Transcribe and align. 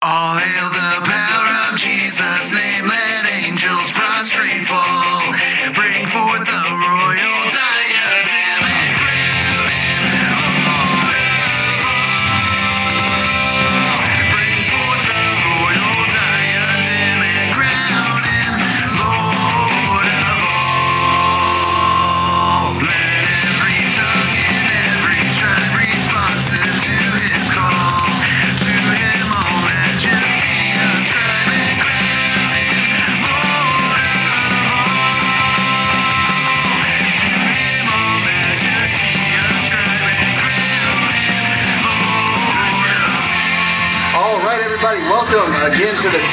All 0.00 0.38
hail 0.38 0.67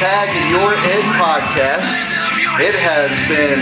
Your 0.05 0.11
Ed 0.75 1.01
podcast. 1.17 1.89
It 2.61 2.75
has 2.75 3.09
been, 3.27 3.57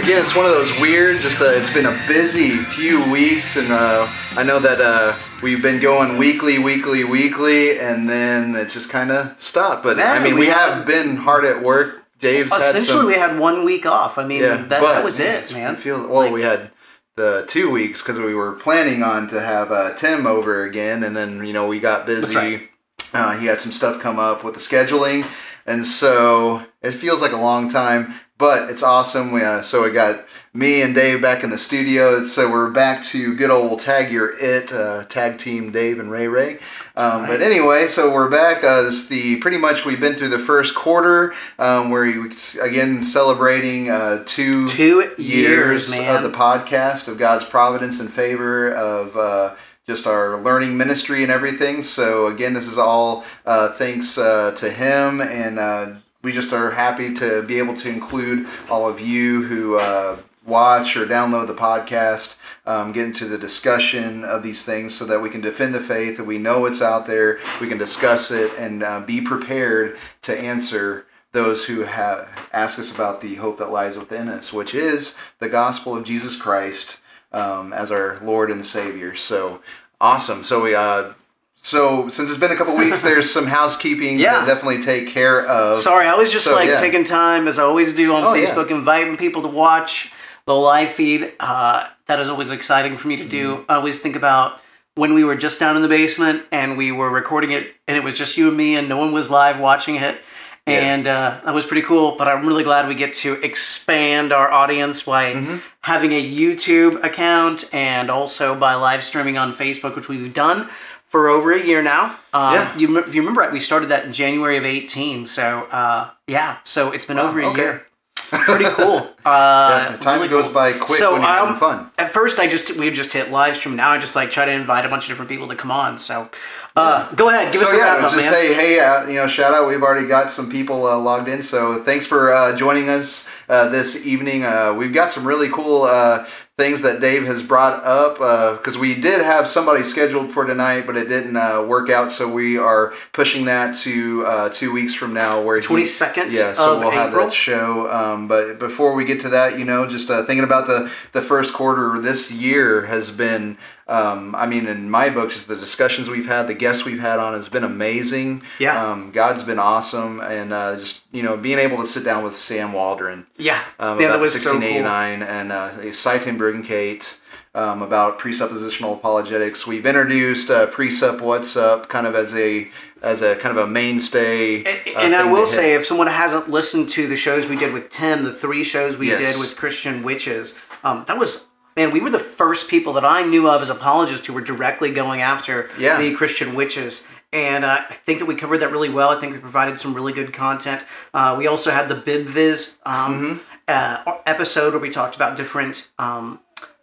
again, 0.00 0.22
it's 0.22 0.36
one 0.36 0.44
of 0.44 0.52
those 0.52 0.70
weird, 0.80 1.20
just 1.20 1.40
uh, 1.40 1.46
it's 1.46 1.72
been 1.74 1.86
a 1.86 2.00
busy 2.06 2.50
few 2.50 3.02
weeks, 3.10 3.56
and 3.56 3.72
uh, 3.72 4.06
I 4.36 4.44
know 4.44 4.60
that 4.60 4.80
uh, 4.80 5.16
we've 5.42 5.60
been 5.60 5.80
going 5.82 6.16
weekly, 6.16 6.60
weekly, 6.60 7.02
weekly, 7.02 7.80
and 7.80 8.08
then 8.08 8.54
it 8.54 8.68
just 8.68 8.88
kind 8.88 9.10
of 9.10 9.34
stopped. 9.42 9.82
But 9.82 9.98
I 9.98 10.22
mean, 10.22 10.34
we 10.34 10.40
we 10.42 10.46
have 10.46 10.86
been 10.86 11.16
hard 11.16 11.44
at 11.44 11.60
work. 11.60 12.04
Dave's 12.20 12.52
had 12.52 12.60
Essentially, 12.76 12.98
some. 12.98 13.06
we 13.06 13.14
had 13.14 13.36
one 13.36 13.64
week 13.64 13.86
off. 13.86 14.16
I 14.16 14.24
mean, 14.24 14.42
Yeah, 14.42 14.58
that, 14.58 14.80
that 14.80 15.04
was 15.04 15.18
it, 15.18 15.52
man. 15.52 15.74
Feels, 15.74 16.02
well, 16.02 16.20
Like, 16.20 16.32
we 16.32 16.42
had 16.42 16.70
the 17.16 17.44
two 17.48 17.68
weeks 17.68 18.00
because 18.00 18.20
we 18.20 18.32
were 18.32 18.52
planning 18.52 19.02
on 19.02 19.26
to 19.30 19.40
have 19.40 19.72
uh, 19.72 19.92
Tim 19.96 20.24
over 20.24 20.62
again, 20.62 21.02
and 21.02 21.16
then 21.16 21.44
you 21.44 21.52
know 21.52 21.66
we 21.66 21.80
got 21.80 22.06
busy. 22.06 22.36
right. 22.36 22.68
Uh, 23.14 23.38
he 23.38 23.46
had 23.46 23.60
some 23.60 23.72
stuff 23.72 24.00
come 24.02 24.18
up 24.18 24.42
with 24.44 24.54
the 24.54 24.60
scheduling, 24.60 25.24
and 25.66 25.86
so 25.86 26.62
it 26.82 26.92
feels 26.92 27.22
like 27.22 27.32
a 27.32 27.36
long 27.36 27.68
time, 27.68 28.12
but 28.36 28.68
it's 28.68 28.82
awesome. 28.82 29.30
We, 29.32 29.42
uh, 29.42 29.62
so 29.62 29.84
we 29.84 29.90
got 29.92 30.24
me 30.52 30.82
and 30.82 30.94
Dave 30.94 31.22
back 31.22 31.42
in 31.44 31.50
the 31.50 31.58
studio, 31.58 32.24
so 32.24 32.50
we're 32.50 32.70
back 32.70 33.02
to 33.04 33.34
good 33.36 33.50
old 33.50 33.80
tag 33.80 34.12
your 34.12 34.36
it 34.38 34.72
uh, 34.72 35.04
tag 35.04 35.38
team 35.38 35.70
Dave 35.72 35.98
and 36.00 36.10
Ray 36.10 36.26
Ray. 36.28 36.58
Um, 36.96 37.26
But 37.26 37.40
anyway, 37.40 37.86
so 37.88 38.12
we're 38.12 38.28
back. 38.28 38.62
Uh, 38.62 38.82
this 38.82 39.06
the 39.06 39.36
pretty 39.36 39.58
much 39.58 39.84
we've 39.84 40.00
been 40.00 40.14
through 40.14 40.28
the 40.28 40.38
first 40.38 40.74
quarter, 40.74 41.34
um, 41.58 41.90
where 41.90 42.02
we 42.04 42.30
again 42.60 43.02
celebrating 43.04 43.90
uh, 43.90 44.22
two 44.26 44.66
Two 44.68 45.12
years, 45.18 45.90
man. 45.90 46.16
of 46.16 46.22
the 46.22 46.36
podcast 46.36 47.08
of 47.08 47.16
God's 47.18 47.44
providence 47.44 47.98
and 48.00 48.12
favor 48.12 48.70
of 48.72 49.16
uh, 49.16 49.54
just 49.86 50.06
our 50.06 50.38
learning 50.38 50.76
ministry 50.76 51.22
and 51.22 51.30
everything. 51.30 51.82
So 51.82 52.26
again, 52.26 52.54
this 52.54 52.66
is 52.66 52.78
all 52.78 53.24
uh, 53.44 53.72
thanks 53.72 54.16
uh, 54.16 54.52
to 54.52 54.70
Him, 54.70 55.20
and 55.20 55.58
uh, 55.58 55.94
we 56.22 56.32
just 56.32 56.52
are 56.52 56.70
happy 56.70 57.12
to 57.14 57.42
be 57.42 57.58
able 57.58 57.76
to 57.76 57.88
include 57.88 58.46
all 58.70 58.88
of 58.88 59.00
you 59.00 59.42
who 59.42 59.76
uh, 59.76 60.16
watch 60.46 60.96
or 60.96 61.06
download 61.06 61.46
the 61.46 61.54
podcast. 61.54 62.36
Um, 62.66 62.92
get 62.92 63.04
into 63.04 63.26
the 63.26 63.36
discussion 63.36 64.24
of 64.24 64.42
these 64.42 64.64
things 64.64 64.94
so 64.94 65.04
that 65.04 65.20
we 65.20 65.28
can 65.28 65.42
defend 65.42 65.74
the 65.74 65.80
faith, 65.80 66.16
that 66.16 66.24
we 66.24 66.38
know 66.38 66.64
it's 66.64 66.80
out 66.80 67.06
there, 67.06 67.38
we 67.60 67.68
can 67.68 67.76
discuss 67.76 68.30
it, 68.30 68.52
and 68.58 68.82
uh, 68.82 69.00
be 69.00 69.20
prepared 69.20 69.98
to 70.22 70.38
answer 70.38 71.04
those 71.32 71.66
who 71.66 71.82
have 71.82 72.48
ask 72.54 72.78
us 72.78 72.90
about 72.90 73.20
the 73.20 73.34
hope 73.34 73.58
that 73.58 73.70
lies 73.70 73.98
within 73.98 74.28
us, 74.28 74.50
which 74.50 74.74
is 74.74 75.14
the 75.40 75.48
gospel 75.48 75.94
of 75.94 76.04
Jesus 76.04 76.36
Christ 76.36 77.00
um, 77.34 77.72
as 77.72 77.90
our 77.90 78.18
Lord 78.22 78.50
and 78.50 78.64
Savior. 78.64 79.14
So 79.14 79.60
awesome. 80.00 80.44
So 80.44 80.62
we 80.62 80.74
uh, 80.74 81.12
so 81.56 82.08
since 82.08 82.30
it's 82.30 82.38
been 82.38 82.52
a 82.52 82.56
couple 82.56 82.76
weeks, 82.76 83.02
there's 83.02 83.30
some 83.30 83.46
housekeeping 83.46 84.18
Yeah. 84.18 84.40
to 84.40 84.46
definitely 84.46 84.82
take 84.82 85.08
care 85.08 85.46
of. 85.46 85.78
Sorry, 85.78 86.06
I 86.06 86.14
was 86.14 86.30
just 86.30 86.44
So, 86.44 86.54
like 86.54 86.68
yeah. 86.68 86.76
taking 86.76 87.04
time, 87.04 87.48
as 87.48 87.58
I 87.58 87.62
always 87.62 87.94
do 87.94 88.14
on 88.14 88.22
Oh, 88.24 88.34
yeah. 88.34 88.44
Facebook, 88.44 88.70
inviting 88.70 89.16
people 89.16 89.42
to 89.42 89.48
watch 89.48 90.12
the 90.46 90.54
live 90.54 90.90
feed. 90.90 91.32
Uh, 91.40 91.88
that 92.06 92.20
is 92.20 92.28
always 92.28 92.50
exciting 92.50 92.98
for 92.98 93.08
me 93.08 93.16
to 93.16 93.24
do. 93.24 93.56
Mm-hmm. 93.56 93.70
I 93.70 93.76
always 93.76 93.98
think 94.00 94.14
about 94.14 94.62
when 94.94 95.14
we 95.14 95.24
were 95.24 95.34
just 95.36 95.58
down 95.58 95.74
in 95.74 95.80
the 95.82 95.88
basement 95.88 96.44
and 96.52 96.76
we 96.76 96.92
were 96.92 97.08
recording 97.10 97.50
it, 97.50 97.74
and 97.88 97.96
it 97.96 98.04
was 98.04 98.16
just 98.16 98.36
you 98.36 98.48
and 98.48 98.56
me, 98.56 98.76
and 98.76 98.86
no 98.88 98.98
one 98.98 99.12
was 99.12 99.30
live 99.30 99.58
watching 99.58 99.96
it. 99.96 100.18
Yeah. 100.66 100.78
And 100.94 101.06
uh, 101.06 101.40
that 101.44 101.54
was 101.54 101.66
pretty 101.66 101.82
cool, 101.86 102.14
but 102.16 102.26
I'm 102.26 102.46
really 102.46 102.64
glad 102.64 102.88
we 102.88 102.94
get 102.94 103.12
to 103.16 103.34
expand 103.44 104.32
our 104.32 104.50
audience 104.50 105.02
by 105.02 105.34
Mm-hmm. 105.34 105.56
having 105.82 106.12
a 106.12 106.22
YouTube 106.34 107.02
account 107.04 107.64
and 107.74 108.10
also 108.10 108.54
by 108.54 108.74
live 108.74 109.04
streaming 109.04 109.36
on 109.36 109.52
Facebook, 109.52 109.94
which 109.94 110.08
we've 110.08 110.32
done 110.32 110.68
for 111.04 111.28
over 111.28 111.52
a 111.52 111.62
year 111.62 111.82
now. 111.82 112.16
Uh, 112.32 112.52
Yeah. 112.54 112.78
you, 112.78 112.98
if 112.98 113.14
you 113.14 113.20
remember 113.20 113.42
right, 113.42 113.52
we 113.52 113.60
started 113.60 113.90
that 113.90 114.06
in 114.06 114.12
January 114.14 114.56
of 114.56 114.64
18. 114.64 115.26
So, 115.26 115.66
uh, 115.70 116.10
yeah, 116.26 116.56
so 116.64 116.92
it's 116.92 117.04
been 117.04 117.18
over 117.18 117.40
a 117.40 117.46
okay. 117.48 117.60
year. 117.60 117.86
Pretty 118.30 118.66
cool. 118.70 119.08
Uh, 119.24 119.92
the 119.92 119.96
time 120.04 120.16
really 120.16 120.28
goes 120.28 120.44
cool. 120.44 120.52
by 120.52 120.72
quick 120.74 120.98
So, 120.98 121.12
when 121.12 121.22
you're 121.22 121.30
having 121.30 121.54
um, 121.54 121.58
fun. 121.58 121.90
At 121.96 122.10
first, 122.10 122.38
I 122.38 122.46
just 122.46 122.76
we 122.76 122.90
just 122.90 123.10
hit 123.14 123.30
live 123.30 123.56
stream. 123.56 123.74
Now 123.74 123.92
I 123.92 123.98
just 123.98 124.14
like 124.14 124.30
try 124.30 124.44
to 124.44 124.52
invite 124.52 124.84
a 124.84 124.90
bunch 124.90 125.04
of 125.04 125.08
different 125.08 125.30
people 125.30 125.48
to 125.48 125.54
come 125.56 125.70
on. 125.70 125.96
So, 125.96 126.28
uh, 126.76 127.10
go 127.14 127.30
ahead, 127.30 127.50
give 127.50 127.62
us 127.62 127.70
So 127.70 127.74
a 127.74 127.78
yeah, 127.78 127.84
wrap 127.94 128.04
up, 128.04 128.10
just 128.10 128.16
man. 128.16 128.30
say, 128.30 128.52
hey, 128.52 128.80
uh, 128.80 129.06
you 129.06 129.14
know, 129.14 129.26
shout 129.26 129.54
out. 129.54 129.66
We've 129.66 129.82
already 129.82 130.06
got 130.06 130.28
some 130.30 130.50
people 130.50 130.86
uh, 130.86 130.98
logged 130.98 131.28
in, 131.28 131.42
so 131.42 131.82
thanks 131.84 132.04
for 132.04 132.34
uh, 132.34 132.54
joining 132.54 132.90
us 132.90 133.26
uh, 133.48 133.68
this 133.68 134.04
evening. 134.06 134.44
Uh, 134.44 134.74
we've 134.74 134.92
got 134.92 135.10
some 135.10 135.26
really 135.26 135.48
cool 135.48 135.82
uh, 135.82 136.24
things 136.56 136.82
that 136.82 137.00
Dave 137.00 137.26
has 137.26 137.42
brought 137.42 137.82
up 137.84 138.14
because 138.58 138.78
we 138.78 138.94
did 138.94 139.20
have 139.20 139.46
somebody 139.48 139.82
scheduled 139.82 140.30
for 140.30 140.44
tonight, 140.44 140.86
but 140.86 140.96
it 140.96 141.08
didn't 141.08 141.36
uh, 141.36 141.64
work 141.66 141.90
out. 141.90 142.10
So 142.10 142.32
we 142.32 142.56
are 142.58 142.92
pushing 143.12 143.44
that 143.46 143.74
to 143.78 144.24
uh, 144.26 144.48
two 144.50 144.72
weeks 144.72 144.94
from 144.94 145.12
now, 145.12 145.42
where 145.42 145.60
22nd 145.60 146.30
Yeah, 146.30 146.54
so 146.54 146.74
of 146.74 146.80
we'll 146.80 146.90
have 146.90 147.08
April. 147.10 147.26
that 147.26 147.32
show. 147.32 147.90
Um, 147.90 148.28
but 148.28 148.58
before 148.58 148.94
we 148.94 149.04
get 149.04 149.20
to 149.20 149.28
that, 149.30 149.58
you 149.58 149.64
know, 149.64 149.86
just 149.88 150.10
uh, 150.10 150.24
thinking 150.24 150.44
about 150.44 150.66
the 150.66 150.90
the 151.12 151.22
first 151.22 151.52
quarter 151.52 151.98
this 151.98 152.30
year 152.30 152.86
has 152.86 153.10
been. 153.10 153.56
Um, 153.86 154.34
I 154.34 154.46
mean, 154.46 154.66
in 154.66 154.88
my 154.90 155.10
books, 155.10 155.42
the 155.44 155.56
discussions 155.56 156.08
we've 156.08 156.26
had, 156.26 156.48
the 156.48 156.54
guests 156.54 156.84
we've 156.84 157.00
had 157.00 157.18
on 157.18 157.34
has 157.34 157.48
been 157.48 157.64
amazing. 157.64 158.42
Yeah. 158.58 158.82
Um, 158.82 159.10
God's 159.10 159.42
been 159.42 159.58
awesome, 159.58 160.20
and 160.20 160.52
uh, 160.52 160.76
just 160.76 161.04
you 161.12 161.22
know, 161.22 161.36
being 161.36 161.58
able 161.58 161.76
to 161.78 161.86
sit 161.86 162.04
down 162.04 162.24
with 162.24 162.34
Sam 162.36 162.72
Waldron 162.72 163.26
yeah, 163.36 163.62
um, 163.78 163.98
man, 163.98 164.06
about 164.06 164.16
that 164.16 164.20
was 164.22 164.42
so 164.42 164.50
cool. 164.52 164.60
1689 164.60 165.22
and 165.22 165.52
uh, 165.52 165.92
Sye 165.92 166.18
Ten 166.18 166.38
Bruggencate 166.38 167.18
um, 167.54 167.82
about 167.82 168.18
presuppositional 168.18 168.94
apologetics. 168.94 169.66
We've 169.66 169.84
introduced 169.86 170.50
uh, 170.50 170.66
Presup 170.68 171.20
What's 171.20 171.56
Up 171.56 171.88
kind 171.88 172.06
of 172.06 172.14
as 172.14 172.34
a 172.34 172.68
as 173.02 173.20
a 173.20 173.36
kind 173.36 173.56
of 173.56 173.62
a 173.62 173.70
mainstay. 173.70 174.64
And, 174.64 174.96
uh, 174.96 175.00
and 175.00 175.14
I 175.14 175.30
will 175.30 175.46
say, 175.46 175.74
if 175.74 175.84
someone 175.84 176.06
hasn't 176.06 176.48
listened 176.48 176.88
to 176.90 177.06
the 177.06 177.16
shows 177.16 177.46
we 177.46 177.56
did 177.56 177.74
with 177.74 177.90
Tim, 177.90 178.24
the 178.24 178.32
three 178.32 178.64
shows 178.64 178.96
we 178.96 179.08
Yes. 179.08 179.18
did 179.20 179.38
with 179.38 179.56
Christian 179.56 180.02
witches, 180.02 180.58
um, 180.82 181.04
that 181.06 181.18
was 181.18 181.46
man, 181.76 181.90
we 181.90 182.00
were 182.00 182.10
the 182.10 182.18
first 182.18 182.68
people 182.68 182.92
that 182.94 183.04
I 183.04 183.22
knew 183.22 183.48
of 183.48 183.62
as 183.62 183.70
apologists 183.70 184.26
who 184.26 184.32
were 184.32 184.40
directly 184.40 184.92
going 184.92 185.20
after 185.20 185.68
Yeah. 185.78 185.98
the 185.98 186.14
Christian 186.14 186.54
witches. 186.54 187.06
And 187.32 187.64
uh, 187.64 187.80
I 187.90 187.94
think 187.94 188.20
that 188.20 188.26
we 188.26 188.36
covered 188.36 188.58
that 188.58 188.70
really 188.70 188.88
well. 188.90 189.08
I 189.10 189.18
think 189.18 189.32
we 189.32 189.38
provided 189.38 189.78
some 189.78 189.92
really 189.94 190.12
good 190.12 190.32
content. 190.32 190.84
Uh, 191.12 191.34
we 191.36 191.46
also 191.48 191.70
had 191.72 191.88
the 191.88 191.96
BibViz 191.96 192.74
um, 192.86 193.14
Mm-hmm. 193.14 193.38
uh, 193.66 194.18
episode 194.26 194.72
where 194.72 194.80
we 194.80 194.90
talked 194.90 195.16
about 195.16 195.36
different 195.36 195.90
um, 195.98 196.38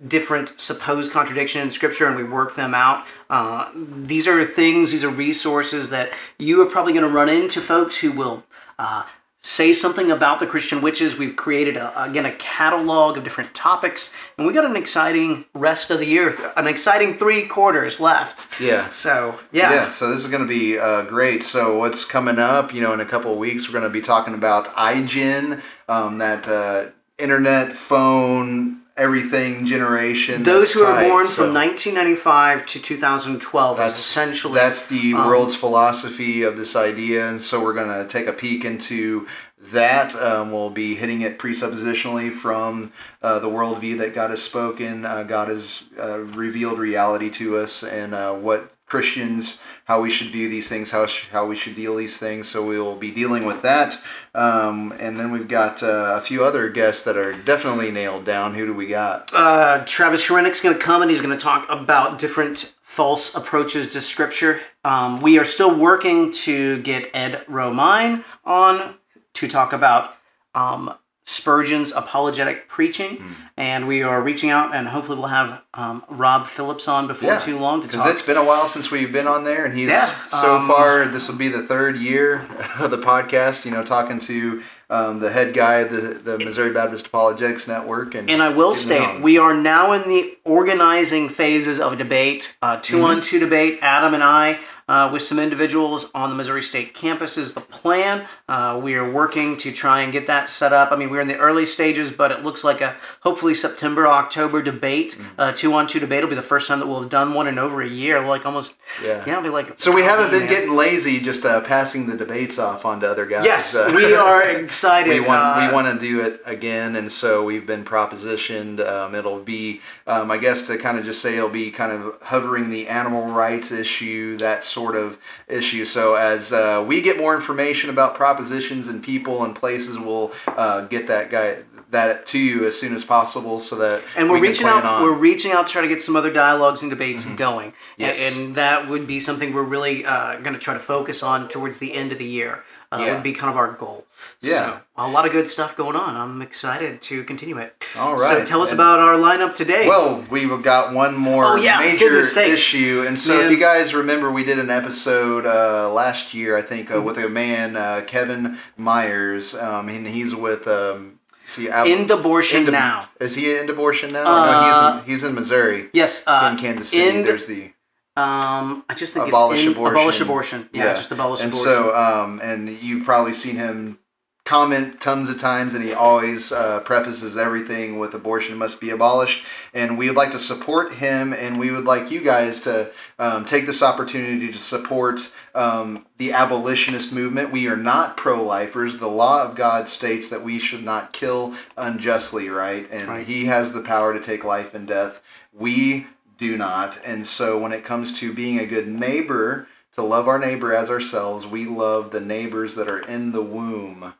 different 0.05 0.59
supposed 0.59 1.11
contradiction 1.11 1.61
in 1.61 1.69
scripture 1.69 2.07
and 2.07 2.15
we 2.15 2.23
work 2.23 2.55
them 2.55 2.73
out 2.73 3.05
uh, 3.29 3.69
these 3.75 4.27
are 4.27 4.43
things 4.45 4.91
these 4.91 5.03
are 5.03 5.09
resources 5.09 5.91
that 5.91 6.11
you 6.39 6.59
are 6.61 6.65
probably 6.65 6.91
going 6.91 7.05
to 7.05 7.09
run 7.09 7.29
into 7.29 7.61
folks 7.61 7.97
who 7.97 8.11
will 8.11 8.43
uh, 8.79 9.03
say 9.43 9.73
something 9.73 10.11
about 10.11 10.39
the 10.39 10.45
christian 10.45 10.81
witches 10.83 11.17
we've 11.17 11.35
created 11.35 11.75
a, 11.75 12.03
again 12.03 12.25
a 12.27 12.31
catalog 12.33 13.17
of 13.17 13.23
different 13.23 13.51
topics 13.55 14.13
and 14.37 14.45
we 14.45 14.53
got 14.53 14.63
an 14.63 14.75
exciting 14.75 15.43
rest 15.55 15.89
of 15.89 15.97
the 15.97 16.05
year 16.05 16.31
an 16.57 16.67
exciting 16.67 17.17
three 17.17 17.47
quarters 17.47 17.99
left 17.99 18.59
Yeah. 18.61 18.87
so 18.89 19.39
yeah, 19.51 19.73
Yeah, 19.73 19.89
so 19.89 20.09
this 20.11 20.23
is 20.23 20.29
going 20.29 20.43
to 20.43 20.47
be 20.47 20.77
uh, 20.77 21.03
great. 21.03 21.41
So 21.43 21.77
what's 21.79 22.05
coming 22.05 22.37
up? 22.37 22.73
You 22.73 22.81
know, 22.81 22.93
in 22.93 22.99
a 22.99 23.05
couple 23.05 23.31
of 23.31 23.37
weeks, 23.39 23.67
we're 23.67 23.73
going 23.73 23.83
to 23.83 23.89
be 23.89 24.01
talking 24.01 24.33
about 24.35 24.67
iGen, 24.75 25.61
um, 25.89 26.19
that 26.19 26.47
uh, 26.47 26.91
internet 27.17 27.75
phone 27.75 28.80
everything 28.97 29.65
generation. 29.65 30.43
those 30.43 30.73
who 30.73 30.83
are 30.83 30.93
tied. 30.93 31.07
born 31.07 31.25
So 31.25 31.33
from 31.33 31.53
1995 31.53 32.65
to 32.67 32.81
2012 32.81 33.71
is 33.71 33.77
That's 33.77 33.99
essentially 33.99 34.53
that's 34.53 34.87
the 34.87 35.13
um, 35.13 35.27
world's 35.27 35.55
philosophy 35.55 36.43
of 36.43 36.57
this 36.57 36.75
idea, 36.75 37.27
and 37.27 37.41
so 37.41 37.63
we're 37.63 37.73
going 37.73 38.05
to 38.05 38.11
take 38.11 38.27
a 38.27 38.33
peek 38.33 38.65
into 38.65 39.27
that. 39.59 40.15
Um, 40.15 40.51
we'll 40.51 40.69
be 40.69 40.95
hitting 40.95 41.21
it 41.21 41.39
presuppositionally 41.39 42.31
from 42.31 42.91
uh, 43.21 43.39
the 43.39 43.47
worldview 43.47 43.97
that 43.99 44.13
God 44.13 44.29
has 44.29 44.41
spoken. 44.41 45.05
Uh, 45.05 45.23
God 45.23 45.47
has 45.47 45.83
uh, 45.99 46.19
revealed 46.19 46.79
reality 46.79 47.29
to 47.31 47.57
us, 47.57 47.83
and 47.83 48.13
uh, 48.13 48.33
what 48.33 48.71
Christians, 48.91 49.57
how 49.85 50.01
we 50.01 50.09
should 50.09 50.27
view 50.27 50.49
these 50.49 50.67
things, 50.67 50.91
how 50.91 51.05
sh- 51.05 51.29
how 51.31 51.45
we 51.45 51.55
should 51.55 51.75
deal 51.75 51.95
these 51.95 52.17
things. 52.17 52.49
So 52.49 52.61
we 52.61 52.77
will 52.77 52.97
be 52.97 53.09
dealing 53.09 53.45
with 53.45 53.61
that. 53.61 53.97
Um, 54.35 54.93
and 54.99 55.17
then 55.17 55.31
we've 55.31 55.47
got 55.47 55.81
uh, 55.81 56.15
a 56.17 56.19
few 56.19 56.43
other 56.43 56.67
guests 56.67 57.01
that 57.03 57.15
are 57.15 57.31
definitely 57.31 57.89
nailed 57.89 58.25
down. 58.25 58.53
Who 58.55 58.65
do 58.65 58.73
we 58.73 58.87
got? 58.87 59.31
Uh, 59.33 59.85
Travis 59.85 60.27
Herenick's 60.27 60.59
going 60.59 60.77
to 60.77 60.81
come 60.83 61.01
and 61.01 61.09
he's 61.09 61.21
going 61.21 61.37
to 61.37 61.41
talk 61.41 61.65
about 61.69 62.19
different 62.19 62.73
false 62.81 63.33
approaches 63.33 63.87
to 63.87 64.01
Scripture. 64.01 64.59
Um, 64.83 65.21
we 65.21 65.39
are 65.39 65.45
still 65.45 65.73
working 65.73 66.29
to 66.43 66.81
get 66.81 67.09
Ed 67.13 67.45
Romine 67.47 68.25
on 68.43 68.95
to 69.35 69.47
talk 69.47 69.71
about 69.71 70.15
um, 70.53 70.93
Spurgeon's 71.23 71.91
apologetic 71.91 72.67
preaching, 72.67 73.17
Hmm. 73.17 73.31
and 73.55 73.87
we 73.87 74.01
are 74.01 74.21
reaching 74.21 74.49
out 74.49 74.73
and 74.75 74.87
hopefully 74.87 75.17
we'll 75.19 75.27
have 75.27 75.61
um, 75.73 76.03
Rob 76.09 76.47
Phillips 76.47 76.87
on 76.87 77.07
before 77.07 77.37
too 77.39 77.57
long 77.57 77.81
to 77.81 77.87
talk. 77.87 77.91
because 77.91 78.11
it's 78.11 78.21
been 78.21 78.37
a 78.37 78.43
while 78.43 78.67
since 78.67 78.91
we've 78.91 79.11
been 79.13 79.27
on 79.27 79.43
there, 79.45 79.63
and 79.63 79.77
he's 79.77 79.89
Yeah, 79.89 80.09
so 80.29 80.57
um, 80.57 80.67
far. 80.67 81.05
This 81.05 81.27
will 81.29 81.35
be 81.37 81.47
the 81.47 81.61
third 81.63 81.97
year 81.97 82.47
of 82.79 82.91
the 82.91 82.97
podcast. 82.97 83.63
You 83.65 83.71
know, 83.71 83.83
talking 83.83 84.19
to 84.19 84.61
um, 84.89 85.19
the 85.19 85.31
head 85.31 85.53
guy 85.53 85.75
of 85.75 85.91
the 85.91 86.01
the 86.31 86.37
Missouri 86.39 86.73
Baptist 86.73 87.07
Apologetics 87.07 87.67
Network, 87.67 88.13
and 88.15 88.29
And 88.29 88.41
I 88.43 88.49
will 88.49 88.75
state, 88.75 89.21
we 89.21 89.37
are 89.37 89.53
now 89.53 89.93
in 89.93 90.09
the 90.09 90.37
organizing 90.43 91.29
phases 91.29 91.79
of 91.79 91.93
a 91.93 91.95
debate, 91.95 92.55
uh, 92.61 92.77
2 92.81 92.95
Mm-hmm. 92.97 93.05
on 93.05 93.21
two 93.21 93.39
debate. 93.39 93.79
Adam 93.81 94.13
and 94.13 94.23
I, 94.23 94.59
uh, 94.91 95.09
with 95.13 95.21
some 95.21 95.39
individuals 95.39 96.11
on 96.13 96.29
the 96.29 96.35
Missouri 96.35 96.61
State 96.61 96.93
campus, 96.93 97.37
is 97.37 97.53
the 97.53 97.61
plan. 97.61 98.25
Uh, 98.49 98.77
we 98.83 98.93
are 98.95 99.09
working 99.09 99.55
to 99.57 99.71
try 99.71 100.01
and 100.01 100.11
get 100.11 100.27
that 100.27 100.49
set 100.49 100.73
up. 100.73 100.91
I 100.91 100.97
mean, 100.97 101.09
we're 101.09 101.21
in 101.21 101.29
the 101.29 101.37
early 101.37 101.65
stages, 101.65 102.11
but 102.11 102.29
it 102.31 102.43
looks 102.43 102.63
like 102.63 102.81
a 102.81 102.97
hopefully 103.21 103.53
September, 103.53 104.05
October 104.05 104.61
debate. 104.61 105.11
Mm-hmm. 105.17 105.39
Uh, 105.39 105.51
two 105.53 105.73
on 105.73 105.87
two 105.87 105.99
debate 106.01 106.23
will 106.23 106.29
be 106.29 106.35
the 106.35 106.41
first 106.41 106.67
time 106.67 106.79
that 106.81 106.87
we'll 106.87 106.99
have 107.01 107.09
done 107.09 107.33
one 107.33 107.47
in 107.47 107.57
over 107.57 107.81
a 107.81 107.87
year. 107.87 108.19
Like 108.25 108.45
almost, 108.45 108.75
Yeah. 109.01 109.23
yeah, 109.25 109.31
it'll 109.37 109.43
be 109.43 109.49
like. 109.49 109.79
So 109.79 109.93
we 109.93 110.01
haven't 110.01 110.29
been 110.31 110.41
man. 110.47 110.49
getting 110.49 110.75
lazy, 110.75 111.21
just 111.21 111.45
uh, 111.45 111.61
passing 111.61 112.07
the 112.07 112.17
debates 112.17 112.59
off 112.59 112.83
onto 112.85 113.05
other 113.05 113.25
guys. 113.25 113.45
Yes, 113.45 113.73
Uh, 113.73 113.93
we 113.95 114.13
are 114.13 114.41
excited. 114.59 115.09
we 115.09 115.19
want 115.21 115.41
we 115.69 115.73
want 115.73 115.87
to 115.87 116.05
do 116.05 116.19
it 116.21 116.41
again, 116.45 116.97
and 116.97 117.09
so 117.09 117.45
we've 117.45 117.65
been 117.65 117.85
propositioned. 117.85 118.85
Um, 118.85 119.15
it'll 119.15 119.39
be, 119.39 119.79
um, 120.05 120.29
I 120.31 120.37
guess, 120.37 120.67
to 120.67 120.77
kind 120.77 120.97
of 120.97 121.05
just 121.05 121.21
say 121.21 121.37
it'll 121.37 121.47
be 121.49 121.71
kind 121.71 121.93
of 121.93 122.17
hovering 122.23 122.69
the 122.69 122.89
animal 122.89 123.27
rights 123.31 123.71
issue, 123.71 124.35
that 124.37 124.63
sort 124.65 124.80
of 124.95 125.19
issue. 125.47 125.85
So 125.85 126.15
as 126.15 126.51
uh, 126.51 126.83
we 126.87 127.01
get 127.01 127.17
more 127.17 127.35
information 127.35 127.89
about 127.89 128.15
propositions 128.15 128.87
and 128.87 129.03
people 129.03 129.43
and 129.43 129.55
places, 129.55 129.97
we'll 129.97 130.31
uh, 130.47 130.81
get 130.87 131.07
that 131.07 131.29
guy 131.29 131.63
that 131.91 132.25
to 132.25 132.39
you 132.39 132.65
as 132.65 132.79
soon 132.79 132.95
as 132.95 133.03
possible, 133.03 133.59
so 133.59 133.75
that 133.75 134.01
and 134.15 134.29
we're 134.29 134.39
we 134.39 134.47
reaching 134.47 134.65
out 134.65 135.03
we're 135.03 135.11
reaching 135.11 135.51
out 135.51 135.67
to 135.67 135.73
try 135.73 135.81
to 135.81 135.89
get 135.89 136.01
some 136.01 136.15
other 136.15 136.31
dialogues 136.31 136.81
and 136.81 136.89
debates 136.89 137.25
going 137.25 137.71
Mm-hmm. 137.71 138.01
Yes. 138.01 138.19
and, 138.37 138.45
and 138.45 138.55
that 138.55 138.87
would 138.87 139.05
be 139.05 139.19
something 139.19 139.53
we're 139.53 139.61
really 139.61 140.05
uh, 140.05 140.39
going 140.39 140.53
to 140.53 140.59
try 140.59 140.73
to 140.73 140.79
focus 140.79 141.21
on 141.21 141.49
towards 141.49 141.79
the 141.79 141.93
end 141.93 142.11
of 142.11 142.17
the 142.17 142.25
year 142.25 142.63
uh, 142.91 142.97
Yeah. 142.99 143.13
would 143.13 143.23
be 143.23 143.33
kind 143.33 143.49
of 143.49 143.57
our 143.57 143.71
goal 143.71 144.05
Yeah. 144.41 144.77
so, 144.77 144.81
a 144.97 145.07
lot 145.07 145.25
of 145.25 145.31
good 145.31 145.47
stuff 145.47 145.75
going 145.77 145.95
on 145.95 146.15
i'm 146.15 146.41
excited 146.41 147.01
to 147.03 147.23
continue 147.23 147.57
it 147.57 147.73
All 147.97 148.15
right. 148.17 148.39
so 148.39 148.45
tell 148.45 148.61
us 148.61 148.71
And- 148.71 148.79
about 148.79 148.99
our 148.99 149.15
lineup 149.15 149.55
today 149.55 149.87
Well, 149.87 150.25
we've 150.29 150.61
got 150.61 150.93
one 150.93 151.15
more 151.15 151.45
Oh, 151.45 151.55
yeah, 151.55 151.79
major 151.79 152.19
issue, 152.19 153.03
and 153.07 153.17
so 153.19 153.39
if 153.41 153.51
you 153.51 153.57
guys 153.57 153.93
remember, 153.93 154.29
we 154.31 154.43
did 154.43 154.59
an 154.59 154.69
episode 154.69 155.45
uh, 155.45 155.91
last 155.91 156.33
year, 156.33 156.57
I 156.57 156.61
think, 156.61 156.89
uh, 156.91 156.95
Mm-hmm. 156.95 157.05
with 157.05 157.17
a 157.17 157.29
man, 157.29 157.75
uh, 157.75 158.01
Kevin 158.05 158.57
Myers, 158.77 159.53
um, 159.55 159.89
and 159.89 160.07
he's 160.07 160.33
with. 160.35 160.67
Um, 160.67 161.19
see, 161.47 161.69
Ab- 161.69 161.87
End 161.87 162.09
abortion 162.11 162.65
now 162.65 163.09
Is 163.19 163.35
he 163.35 163.55
in 163.55 163.69
abortion 163.69 164.11
now? 164.13 164.23
Uh, 164.25 164.45
no, 164.45 164.57
he's 164.67 164.79
in, 165.03 165.09
he's 165.11 165.23
in 165.23 165.35
Missouri. 165.35 165.89
yes 165.93 166.23
uh, 166.27 166.49
in 166.51 166.57
Kansas 166.57 166.89
City, 166.89 167.21
there's 167.23 167.45
the 167.47 167.71
um 168.17 168.83
i 168.89 168.93
just 168.93 169.13
think 169.13 169.27
abolish 169.27 169.59
it's 169.59 169.67
in, 169.67 169.73
abortion. 169.73 169.95
abolish 169.95 170.21
abortion 170.21 170.69
yeah, 170.73 170.93
just 170.93 171.11
abolish 171.11 171.41
and 171.41 171.53
abortion 171.53 171.73
so, 171.73 171.95
um, 171.95 172.39
and 172.43 172.69
you've 172.69 173.05
probably 173.05 173.33
seen 173.33 173.55
him 173.55 173.97
comment 174.43 174.99
tons 174.99 175.29
of 175.29 175.39
times, 175.39 175.73
and 175.73 175.83
he 175.83 175.93
always 175.93 176.51
uh, 176.51 176.79
prefaces 176.81 177.37
everything 177.37 177.99
with 177.99 178.13
abortion 178.13 178.57
must 178.57 178.81
be 178.81 178.89
abolished. 178.89 179.45
And 179.73 179.97
we 179.97 180.07
would 180.07 180.17
like 180.17 180.31
to 180.31 180.39
support 180.39 180.95
him, 180.95 181.31
and 181.31 181.59
we 181.59 181.71
would 181.71 181.85
like 181.85 182.11
you 182.11 182.21
guys 182.21 182.59
to 182.61 182.91
um, 183.19 183.45
take 183.45 183.67
this 183.67 183.83
opportunity 183.83 184.51
to 184.51 184.57
support 184.57 185.31
um, 185.53 186.05
the 186.17 186.33
abolitionist 186.33 187.13
movement. 187.13 187.51
We 187.51 187.67
are 187.67 187.77
not 187.77 188.17
pro-lifers. 188.17 188.97
The 188.97 189.07
law 189.07 189.43
of 189.43 189.55
God 189.55 189.87
states 189.87 190.29
that 190.29 190.43
we 190.43 190.59
should 190.59 190.83
not 190.83 191.13
kill 191.13 191.55
unjustly, 191.77 192.49
right? 192.49 192.89
And 192.91 193.07
Right. 193.07 193.27
He 193.27 193.45
has 193.45 193.73
the 193.73 193.81
power 193.81 194.13
to 194.13 194.19
take 194.19 194.43
life 194.43 194.73
and 194.73 194.87
death. 194.87 195.21
We 195.53 196.07
do 196.41 196.57
not. 196.57 196.97
And 197.05 197.27
so 197.27 197.55
when 197.59 197.71
it 197.71 197.85
comes 197.85 198.17
to 198.19 198.33
being 198.33 198.57
a 198.57 198.65
good 198.65 198.87
neighbor, 198.87 199.67
to 199.93 200.01
love 200.01 200.27
our 200.27 200.39
neighbor 200.39 200.73
as 200.73 200.89
ourselves, 200.89 201.45
we 201.45 201.65
love 201.65 202.09
the 202.09 202.19
neighbors 202.19 202.73
that 202.75 202.87
are 202.87 203.01
in 203.01 203.31
the 203.31 203.43
womb. 203.43 204.15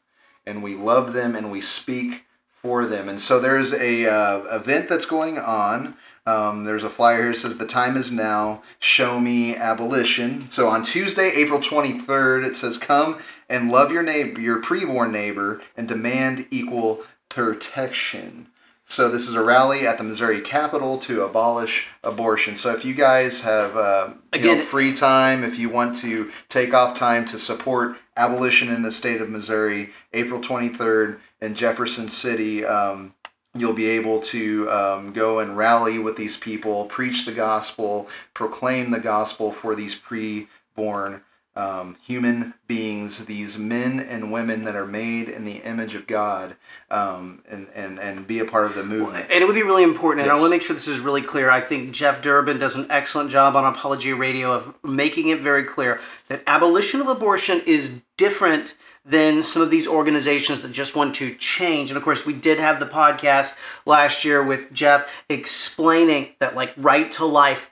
And 0.46 0.62
we 0.62 0.76
love 0.76 1.14
them 1.14 1.36
and 1.36 1.52
we 1.52 1.62
speak 1.62 2.26
for 2.54 2.86
them. 2.86 3.10
And 3.10 3.20
so 3.20 3.40
there's 3.40 3.74
a 3.74 4.08
uh, 4.08 4.56
event 4.56 4.88
that's 4.88 5.08
going 5.08 5.40
on. 5.40 5.96
Um, 6.28 6.66
there's 6.66 6.84
a 6.84 6.92
flyer 6.92 7.24
here 7.24 7.34
says 7.34 7.58
the 7.58 7.66
time 7.66 7.98
is 7.98 8.12
now. 8.12 8.62
Show 8.78 9.20
me 9.20 9.56
abolition. 9.56 10.48
So 10.52 10.68
on 10.68 10.84
Tuesday, 10.84 11.32
April 11.32 11.60
23rd, 11.60 12.46
it 12.46 12.56
says 12.56 12.78
come 12.78 13.18
and 13.50 13.72
love 13.72 13.92
your 13.92 14.04
neighbor, 14.04 14.40
your 14.40 14.62
preborn 14.62 15.12
neighbor, 15.12 15.60
and 15.76 15.88
demand 15.88 16.46
equal 16.52 17.04
protection. 17.30 18.51
So 18.92 19.08
this 19.08 19.30
is 19.30 19.36
a 19.36 19.42
rally 19.42 19.88
at 19.88 19.98
the 19.98 20.04
Missouri 20.04 20.42
Capitol 20.42 20.98
to 20.98 21.24
abolish 21.24 21.88
abortion. 22.04 22.58
So 22.58 22.76
if 22.76 22.84
you 22.84 22.94
guys 22.94 23.40
have 23.40 23.78
uh, 23.78 24.16
you 24.34 24.42
know, 24.42 24.62
free 24.62 24.94
time, 24.94 25.46
if 25.46 25.58
you 25.58 25.70
want 25.70 25.96
to 26.02 26.30
take 26.50 26.74
off 26.74 27.00
time 27.00 27.24
to 27.28 27.40
support 27.40 27.96
abolition 28.18 28.68
in 28.68 28.82
the 28.82 28.92
state 28.92 29.22
of 29.22 29.30
Missouri, 29.30 29.92
April 30.12 30.42
23rd 30.42 31.20
in 31.40 31.56
Jefferson 31.56 32.10
City, 32.10 32.66
um, 32.66 33.14
you'll 33.56 33.72
be 33.72 33.88
able 33.88 34.20
to 34.20 34.70
um, 34.70 35.14
go 35.14 35.40
and 35.40 35.56
rally 35.56 35.98
with 35.98 36.18
these 36.18 36.36
people, 36.36 36.84
preach 36.88 37.26
the 37.26 37.32
gospel, 37.32 38.10
proclaim 38.34 38.92
the 38.92 39.00
gospel 39.00 39.54
for 39.54 39.74
these 39.74 39.96
pre-born 39.96 41.22
um, 41.56 41.98
human 42.06 42.54
beings, 42.68 43.26
these 43.26 43.58
men 43.58 44.00
and 44.00 44.32
women 44.32 44.64
that 44.64 44.76
are 44.76 44.86
made 44.86 45.28
in 45.28 45.44
the 45.44 45.58
image 45.58 45.96
of 45.96 46.08
God, 46.08 46.56
um, 46.90 47.44
and, 47.50 47.68
and, 47.76 48.00
and 48.00 48.26
be 48.26 48.40
a 48.40 48.46
part 48.46 48.66
of 48.66 48.76
the 48.76 48.84
movement. 48.84 49.28
And 49.30 49.44
it 49.44 49.46
would 49.46 49.56
be 49.56 49.64
really 49.64 49.84
important, 49.84 50.24
and 50.24 50.32
I 50.32 50.36
want 50.36 50.46
to 50.46 50.50
make 50.52 50.62
sure 50.62 50.74
this 50.74 50.88
is 50.88 51.00
really 51.00 51.22
clear. 51.22 51.50
I 51.50 51.60
think 51.60 51.92
Jeff 51.92 52.22
Durbin 52.22 52.60
does 52.60 52.76
an 52.76 52.88
excellent 52.90 53.32
job 53.32 53.56
on 53.56 53.66
Apologia 53.66 54.16
Radio 54.16 54.54
of 54.54 54.74
making 54.84 55.30
it 55.30 55.42
very 55.42 55.64
clear 55.64 56.00
that 56.30 56.44
abolition 56.48 57.02
of 57.02 57.08
abortion 57.08 57.62
is 57.66 58.00
different 58.16 58.78
than 59.04 59.42
some 59.42 59.64
of 59.64 59.72
these 59.72 59.88
organizations 59.88 60.62
that 60.62 60.72
just 60.72 60.96
want 60.96 61.16
to 61.16 61.34
change. 61.34 61.90
And 61.90 61.98
of 61.98 62.04
course, 62.04 62.24
we 62.24 62.34
did 62.34 62.60
have 62.60 62.80
the 62.80 62.86
podcast 62.86 63.58
last 63.84 64.24
year 64.24 64.44
with 64.44 64.72
Jeff 64.72 65.24
explaining 65.28 66.30
that, 66.38 66.56
like, 66.56 66.72
right 66.78 67.12
to 67.14 67.26
life 67.26 67.71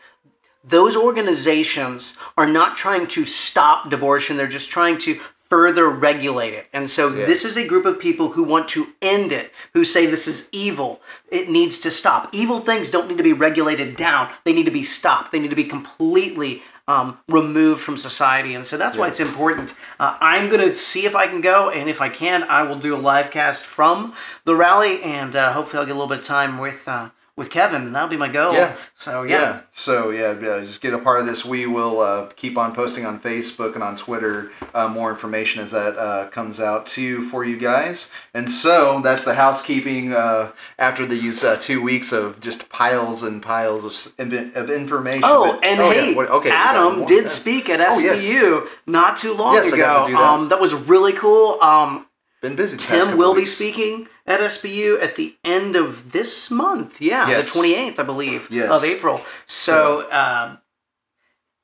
those 0.63 0.95
organizations 0.95 2.15
are 2.37 2.47
not 2.47 2.77
trying 2.77 3.07
to 3.07 3.25
stop 3.25 3.91
abortion. 3.91 4.37
They're 4.37 4.47
just 4.47 4.69
trying 4.69 4.97
to 4.99 5.19
further 5.49 5.89
regulate 5.89 6.53
it. 6.53 6.67
And 6.71 6.87
so 6.87 7.09
this 7.09 7.43
is 7.43 7.57
a 7.57 7.65
group 7.65 7.85
of 7.85 7.99
people 7.99 8.33
who 8.33 8.43
want 8.43 8.67
to 8.69 8.89
end 9.01 9.31
it 9.31 9.51
who 9.73 9.83
say 9.83 10.05
this 10.05 10.27
is 10.27 10.47
evil. 10.51 11.01
It 11.31 11.49
needs 11.49 11.79
to 11.79 11.89
stop. 11.89 12.29
Evil 12.31 12.59
things 12.59 12.91
don't 12.91 13.07
need 13.07 13.17
to 13.17 13.23
be 13.23 13.33
regulated 13.33 13.95
down. 13.95 14.31
They 14.43 14.53
need 14.53 14.65
to 14.65 14.71
be 14.71 14.83
stopped. 14.83 15.31
They 15.31 15.39
need 15.39 15.49
to 15.49 15.55
be 15.55 15.63
completely 15.63 16.61
um, 16.87 17.17
removed 17.27 17.81
from 17.81 17.97
society. 17.97 18.53
And 18.53 18.65
so 18.65 18.77
that's 18.77 18.97
why 18.97 19.07
it's 19.07 19.19
important. 19.19 19.73
Uh, 19.99 20.17
i'm 20.21 20.49
going 20.49 20.67
to 20.67 20.73
see 20.73 21.05
if 21.05 21.15
i 21.15 21.27
can 21.27 21.41
go 21.41 21.69
and 21.69 21.89
if 21.89 22.01
i 22.01 22.09
can 22.09 22.43
i 22.43 22.63
will 22.63 22.77
do 22.77 22.95
a 22.95 22.97
live 22.97 23.29
cast 23.31 23.63
from 23.63 24.13
the 24.45 24.55
rally 24.55 25.01
and 25.03 25.35
uh, 25.35 25.53
hopefully 25.53 25.79
i'll 25.79 25.85
get 25.85 25.91
a 25.91 25.99
little 25.99 26.07
bit 26.07 26.19
of 26.19 26.25
time 26.25 26.57
with 26.57 26.87
uh, 26.87 27.09
with 27.39 27.49
kevin 27.49 27.91
that'll 27.93 28.09
be 28.09 28.17
my 28.17 28.27
goal 28.29 28.53
Yeah. 28.53 28.75
so 28.93 29.23
Yeah. 29.23 29.61
So 29.71 30.09
yeah, 30.09 30.37
yeah, 30.39 30.59
just 30.59 30.81
get 30.81 30.93
a 30.93 30.97
part 30.97 31.21
of 31.21 31.25
this. 31.25 31.45
We 31.45 31.65
will 31.65 32.01
uh, 32.01 32.25
keep 32.35 32.57
on 32.57 32.75
posting 32.75 33.05
on 33.05 33.17
Facebook 33.19 33.73
and 33.75 33.81
on 33.83 33.95
Twitter 33.95 34.51
uh, 34.75 34.89
more 34.89 35.09
information 35.09 35.61
as 35.63 35.71
that 35.71 35.97
uh, 35.97 36.27
comes 36.29 36.59
out 36.59 36.85
too 36.85 37.21
for 37.21 37.45
you 37.45 37.57
guys. 37.57 38.09
And 38.33 38.51
so 38.51 38.99
that's 39.01 39.23
the 39.23 39.35
housekeeping 39.35 40.11
uh, 40.13 40.51
after 40.77 41.05
these 41.05 41.43
uh, 41.45 41.55
two 41.61 41.81
weeks 41.81 42.11
of 42.11 42.41
just 42.41 42.67
piles 42.69 43.23
and 43.23 43.41
piles 43.41 43.85
of, 44.19 44.33
of 44.55 44.69
information. 44.69 45.21
Oh, 45.23 45.53
But- 45.53 45.63
and 45.63 45.79
yeah, 45.79 45.93
hey, 45.93 46.13
what- 46.13 46.29
okay, 46.29 46.49
Adam 46.51 47.05
did 47.05 47.29
speak 47.29 47.69
at 47.69 47.79
Oh, 47.79 47.97
yes. 47.99 48.21
SBU 48.21 48.67
not 48.85 49.15
too 49.17 49.33
long 49.33 49.53
Yes, 49.55 49.71
I 49.71 49.75
ago. 49.77 49.77
got 49.77 50.05
to 50.07 50.11
do 50.11 50.17
that. 50.17 50.23
Um, 50.29 50.49
that 50.49 50.59
was 50.59 50.73
really 50.73 51.13
cool. 51.13 51.57
Um, 51.61 52.05
Been 52.41 52.55
busy. 52.55 52.77
Tim 52.77 53.17
will 53.17 53.35
be 53.35 53.45
speaking 53.45 54.07
at 54.25 54.39
SBU 54.39 55.01
at 55.01 55.15
the 55.15 55.35
end 55.43 55.75
of 55.75 56.13
this 56.13 56.49
month. 56.49 57.01
Yeah, 57.01 57.27
Yes. 57.27 57.47
the 57.47 57.51
twenty 57.51 57.75
eighth, 57.75 57.99
I 57.99 58.03
believe, 58.03 58.49
Yes. 58.49 58.69
of 58.69 58.83
April. 58.83 59.21
So. 59.45 60.09
Um, 60.11 60.59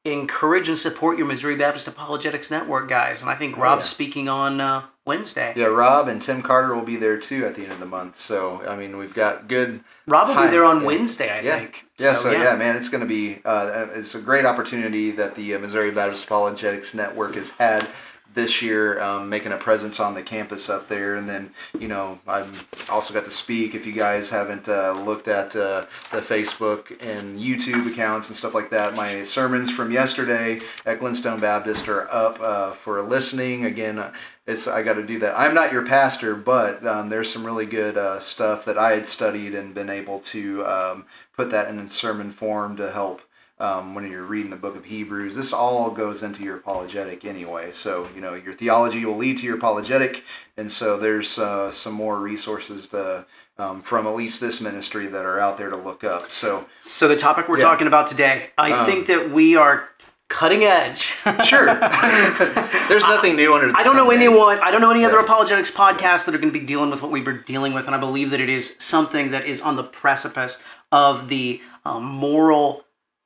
encourage 0.06 0.70
and 0.70 0.78
support 0.78 1.18
your 1.18 1.26
Missouri 1.28 1.56
Baptist 1.56 1.88
Apologetics 1.88 2.52
Network 2.52 2.88
guys. 2.88 3.22
And 3.22 3.32
I 3.32 3.36
think 3.36 3.58
Rob's 3.58 3.86
yeah. 3.86 3.90
speaking 3.90 4.30
on 4.30 4.62
uh, 4.62 4.84
Wednesday. 5.06 5.54
Yeah, 5.56 5.66
Rob 5.66 6.08
and 6.08 6.22
Tim 6.22 6.42
Carter 6.42 6.74
will 6.76 6.84
be 6.84 6.96
there 6.96 7.18
too 7.18 7.46
at 7.46 7.56
the 7.56 7.64
end 7.64 7.74
of 7.74 7.80
the 7.80 7.86
month. 7.86 8.20
So 8.20 8.64
I 8.68 8.76
mean, 8.76 8.98
we've 8.98 9.14
got 9.14 9.48
good. 9.48 9.82
Rob 10.08 10.28
will 10.28 10.44
be 10.44 10.52
there 10.52 10.64
on 10.64 10.82
yeah. 10.82 10.88
Wednesday, 10.88 11.30
I 11.30 11.42
yeah. 11.42 11.60
think. 11.60 11.86
Yeah, 11.98 12.14
so, 12.14 12.32
yeah. 12.32 12.56
man, 12.56 12.76
it's 12.76 12.90
going 12.90 13.02
to 13.02 13.08
be 13.08 13.40
uh, 13.44 13.88
it's 13.96 14.14
a 14.14 14.22
great 14.22 14.46
opportunity 14.46 15.12
that 15.12 15.36
the 15.36 15.56
uh, 15.56 15.60
Missouri 15.60 15.92
Baptist 15.92 16.26
Apologetics 16.26 16.94
Network 16.94 17.36
has 17.36 17.52
had 17.52 17.88
this 18.36 18.62
year, 18.62 19.02
um, 19.02 19.30
making 19.30 19.52
a 19.52 19.58
presence 19.58 20.00
on 20.00 20.14
the 20.14 20.22
campus 20.22 20.70
up 20.70 20.88
there, 20.88 21.16
and 21.16 21.28
then 21.28 21.52
you 21.80 21.88
know 21.88 22.20
I've 22.28 22.86
also 22.90 23.14
got 23.14 23.26
to 23.26 23.32
speak. 23.32 23.74
If 23.74 23.86
you 23.86 23.94
guys 23.94 24.30
haven't 24.30 24.68
uh, 24.68 24.92
looked 25.04 25.28
at 25.28 25.56
uh, 25.56 25.86
the 26.12 26.22
Facebook 26.22 26.92
and 27.02 27.40
YouTube 27.40 27.92
accounts 27.92 28.28
and 28.28 28.38
stuff 28.38 28.54
like 28.54 28.70
that, 28.70 28.94
my 28.94 29.24
sermons 29.24 29.72
from 29.72 29.92
yesterday 29.92 30.60
at 30.86 31.00
Glenstone 31.00 31.40
Baptist 31.40 31.88
are 31.88 32.12
up 32.12 32.40
uh, 32.40 32.72
for 32.72 33.02
listening. 33.02 33.66
Again, 33.66 33.98
uh, 33.98 34.14
it's 34.46 34.68
I 34.68 34.84
got 34.84 34.94
to 34.94 35.06
do 35.06 35.18
that. 35.20 35.40
I'm 35.40 35.56
not 35.56 35.72
your 35.72 35.86
pastor, 35.86 36.36
but 36.36 36.86
um, 36.86 37.10
there's 37.10 37.32
some 37.32 37.46
really 37.46 37.66
good 37.66 37.98
uh, 37.98 38.20
stuff 38.20 38.66
that 38.66 38.78
I 38.78 38.92
had 38.92 39.08
studied 39.08 39.56
and 39.56 39.74
been 39.74 39.90
able 39.90 40.20
to 40.20 40.66
um, 40.66 41.06
put 41.36 41.50
that 41.52 41.70
in 41.70 41.80
a 41.80 41.90
sermon 41.90 42.32
form 42.32 42.78
to 42.78 42.92
help 42.92 43.22
um, 43.60 43.96
when 43.96 44.10
you're 44.12 44.24
reading 44.24 44.50
the 44.52 44.58
book 44.58 44.76
of 44.76 44.86
Hebrews. 44.86 45.36
This 45.36 45.54
all 45.54 45.90
goes 45.92 46.22
into 46.24 46.44
your 46.44 46.58
apologetic 46.58 47.24
anyway. 47.24 47.72
So, 47.72 48.08
you 48.14 48.22
know, 48.22 48.34
your 48.34 48.54
theology 48.54 49.06
will 49.06 49.16
lead 49.18 49.38
to 49.40 49.46
your 49.46 49.56
apologetic. 49.56 50.24
And 50.58 50.72
so 50.72 50.98
there's 50.98 51.38
uh, 51.38 51.72
some 51.72 51.94
more 51.94 52.20
resources 52.20 52.88
to, 52.90 53.26
um, 53.58 53.82
from 53.82 54.08
at 54.08 54.16
least 54.16 54.42
this 54.42 54.60
ministry 54.60 55.08
that 55.08 55.26
are 55.26 55.40
out 55.40 55.58
there 55.58 55.70
to 55.70 55.78
look 55.78 56.04
up. 56.04 56.32
So, 56.32 56.66
So 56.84 57.08
the 57.08 57.16
topic 57.16 57.48
we're 57.48 57.58
Yeah. 57.60 57.66
talking 57.66 57.88
about 57.88 58.08
today, 58.08 58.52
I 58.58 58.72
Um, 58.72 58.86
think 58.86 59.08
that 59.08 59.32
we 59.32 59.56
are 59.56 59.90
cutting 60.28 60.64
edge. 60.66 61.14
sure. 61.46 61.66
there's 62.90 63.04
nothing 63.06 63.36
new 63.36 63.54
under 63.54 63.72
the 63.72 63.78
I 63.78 63.84
don't 63.84 63.96
know 63.96 64.10
anyone. 64.12 64.60
I 64.60 64.72
don't 64.72 64.82
know 64.82 64.92
any 64.92 65.06
other 65.06 65.20
apologetics 65.20 65.72
podcasts 65.72 66.26
that 66.26 66.36
are 66.36 66.40
going 66.40 66.52
to 66.52 66.60
be 66.60 66.66
dealing 66.66 66.90
with 66.90 67.02
what 67.02 67.12
we 67.12 67.22
were 67.22 67.34
dealing 67.34 67.74
with, 67.74 67.86
and 67.86 67.96
I 67.96 68.00
believe 68.00 68.32
that 68.32 68.42
it 68.42 68.50
is 68.50 68.76
something 68.80 69.32
that 69.32 69.46
is 69.46 69.62
on 69.62 69.76
the 69.76 69.84
precipice 69.84 70.62
of 70.92 71.30
the 71.30 71.62
um, 71.86 72.04
moral, 72.04 72.85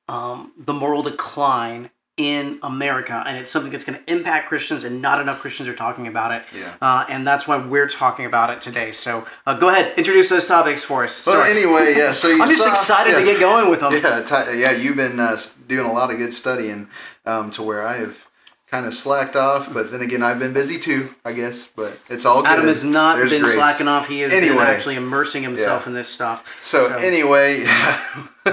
um, 0.09 0.51
the 0.57 0.73
moral 0.73 1.01
decline 1.03 1.89
in 2.17 2.59
America, 2.63 3.23
and 3.25 3.37
it's 3.37 3.47
something 3.49 3.71
that's 3.71 3.85
going 3.85 3.97
to 3.97 4.11
impact 4.11 4.49
Christians, 4.49 4.83
and 4.83 5.01
not 5.01 5.21
enough 5.21 5.39
Christians 5.39 5.69
are 5.69 5.73
talking 5.75 6.05
about 6.05 6.33
it. 6.33 6.43
Yeah. 6.53 6.75
Uh, 6.81 7.05
and 7.07 7.25
that's 7.25 7.47
why 7.47 7.55
we're 7.55 7.87
talking 7.87 8.25
about 8.25 8.49
it 8.49 8.59
today. 8.59 8.91
So 8.91 9.25
uh, 9.47 9.53
go 9.57 9.69
ahead, 9.69 9.97
introduce 9.97 10.27
those 10.27 10.45
topics 10.45 10.83
for 10.83 11.05
us. 11.05 11.25
Well, 11.25 11.37
Sorry. 11.37 11.51
anyway, 11.57 11.93
yeah. 11.95 12.11
So 12.11 12.27
you 12.27 12.41
I'm 12.43 12.49
just 12.49 12.63
saw- 12.63 12.71
excited 12.71 13.15
to 13.15 13.23
get 13.23 13.39
going 13.39 13.69
with 13.69 13.79
them. 13.79 13.93
Yeah, 13.93 14.21
ti- 14.23 14.59
yeah. 14.59 14.71
You've 14.71 14.97
been 14.97 15.17
uh, 15.17 15.37
doing 15.67 15.87
a 15.87 15.93
lot 15.93 16.11
of 16.11 16.17
good 16.17 16.33
studying 16.33 16.89
um, 17.25 17.51
to 17.51 17.63
where 17.63 17.87
I 17.87 17.95
have 17.99 18.25
kind 18.69 18.85
of 18.85 18.93
slacked 18.93 19.35
off, 19.37 19.73
but 19.73 19.89
then 19.89 20.01
again, 20.01 20.21
I've 20.21 20.37
been 20.39 20.51
busy 20.53 20.77
too, 20.77 21.15
I 21.23 21.31
guess. 21.31 21.69
But 21.73 21.97
it's 22.09 22.25
all 22.25 22.41
good. 22.41 22.51
Adam 22.51 22.67
has 22.67 22.83
not 22.83 23.15
There's 23.15 23.29
been 23.31 23.43
grace. 23.43 23.55
slacking 23.55 23.87
off. 23.87 24.09
He 24.09 24.19
has 24.19 24.31
been 24.31 24.43
Anyway. 24.43 24.65
actually 24.65 24.95
immersing 24.95 25.41
himself 25.41 25.83
Yeah. 25.83 25.89
in 25.89 25.93
this 25.95 26.09
stuff. 26.09 26.61
So, 26.61 26.97
anyway, 26.97 27.63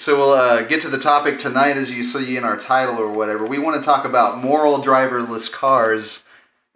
so 0.00 0.16
we'll 0.16 0.30
uh, 0.30 0.62
get 0.62 0.80
to 0.80 0.88
the 0.88 0.96
topic 0.96 1.36
tonight, 1.36 1.76
as 1.76 1.90
you 1.90 2.04
see 2.04 2.34
in 2.38 2.42
our 2.42 2.56
title 2.56 2.96
or 2.96 3.12
whatever. 3.12 3.44
We 3.44 3.58
want 3.58 3.78
to 3.78 3.84
talk 3.84 4.06
about 4.06 4.42
moral 4.42 4.78
driverless 4.78 5.52
cars 5.52 6.24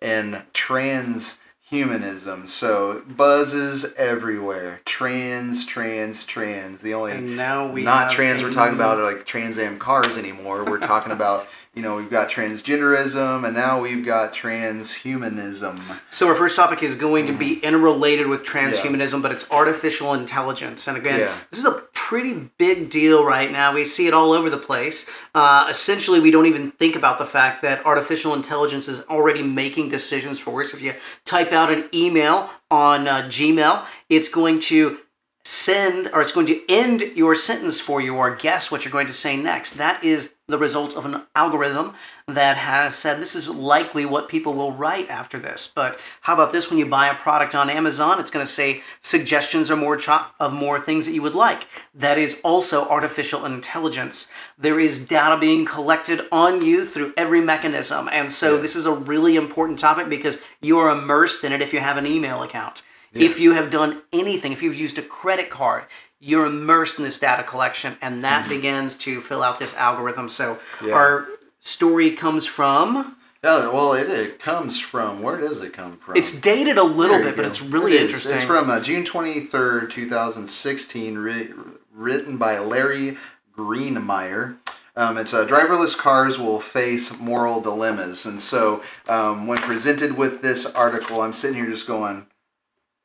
and 0.02 0.42
transhumanism. 0.52 2.46
So 2.50 3.02
buzzes 3.08 3.94
everywhere. 3.94 4.82
Trans, 4.84 5.64
trans, 5.64 6.26
trans. 6.26 6.82
The 6.82 6.92
only 6.92 7.12
And 7.12 7.34
now 7.34 7.66
we 7.66 7.82
not 7.82 8.10
trans 8.10 8.42
we're 8.42 8.52
talking 8.52 8.74
about 8.74 8.98
are 8.98 9.10
like 9.10 9.24
Trans 9.24 9.56
Am 9.56 9.78
cars 9.78 10.18
anymore. 10.18 10.62
We're 10.62 10.78
talking 10.78 11.10
about 11.10 11.48
you 11.74 11.82
know 11.82 11.96
we've 11.96 12.10
got 12.10 12.30
transgenderism 12.30 13.44
and 13.44 13.54
now 13.54 13.80
we've 13.80 14.04
got 14.04 14.32
transhumanism. 14.32 15.80
So 16.10 16.28
our 16.28 16.34
first 16.34 16.56
topic 16.56 16.82
is 16.82 16.96
going 16.96 17.26
to 17.26 17.32
be 17.32 17.54
interrelated 17.60 18.26
with 18.28 18.44
transhumanism, 18.44 19.22
but 19.22 19.32
it's 19.32 19.50
artificial 19.50 20.14
intelligence. 20.14 20.86
And 20.86 20.96
again, 20.96 21.20
Yeah. 21.20 21.34
this 21.50 21.58
is 21.60 21.66
a 21.66 21.82
pretty 21.92 22.50
big 22.58 22.90
deal 22.90 23.24
right 23.24 23.50
now. 23.50 23.72
We 23.74 23.84
see 23.84 24.06
it 24.06 24.14
all 24.14 24.32
over 24.32 24.50
the 24.50 24.58
place. 24.58 25.08
Uh, 25.34 25.66
essentially, 25.70 26.20
we 26.20 26.30
don't 26.30 26.46
even 26.46 26.70
think 26.72 26.94
about 26.96 27.18
the 27.18 27.24
fact 27.24 27.62
that 27.62 27.84
artificial 27.84 28.34
intelligence 28.34 28.88
is 28.88 29.02
already 29.06 29.42
making 29.42 29.88
decisions 29.88 30.38
for 30.38 30.60
us. 30.62 30.74
If 30.74 30.82
you 30.82 30.94
type 31.24 31.52
out 31.52 31.72
an 31.72 31.88
email 31.94 32.50
on 32.70 33.08
uh, 33.08 33.22
Gmail, 33.22 33.84
it's 34.08 34.28
going 34.28 34.58
to 34.60 34.98
send 35.46 36.08
or 36.12 36.20
it's 36.20 36.32
going 36.32 36.46
to 36.46 36.60
end 36.70 37.02
your 37.16 37.34
sentence 37.34 37.80
for 37.80 38.00
you 38.00 38.14
or 38.16 38.34
guess 38.34 38.70
what 38.70 38.84
you're 38.84 38.92
going 38.92 39.06
to 39.06 39.12
say 39.12 39.36
next. 39.36 39.72
That 39.74 40.02
is 40.04 40.33
the 40.46 40.58
result 40.58 40.94
of 40.94 41.06
an 41.06 41.22
algorithm 41.34 41.94
that 42.28 42.58
has 42.58 42.94
said 42.94 43.18
this 43.18 43.34
is 43.34 43.48
likely 43.48 44.04
what 44.04 44.28
people 44.28 44.52
will 44.52 44.72
write 44.72 45.08
after 45.08 45.38
this. 45.38 45.70
But 45.74 45.98
how 46.22 46.34
about 46.34 46.52
this 46.52 46.68
when 46.68 46.78
you 46.78 46.84
buy 46.84 47.08
a 47.08 47.14
product 47.14 47.54
on 47.54 47.70
Amazon, 47.70 48.20
it's 48.20 48.30
going 48.30 48.44
to 48.44 48.52
say 48.52 48.82
suggestions 49.00 49.70
or 49.70 49.76
more 49.76 49.96
cho- 49.96 50.26
of 50.38 50.52
more 50.52 50.78
things 50.78 51.06
that 51.06 51.14
you 51.14 51.22
would 51.22 51.34
like. 51.34 51.66
That 51.94 52.18
is 52.18 52.40
also 52.44 52.86
artificial 52.86 53.46
intelligence. 53.46 54.28
There 54.58 54.78
is 54.78 54.98
data 54.98 55.38
being 55.38 55.64
collected 55.64 56.20
on 56.30 56.60
you 56.60 56.84
through 56.84 57.14
every 57.16 57.40
mechanism. 57.40 58.10
And 58.12 58.30
so 58.30 58.58
this 58.58 58.76
is 58.76 58.84
a 58.84 58.92
really 58.92 59.36
important 59.36 59.78
topic 59.78 60.10
because 60.10 60.38
you 60.60 60.78
are 60.78 60.90
immersed 60.90 61.42
in 61.42 61.52
it 61.52 61.62
if 61.62 61.72
you 61.72 61.80
have 61.80 61.96
an 61.96 62.06
email 62.06 62.42
account. 62.42 62.82
If 63.14 63.38
you 63.38 63.52
have 63.52 63.70
done 63.70 64.02
anything, 64.12 64.50
if 64.50 64.60
you've 64.60 64.74
used 64.74 64.98
a 64.98 65.02
credit 65.02 65.48
card, 65.48 65.84
you're 66.24 66.46
immersed 66.46 66.98
in 66.98 67.04
this 67.04 67.18
data 67.18 67.42
collection, 67.42 67.96
and 68.00 68.24
that 68.24 68.48
begins 68.48 68.96
to 68.96 69.20
fill 69.20 69.42
out 69.42 69.58
this 69.58 69.74
algorithm. 69.76 70.28
So 70.28 70.58
Yeah. 70.82 70.94
our 70.94 71.26
story 71.60 72.12
comes 72.12 72.46
from. 72.46 73.16
Yeah, 73.42 73.70
well, 73.70 73.92
it, 73.92 74.08
it 74.08 74.38
comes 74.38 74.80
from 74.80 75.20
where 75.22 75.38
does 75.38 75.60
it 75.60 75.74
come 75.74 75.98
from? 75.98 76.16
It's 76.16 76.32
dated 76.34 76.78
a 76.78 76.82
little 76.82 77.18
bit, 77.20 77.36
but 77.36 77.44
it's 77.44 77.60
really 77.60 77.96
It 77.96 78.02
interesting. 78.02 78.32
It's 78.36 78.44
from 78.44 78.70
uh, 78.70 78.80
June 78.80 79.04
23rd, 79.04 79.90
2016, 79.90 81.18
ri- 81.18 81.50
written 81.92 82.38
by 82.38 82.58
Larry 82.58 83.18
Greenemeier. 83.56 84.56
Um, 84.96 85.18
it's 85.18 85.34
uh, 85.34 85.44
driverless 85.46 85.94
cars 85.96 86.38
will 86.38 86.60
face 86.60 87.18
moral 87.18 87.60
dilemmas. 87.60 88.24
And 88.24 88.40
so 88.40 88.82
um, 89.08 89.46
when 89.46 89.58
presented 89.58 90.16
with 90.16 90.40
this 90.40 90.64
article, 90.64 91.20
I'm 91.20 91.32
sitting 91.34 91.56
here 91.56 91.66
just 91.68 91.86
going, 91.86 92.26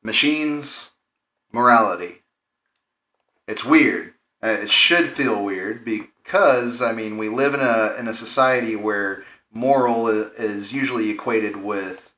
machines, 0.02 0.90
morality. 1.52 2.19
It's 3.50 3.64
weird. 3.64 4.14
Uh, 4.44 4.58
it 4.62 4.70
should 4.70 5.08
feel 5.08 5.44
weird 5.44 5.84
because, 5.84 6.80
I 6.80 6.92
mean, 6.92 7.18
we 7.18 7.28
live 7.28 7.52
in 7.52 7.58
a, 7.58 7.96
in 7.98 8.06
a 8.06 8.14
society 8.14 8.76
where 8.76 9.24
moral 9.52 10.06
is 10.06 10.72
usually 10.72 11.10
equated 11.10 11.56
with 11.56 12.14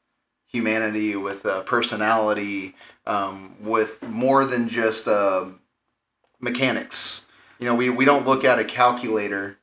humanity, 0.47 1.17
with 1.17 1.47
uh, 1.47 1.63
personality, 1.63 2.77
um, 3.07 3.57
with 3.61 4.03
more 4.03 4.45
than 4.45 4.69
just 4.69 5.09
uh, 5.09 5.47
mechanics. 6.39 7.25
You 7.59 7.65
know, 7.65 7.75
we, 7.75 7.89
we 7.89 8.05
don't 8.05 8.27
look 8.27 8.45
at 8.45 8.59
a 8.59 8.65
calculator 8.65 9.57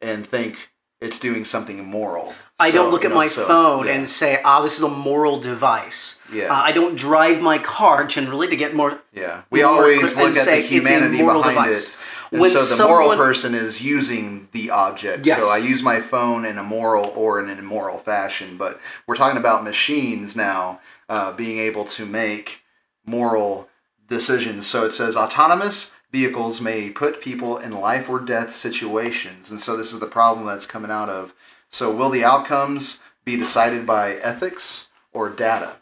and 0.00 0.24
think 0.24 0.70
it's 1.06 1.18
doing 1.18 1.44
something 1.44 1.78
moral. 1.84 2.34
I 2.58 2.70
So, 2.70 2.76
don't 2.76 2.90
look 2.90 3.04
at 3.04 3.10
know, 3.10 3.16
my 3.24 3.28
so, 3.28 3.46
phone 3.46 3.86
yeah. 3.86 3.94
and 3.94 4.08
say, 4.08 4.40
ah, 4.44 4.62
this 4.62 4.76
is 4.76 4.82
a 4.82 4.88
moral 4.88 5.38
device. 5.38 6.18
Yeah. 6.32 6.46
Uh, 6.52 6.62
I 6.68 6.72
don't 6.72 6.96
drive 6.96 7.40
my 7.40 7.58
car 7.58 8.04
generally 8.06 8.48
to 8.48 8.56
get 8.56 8.74
more. 8.74 8.92
Yeah, 9.12 9.42
we 9.50 9.62
more 9.62 9.72
always 9.72 10.16
look 10.16 10.36
at 10.36 10.44
say 10.44 10.62
the 10.62 10.66
humanity 10.68 11.18
behind 11.18 11.44
device. 11.44 11.90
it. 11.90 11.96
And 12.32 12.40
When 12.40 12.50
so 12.50 12.64
the 12.64 12.88
moral 12.88 13.14
person 13.14 13.54
is 13.54 13.80
using 13.80 14.48
the 14.52 14.70
object. 14.70 15.26
Yes. 15.26 15.38
So 15.40 15.48
I 15.48 15.58
use 15.58 15.80
my 15.82 16.00
phone 16.00 16.44
in 16.44 16.58
a 16.58 16.62
moral 16.62 17.12
or 17.14 17.38
in 17.40 17.48
an 17.48 17.58
immoral 17.58 17.98
fashion. 17.98 18.56
But 18.56 18.80
we're 19.06 19.14
talking 19.14 19.38
about 19.38 19.62
machines 19.62 20.34
now 20.34 20.80
uh, 21.08 21.32
being 21.32 21.58
able 21.58 21.84
to 21.84 22.04
make 22.04 22.62
moral 23.04 23.68
decisions. 24.08 24.66
So 24.66 24.84
it 24.84 24.90
says 24.90 25.16
autonomous 25.16 25.92
vehicles 26.12 26.60
may 26.60 26.90
put 26.90 27.20
people 27.20 27.58
in 27.58 27.72
life 27.72 28.08
or 28.08 28.20
death 28.20 28.52
situations. 28.52 29.50
And 29.50 29.60
so 29.60 29.76
this 29.76 29.92
is 29.92 30.00
the 30.00 30.06
problem 30.06 30.46
that's 30.46 30.66
coming 30.66 30.90
out 30.90 31.08
of. 31.08 31.34
So 31.70 31.94
will 31.94 32.10
the 32.10 32.24
outcomes 32.24 33.00
be 33.24 33.36
decided 33.36 33.86
by 33.86 34.14
ethics 34.14 34.88
or 35.12 35.28
data? 35.28 35.76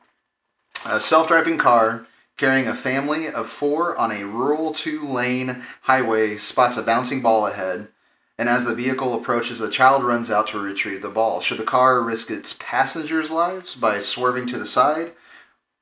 A 0.87 1.01
self 1.01 1.29
driving 1.29 1.59
car 1.59 2.07
carrying 2.37 2.67
a 2.67 2.75
family 2.75 3.29
of 3.29 3.49
four 3.49 3.97
on 3.97 4.11
a 4.11 4.25
rural 4.25 4.73
two 4.73 5.07
lane 5.07 5.63
highway 5.83 6.37
spots 6.37 6.77
a 6.77 6.83
bouncing 6.83 7.23
ball 7.23 7.47
ahead. 7.47 7.89
And 8.37 8.49
as 8.49 8.65
the 8.65 8.75
vehicle 8.75 9.15
approaches, 9.15 9.61
a 9.61 9.71
child 9.71 10.03
runs 10.03 10.29
out 10.29 10.49
to 10.49 10.59
retrieve 10.59 11.03
the 11.03 11.09
ball. 11.09 11.41
Should 11.41 11.59
the 11.59 11.65
car 11.65 12.01
risk 12.01 12.31
its 12.31 12.57
passengers' 12.59 13.31
lives 13.31 13.77
by 13.77 14.01
swerving 14.01 14.49
to 14.49 14.59
the 14.59 14.67
side 14.67 15.13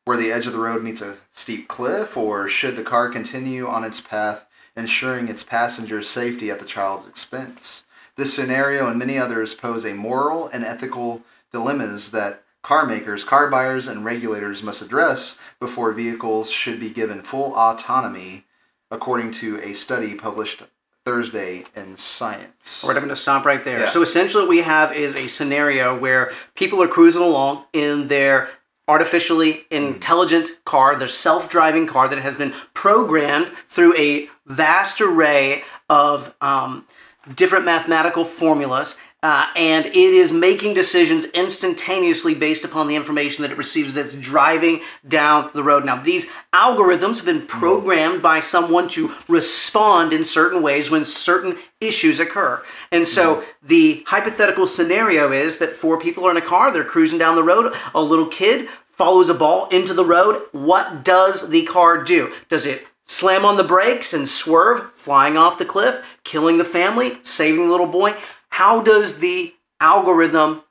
where 0.04 0.16
the 0.16 0.32
edge 0.32 0.46
of 0.46 0.52
the 0.52 0.58
road 0.58 0.82
meets 0.82 1.00
a 1.00 1.16
steep 1.30 1.68
cliff, 1.68 2.16
or 2.16 2.48
should 2.48 2.76
the 2.76 2.82
car 2.82 3.08
continue 3.08 3.66
on 3.66 3.84
its 3.84 4.00
path, 4.00 4.46
ensuring 4.76 5.28
its 5.28 5.42
passengers' 5.42 6.08
safety 6.08 6.50
at 6.50 6.58
the 6.58 6.64
child's 6.64 7.06
expense? 7.06 7.84
This 8.16 8.34
scenario 8.34 8.88
and 8.88 8.98
many 8.98 9.16
others 9.16 9.54
pose 9.54 9.84
a 9.84 9.94
moral 9.94 10.48
and 10.48 10.64
ethical 10.64 11.22
dilemmas 11.52 12.10
that 12.10 12.42
car 12.62 12.86
makers, 12.86 13.24
car 13.24 13.50
buyers, 13.50 13.86
and 13.86 14.04
regulators 14.04 14.62
must 14.62 14.82
address 14.82 15.38
before 15.58 15.92
vehicles 15.92 16.50
should 16.50 16.78
be 16.78 16.90
given 16.90 17.22
full 17.22 17.54
autonomy, 17.54 18.44
according 18.90 19.32
to 19.32 19.60
a 19.60 19.72
study 19.72 20.14
published 20.14 20.62
Thursday 21.04 21.64
in 21.74 21.96
science. 21.96 22.84
All 22.84 22.90
right, 22.90 22.96
I'm 22.96 23.02
going 23.02 23.08
to 23.08 23.16
stop 23.16 23.44
right 23.44 23.64
there. 23.64 23.80
Yeah. 23.80 23.86
So 23.86 24.02
essentially, 24.02 24.44
what 24.44 24.50
we 24.50 24.62
have 24.62 24.94
is 24.94 25.16
a 25.16 25.26
scenario 25.26 25.98
where 25.98 26.30
people 26.54 26.80
are 26.82 26.88
cruising 26.88 27.22
along 27.22 27.64
in 27.72 28.08
their 28.08 28.50
artificially 28.88 29.64
intelligent 29.70 30.50
car, 30.64 30.96
their 30.96 31.08
self-driving 31.08 31.86
car 31.86 32.08
that 32.08 32.18
has 32.18 32.36
been 32.36 32.52
programmed 32.74 33.48
through 33.66 33.96
a 33.96 34.28
vast 34.46 35.00
array 35.00 35.62
of 35.88 36.34
um, 36.40 36.86
different 37.34 37.64
mathematical 37.64 38.24
formulas. 38.24 38.96
Uh, 39.22 39.46
and 39.54 39.86
it 39.86 39.94
is 39.94 40.32
making 40.32 40.74
decisions 40.74 41.24
instantaneously 41.26 42.34
based 42.34 42.64
upon 42.64 42.88
the 42.88 42.96
information 42.96 43.42
that 43.42 43.52
it 43.52 43.56
receives 43.56 43.94
that's 43.94 44.16
driving 44.16 44.80
down 45.06 45.48
the 45.54 45.62
road. 45.62 45.84
Now, 45.84 45.96
these 45.96 46.30
algorithms 46.52 47.16
have 47.16 47.24
been 47.24 47.46
programmed 47.46 48.20
by 48.20 48.40
someone 48.40 48.88
to 48.88 49.12
respond 49.28 50.12
in 50.12 50.24
certain 50.24 50.60
ways 50.60 50.90
when 50.90 51.04
certain 51.04 51.56
issues 51.80 52.18
occur. 52.18 52.62
And 52.90 53.06
so 53.06 53.44
the 53.62 54.02
hypothetical 54.08 54.66
scenario 54.66 55.30
is 55.30 55.58
that 55.58 55.70
four 55.70 56.00
people 56.00 56.26
are 56.26 56.32
in 56.32 56.36
a 56.36 56.42
car, 56.42 56.72
they're 56.72 56.82
cruising 56.82 57.18
down 57.18 57.36
the 57.36 57.44
road, 57.44 57.72
a 57.94 58.02
little 58.02 58.26
kid 58.26 58.68
follows 58.88 59.28
a 59.28 59.34
ball 59.34 59.68
into 59.68 59.94
the 59.94 60.04
road. 60.04 60.42
What 60.52 61.04
does 61.04 61.48
the 61.48 61.62
car 61.62 62.02
do? 62.02 62.32
Does 62.48 62.66
it 62.66 62.86
slam 63.04 63.44
on 63.44 63.56
the 63.56 63.64
brakes 63.64 64.12
and 64.12 64.28
swerve, 64.28 64.92
flying 64.94 65.36
off 65.36 65.58
the 65.58 65.64
cliff, 65.64 66.18
killing 66.24 66.58
the 66.58 66.64
family, 66.64 67.18
saving 67.22 67.66
the 67.66 67.70
little 67.70 67.86
boy? 67.86 68.16
How 68.52 68.82
does 68.82 69.20
the 69.20 69.54
algorithm 69.80 70.62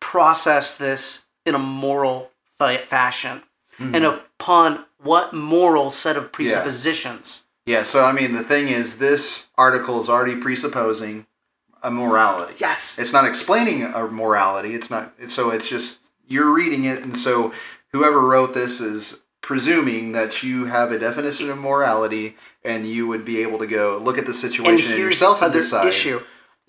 process 0.00 0.76
this 0.78 1.26
in 1.44 1.54
a 1.54 1.58
moral 1.58 2.30
fa- 2.58 2.82
fashion? 2.86 3.42
Mm-hmm. 3.78 3.94
And 3.94 4.04
upon 4.06 4.86
what 5.02 5.34
moral 5.34 5.90
set 5.90 6.16
of 6.16 6.32
presuppositions? 6.32 7.42
Yeah, 7.66 7.82
so 7.82 8.04
I 8.04 8.12
mean, 8.12 8.32
the 8.34 8.42
thing 8.42 8.68
is, 8.68 8.98
this 8.98 9.48
article 9.56 10.00
is 10.00 10.08
already 10.08 10.36
presupposing 10.36 11.26
a 11.82 11.90
morality. 11.90 12.54
Yes. 12.58 12.98
It's 12.98 13.12
not 13.12 13.26
explaining 13.26 13.82
a 13.82 14.06
morality. 14.06 14.74
It's 14.74 14.90
not. 14.90 15.12
So 15.28 15.50
it's 15.50 15.68
just 15.68 16.10
you're 16.26 16.50
reading 16.52 16.84
it, 16.84 17.02
and 17.02 17.18
so 17.18 17.52
whoever 17.92 18.20
wrote 18.20 18.54
this 18.54 18.80
is 18.80 19.18
presuming 19.42 20.12
that 20.12 20.42
you 20.42 20.66
have 20.66 20.90
a 20.90 20.98
definition 20.98 21.50
of 21.50 21.58
morality, 21.58 22.36
and 22.64 22.86
you 22.86 23.06
would 23.06 23.24
be 23.26 23.42
able 23.42 23.58
to 23.58 23.66
go 23.66 23.98
look 24.02 24.16
at 24.16 24.24
the 24.24 24.30
And 24.30 24.36
situation 24.36 24.88
here's 24.88 24.98
yourself 24.98 25.42
and 25.42 25.52
decide. 25.52 25.86
issue. 25.86 26.20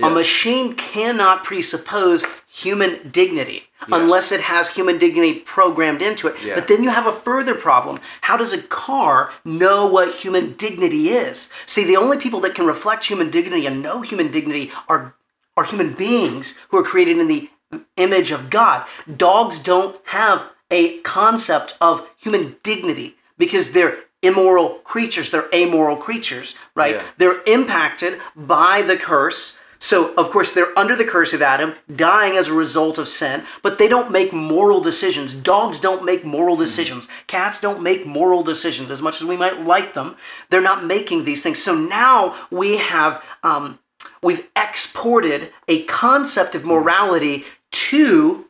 A 0.03 0.09
machine 0.09 0.75
cannot 0.75 1.43
presuppose 1.43 2.25
human 2.47 3.09
dignity 3.09 3.67
Yeah. 3.87 3.95
unless 3.97 4.31
it 4.31 4.41
has 4.41 4.69
human 4.69 4.97
dignity 4.97 5.33
programmed 5.39 6.01
into 6.01 6.27
it. 6.27 6.35
Yeah. 6.43 6.55
But 6.55 6.67
then 6.67 6.83
you 6.83 6.89
have 6.89 7.07
a 7.07 7.11
further 7.11 7.55
problem. 7.55 7.99
How 8.21 8.37
does 8.37 8.53
a 8.53 8.61
car 8.61 9.31
know 9.43 9.85
what 9.85 10.15
human 10.15 10.53
dignity 10.53 11.09
is? 11.09 11.49
See, 11.65 11.83
the 11.83 11.97
only 11.97 12.17
people 12.17 12.39
that 12.41 12.53
can 12.55 12.65
reflect 12.65 13.05
human 13.05 13.29
dignity 13.31 13.65
and 13.65 13.81
know 13.81 14.01
human 14.01 14.31
dignity 14.31 14.71
are 14.87 15.15
are 15.57 15.65
human 15.65 15.91
beings 15.91 16.55
who 16.69 16.77
are 16.77 16.83
created 16.83 17.17
in 17.17 17.27
the 17.27 17.49
image 17.97 18.31
of 18.31 18.49
God. 18.49 18.85
Dogs 19.17 19.59
don't 19.59 19.97
have 20.05 20.47
a 20.71 20.99
concept 20.99 21.77
of 21.81 22.07
human 22.17 22.55
dignity 22.63 23.15
because 23.37 23.71
they're 23.73 23.97
immoral 24.21 24.75
creatures, 24.85 25.29
they're 25.31 25.49
amoral 25.53 25.97
creatures, 25.97 26.55
right? 26.75 26.95
Yeah. 26.95 27.03
They're 27.17 27.41
impacted 27.45 28.19
by 28.35 28.81
the 28.81 28.95
curse. 28.95 29.57
So, 29.83 30.13
of 30.13 30.29
course, 30.29 30.51
they're 30.51 30.77
under 30.77 30.95
the 30.95 31.03
curse 31.03 31.33
of 31.33 31.41
Adam, 31.41 31.73
dying 31.93 32.37
as 32.37 32.47
a 32.47 32.53
result 32.53 32.99
of 32.99 33.07
sin, 33.07 33.45
but 33.63 33.79
they 33.79 33.87
don't 33.87 34.11
make 34.11 34.31
moral 34.31 34.79
decisions. 34.79 35.33
Dogs 35.33 35.79
don't 35.79 36.05
make 36.05 36.23
moral 36.23 36.55
hmm. 36.55 36.61
decisions. 36.61 37.07
Cats 37.25 37.59
don't 37.59 37.81
make 37.81 38.05
moral 38.05 38.43
decisions 38.43 38.91
as 38.91 39.01
much 39.01 39.19
as 39.19 39.27
we 39.27 39.35
might 39.35 39.61
like 39.61 39.95
them. 39.95 40.15
They're 40.51 40.61
not 40.61 40.85
making 40.85 41.25
these 41.25 41.41
things. 41.41 41.57
So 41.57 41.73
now 41.73 42.35
we 42.51 42.77
have 42.77 43.25
um, 43.41 43.79
we've 44.21 44.47
exported 44.55 45.51
a 45.67 45.81
concept 45.85 46.53
of 46.53 46.61
hmm. 46.61 46.69
morality 46.69 47.45
to 47.71 48.45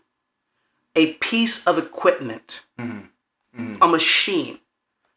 a 0.97 1.13
piece 1.13 1.65
of 1.65 1.77
equipment, 1.77 2.65
hmm. 2.77 3.77
a 3.81 3.87
machine. 3.87 4.59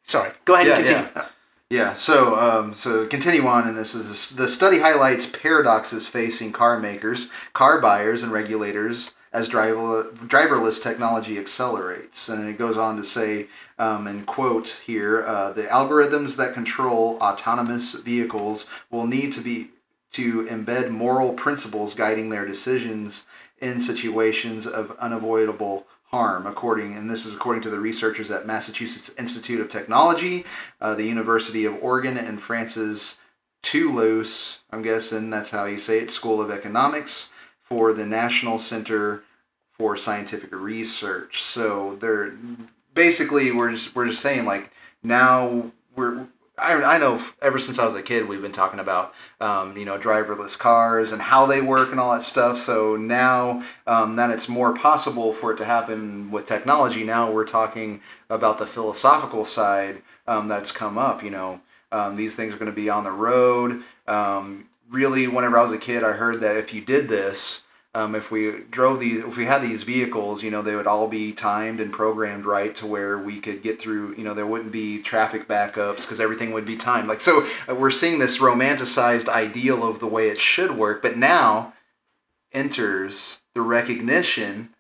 Sorry, 0.05 0.31
go 0.45 0.55
ahead 0.55 0.69
Yeah, 0.69 0.77
and 0.77 0.87
continue. 0.87 1.11
yeah. 1.17 1.27
Yeah, 1.75 1.95
so 1.95 2.39
um, 2.39 2.73
so 2.73 3.05
continue 3.05 3.49
on, 3.49 3.67
and 3.67 3.77
this 3.77 3.97
is 3.97 4.29
the 4.31 4.49
study 4.49 4.79
highlights 4.79 5.27
paradoxes 5.27 6.07
facing 6.07 6.53
car 6.53 6.79
makers, 6.79 7.27
car 7.53 7.81
buyers, 7.81 8.23
and 8.23 8.31
regulators 8.31 9.11
as 9.33 9.49
driver, 9.49 10.05
driverless 10.05 10.81
technology 10.81 11.37
accelerates. 11.37 12.29
And 12.29 12.49
it 12.49 12.59
goes 12.59 12.79
on 12.79 12.97
to 12.97 13.03
say, 13.03 13.49
um, 13.77 14.07
and 14.07 14.25
quote 14.25 14.83
here, 14.87 15.25
uh, 15.27 15.51
the 15.51 15.65
algorithms 15.65 16.37
that 16.37 16.55
control 16.55 17.19
autonomous 17.21 17.95
vehicles 17.95 18.67
will 18.89 19.09
need 19.09 19.33
to 19.33 19.41
be 19.41 19.71
to 20.13 20.45
embed 20.45 20.91
moral 20.91 21.33
principles 21.33 21.93
guiding 21.93 22.31
their 22.31 22.47
decisions 22.47 23.25
in 23.61 23.81
situations 23.81 24.65
of 24.65 24.93
unavoidable 25.01 25.89
harm 26.15 26.47
according 26.47 26.95
and 26.95 27.11
this 27.11 27.27
is 27.27 27.35
according 27.35 27.63
to 27.63 27.71
the 27.71 27.79
researchers 27.79 28.31
at 28.31 28.47
massachusetts 28.47 29.15
institute 29.19 29.61
of 29.61 29.69
technology 29.69 30.45
uh, 30.81 30.95
the 30.95 31.05
university 31.05 31.65
of 31.65 31.77
oregon 31.83 32.17
and 32.17 32.41
france's 32.41 33.19
toulouse 33.63 34.61
i'm 34.71 34.83
guessing 34.83 35.31
that's 35.31 35.51
how 35.51 35.65
you 35.65 35.79
say 35.79 35.99
it 35.99 36.11
school 36.11 36.41
of 36.41 36.51
economics 36.51 37.31
for 37.65 37.93
the 37.93 38.07
national 38.07 38.59
center 38.59 39.25
for 39.77 39.97
scientific 39.97 40.55
research. 40.55 41.43
So 41.43 41.97
they're 42.01 42.35
basically 42.95 43.51
we're 43.51 43.73
just, 43.73 43.95
we're 43.95 44.07
just 44.07 44.23
saying 44.23 44.45
like 44.45 44.71
now 45.03 45.73
we're 45.97 46.27
I, 46.57 46.75
I 46.83 46.99
know 46.99 47.21
ever 47.43 47.59
since 47.59 47.79
I 47.79 47.87
was 47.87 47.97
a 47.97 48.03
kid 48.03 48.29
we've 48.29 48.43
been 48.43 48.53
talking 48.53 48.79
about 48.79 49.13
um, 49.41 49.77
you 49.77 49.85
know 49.85 49.99
driverless 49.99 50.57
cars 50.57 51.11
and 51.11 51.23
how 51.23 51.47
they 51.47 51.61
work 51.61 51.91
and 51.91 51.99
all 51.99 52.13
that 52.13 52.23
stuff. 52.23 52.59
So 52.59 52.97
now 52.97 53.65
um, 53.87 54.17
that 54.17 54.31
it's 54.31 54.49
more 54.49 54.75
possible 54.75 55.33
for 55.33 55.53
it 55.53 55.57
to 55.59 55.65
happen 55.65 56.31
with 56.31 56.47
technology 56.47 57.03
now 57.03 57.31
we're 57.31 57.45
talking 57.45 58.01
about 58.31 58.59
the 58.59 58.67
philosophical 58.67 59.45
side 59.45 60.03
um, 60.27 60.49
that's 60.49 60.73
come 60.73 60.97
up 60.99 61.23
you 61.23 61.31
know. 61.31 61.61
Um, 61.91 62.17
these 62.17 62.35
things 62.35 62.53
are 62.53 62.59
going 62.59 62.71
to 62.71 62.75
be 62.75 62.91
on 62.91 63.05
the 63.05 63.13
road. 63.13 63.83
Um, 64.09 64.67
really 64.91 65.29
whenever 65.29 65.59
I 65.59 65.63
was 65.63 65.73
a 65.73 65.79
kid 65.79 66.05
I 66.05 66.13
heard 66.13 66.41
that 66.41 66.57
if 66.57 66.73
you 66.73 66.81
did 66.81 67.09
this 67.09 67.63
um, 67.95 68.15
if 68.17 68.31
we 68.31 68.51
drove 68.71 68.99
these, 68.99 69.21
if 69.21 69.37
we 69.37 69.45
had 69.45 69.63
these 69.63 69.85
vehicles, 69.85 70.43
you 70.43 70.51
know, 70.51 70.63
they 70.63 70.75
would 70.75 70.87
all 70.87 71.07
be 71.07 71.33
timed 71.33 71.81
and 71.81 71.93
programmed 71.93 72.45
right 72.45 72.75
to 72.75 72.87
where 72.87 73.17
we 73.17 73.39
could 73.39 73.63
get 73.63 73.81
through. 73.81 74.17
You 74.17 74.25
know, 74.25 74.35
there 74.35 74.47
wouldn't 74.47 74.73
be 74.73 75.01
traffic 75.01 75.47
backups 75.47 76.01
because 76.03 76.19
everything 76.19 76.53
would 76.53 76.65
be 76.65 76.77
timed. 76.77 77.07
Like 77.07 77.21
so, 77.21 77.47
uh, 77.69 77.75
we're 77.75 77.93
seeing 77.93 78.19
this 78.19 78.39
romanticized 78.39 79.29
ideal 79.29 79.89
of 79.89 80.01
the 80.01 80.09
way 80.09 80.29
it 80.29 80.39
should 80.39 80.73
work, 80.73 81.03
but 81.03 81.17
now 81.17 81.75
enters 82.53 83.39
the 83.55 83.63
recognition 83.63 84.71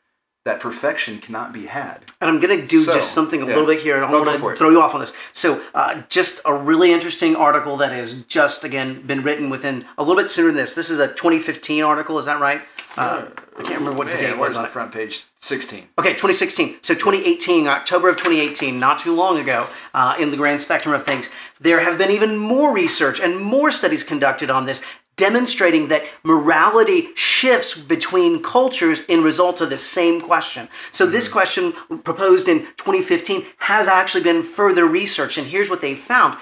that 0.44 0.60
perfection 0.60 1.20
cannot 1.20 1.52
be 1.52 1.66
had. 1.66 2.04
And 2.20 2.28
I'm 2.28 2.38
going 2.38 2.60
to 2.60 2.66
do 2.66 2.82
So, 2.84 2.94
just 2.94 3.12
something 3.12 3.40
a 3.40 3.46
yeah. 3.46 3.52
little 3.52 3.66
bit 3.66 3.80
here. 3.80 3.96
I 3.96 4.00
don't 4.00 4.26
want 4.26 4.38
to 4.38 4.56
throw 4.56 4.68
you 4.68 4.80
off 4.80 4.92
on 4.92 5.00
this. 5.00 5.14
So, 5.32 5.62
uh, 5.74 6.02
just 6.10 6.40
a 6.44 6.52
really 6.52 6.92
interesting 6.92 7.34
article 7.34 7.78
that 7.78 7.92
has 7.92 8.24
just, 8.24 8.62
again, 8.62 9.06
been 9.06 9.22
written 9.22 9.48
within 9.48 9.86
a 9.96 10.02
little 10.02 10.20
bit 10.20 10.28
sooner 10.28 10.48
than 10.48 10.56
this. 10.56 10.74
This 10.74 10.90
is 10.90 10.98
a 10.98 11.08
2015 11.08 11.82
article, 11.82 12.18
is 12.18 12.26
that 12.26 12.40
right? 12.40 12.60
Uh, 12.96 13.26
I 13.56 13.62
can't 13.62 13.78
remember 13.78 13.92
what 13.92 14.08
the 14.08 14.14
date 14.14 14.36
was 14.38 14.54
on 14.54 14.62
the 14.62 14.68
it. 14.68 14.72
front 14.72 14.92
page? 14.92 15.24
Sixteen. 15.36 15.88
Okay, 15.98 16.10
2016. 16.10 16.76
So 16.82 16.94
2018, 16.94 17.66
October 17.66 18.08
of 18.08 18.16
2018, 18.16 18.78
not 18.78 18.98
too 18.98 19.14
long 19.14 19.38
ago, 19.38 19.66
uh, 19.92 20.16
in 20.18 20.30
the 20.30 20.36
grand 20.36 20.60
spectrum 20.60 20.94
of 20.94 21.04
things, 21.04 21.30
there 21.60 21.80
have 21.80 21.98
been 21.98 22.10
even 22.10 22.36
more 22.36 22.72
research 22.72 23.20
and 23.20 23.38
more 23.40 23.70
studies 23.70 24.02
conducted 24.02 24.50
on 24.50 24.66
this, 24.66 24.84
demonstrating 25.16 25.88
that 25.88 26.04
morality 26.24 27.08
shifts 27.14 27.78
between 27.78 28.42
cultures 28.42 29.00
in 29.06 29.22
results 29.22 29.60
of 29.60 29.70
the 29.70 29.78
same 29.78 30.20
question. 30.20 30.68
So 30.90 31.06
this 31.06 31.28
question 31.28 31.72
proposed 32.02 32.48
in 32.48 32.60
2015 32.76 33.44
has 33.58 33.86
actually 33.86 34.24
been 34.24 34.42
further 34.42 34.86
researched, 34.86 35.38
and 35.38 35.46
here's 35.46 35.70
what 35.70 35.80
they 35.80 35.94
found: 35.94 36.38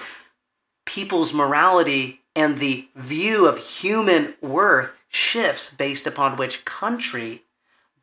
people's 0.85 1.33
morality 1.33 2.21
and 2.35 2.57
the 2.57 2.87
view 2.95 3.45
of 3.45 3.59
human 3.59 4.33
worth 4.41 4.95
shifts 5.13 5.73
based 5.73 6.07
upon 6.07 6.35
which 6.35 6.65
country 6.65 7.43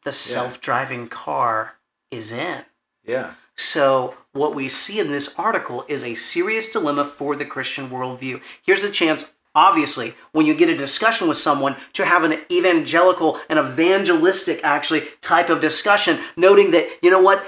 the 0.05 0.13
self-driving 0.13 1.09
car 1.09 1.75
is 2.11 2.33
in. 2.33 2.63
Yeah. 3.05 3.35
So, 3.57 4.15
what 4.33 4.55
we 4.55 4.69
see 4.69 5.01
in 5.01 5.09
this 5.09 5.35
article 5.37 5.85
is 5.89 6.03
a 6.03 6.15
serious 6.15 6.71
dilemma 6.71 7.05
for 7.05 7.37
the 7.37 7.45
Christian 7.45 7.91
worldview. 7.91 8.41
Here's 8.63 8.81
the 8.81 8.91
chance, 8.91 9.35
obviously, 9.55 10.15
when 10.33 10.47
you 10.47 10.55
get 10.55 10.71
a 10.71 10.77
discussion 10.77 11.29
with 11.29 11.37
someone, 11.37 11.77
to 11.93 12.07
have 12.07 12.25
an 12.25 12.41
evangelical 12.51 13.39
and 13.51 13.59
evangelistic, 13.59 14.61
actually, 14.65 15.03
type 15.21 15.51
of 15.51 15.61
discussion, 15.61 16.21
noting 16.37 16.71
that, 16.71 16.89
you 17.03 17.11
know 17.11 17.21
what? 17.21 17.45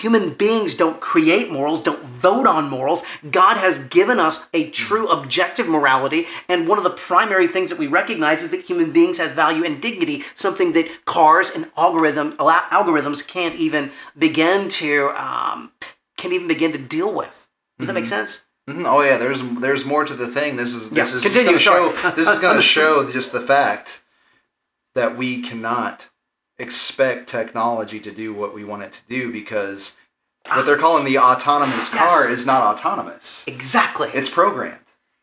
Human 0.00 0.30
beings 0.30 0.74
don't 0.74 0.98
create 0.98 1.50
morals, 1.52 1.82
don't 1.82 2.02
vote 2.02 2.46
on 2.46 2.70
morals. 2.70 3.02
God 3.30 3.58
has 3.58 3.78
given 3.84 4.18
us 4.18 4.48
a 4.54 4.70
true 4.70 5.06
objective 5.08 5.68
morality, 5.68 6.26
and 6.48 6.66
one 6.66 6.78
of 6.78 6.84
the 6.84 6.90
primary 6.90 7.46
things 7.46 7.68
that 7.68 7.78
we 7.78 7.86
recognize 7.86 8.42
is 8.42 8.50
that 8.50 8.64
human 8.64 8.92
beings 8.92 9.18
has 9.18 9.30
value 9.32 9.62
and 9.62 9.80
dignity, 9.82 10.24
something 10.34 10.72
that 10.72 11.04
cars 11.04 11.50
and 11.50 11.70
algorithm 11.76 12.32
algorithms 12.38 13.26
can't 13.26 13.54
even 13.56 13.90
begin 14.18 14.70
to 14.70 15.10
um, 15.10 15.70
can't 16.16 16.32
even 16.32 16.48
begin 16.48 16.72
to 16.72 16.78
deal 16.78 17.12
with. 17.14 17.46
Does 17.78 17.88
that 17.88 17.94
make 17.94 18.06
sense? 18.06 18.44
Mhm. 18.70 18.86
Oh 18.86 19.02
yeah, 19.02 19.18
there's 19.18 19.42
there's 19.60 19.84
more 19.84 20.06
to 20.06 20.14
the 20.14 20.28
thing. 20.28 20.56
This 20.56 20.72
is 20.72 20.88
this 20.90 21.10
Yeah, 21.10 21.16
is 21.16 21.22
continue, 21.22 21.46
gonna 21.48 21.58
show, 21.58 21.92
this 22.12 22.26
is 22.28 22.38
going 22.38 22.56
to 22.62 22.62
show 22.62 23.06
just 23.10 23.32
the 23.32 23.40
fact 23.40 24.02
that 24.94 25.16
we 25.18 25.42
cannot 25.42 26.08
expect 26.60 27.28
technology 27.28 27.98
to 28.00 28.10
do 28.10 28.32
what 28.32 28.54
we 28.54 28.64
want 28.64 28.82
it 28.82 28.92
to 28.92 29.00
do 29.08 29.32
because 29.32 29.94
ah. 30.48 30.56
what 30.56 30.66
they're 30.66 30.76
calling 30.76 31.04
the 31.04 31.18
autonomous 31.18 31.88
car 31.88 32.30
is 32.30 32.46
not 32.46 32.62
autonomous. 32.62 33.44
Exactly. 33.46 34.10
It's 34.14 34.30
programmed. 34.30 34.78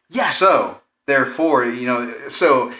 yes. 0.10 0.38
So 0.38 0.82
therefore, 1.06 1.66
you 1.66 1.86
know, 1.86 2.14
so 2.28 2.74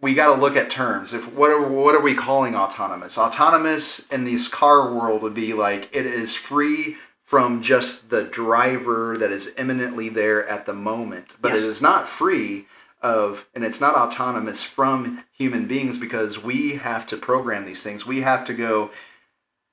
we 0.00 0.14
got 0.14 0.34
to 0.34 0.40
look 0.40 0.56
at 0.56 0.70
terms. 0.70 1.12
If 1.12 1.32
what 1.32 1.50
are 1.50 1.66
what 1.66 1.94
are 1.94 2.00
we 2.02 2.14
calling 2.14 2.54
autonomous? 2.54 3.18
Autonomous 3.18 4.06
in 4.08 4.24
this 4.24 4.48
car 4.48 4.92
world 4.92 5.22
would 5.22 5.34
be 5.34 5.52
like 5.52 5.88
it 5.94 6.06
is 6.06 6.34
free 6.34 6.96
from 7.22 7.62
just 7.62 8.10
the 8.10 8.24
driver 8.24 9.16
that 9.16 9.30
is 9.30 9.54
imminently 9.56 10.08
there 10.08 10.48
at 10.48 10.66
the 10.66 10.72
moment, 10.72 11.36
but 11.40 11.52
Yes. 11.52 11.64
it 11.64 11.68
is 11.68 11.80
not 11.80 12.08
free 12.08 12.66
of 13.02 13.48
and 13.54 13.64
it's 13.64 13.80
not 13.80 13.94
autonomous 13.94 14.62
from 14.62 15.24
human 15.32 15.66
beings 15.66 15.98
because 15.98 16.42
we 16.42 16.72
have 16.76 17.06
to 17.08 17.16
program 17.16 17.64
these 17.66 17.82
things. 17.82 18.06
We 18.06 18.20
have 18.20 18.44
to 18.46 18.54
go 18.54 18.90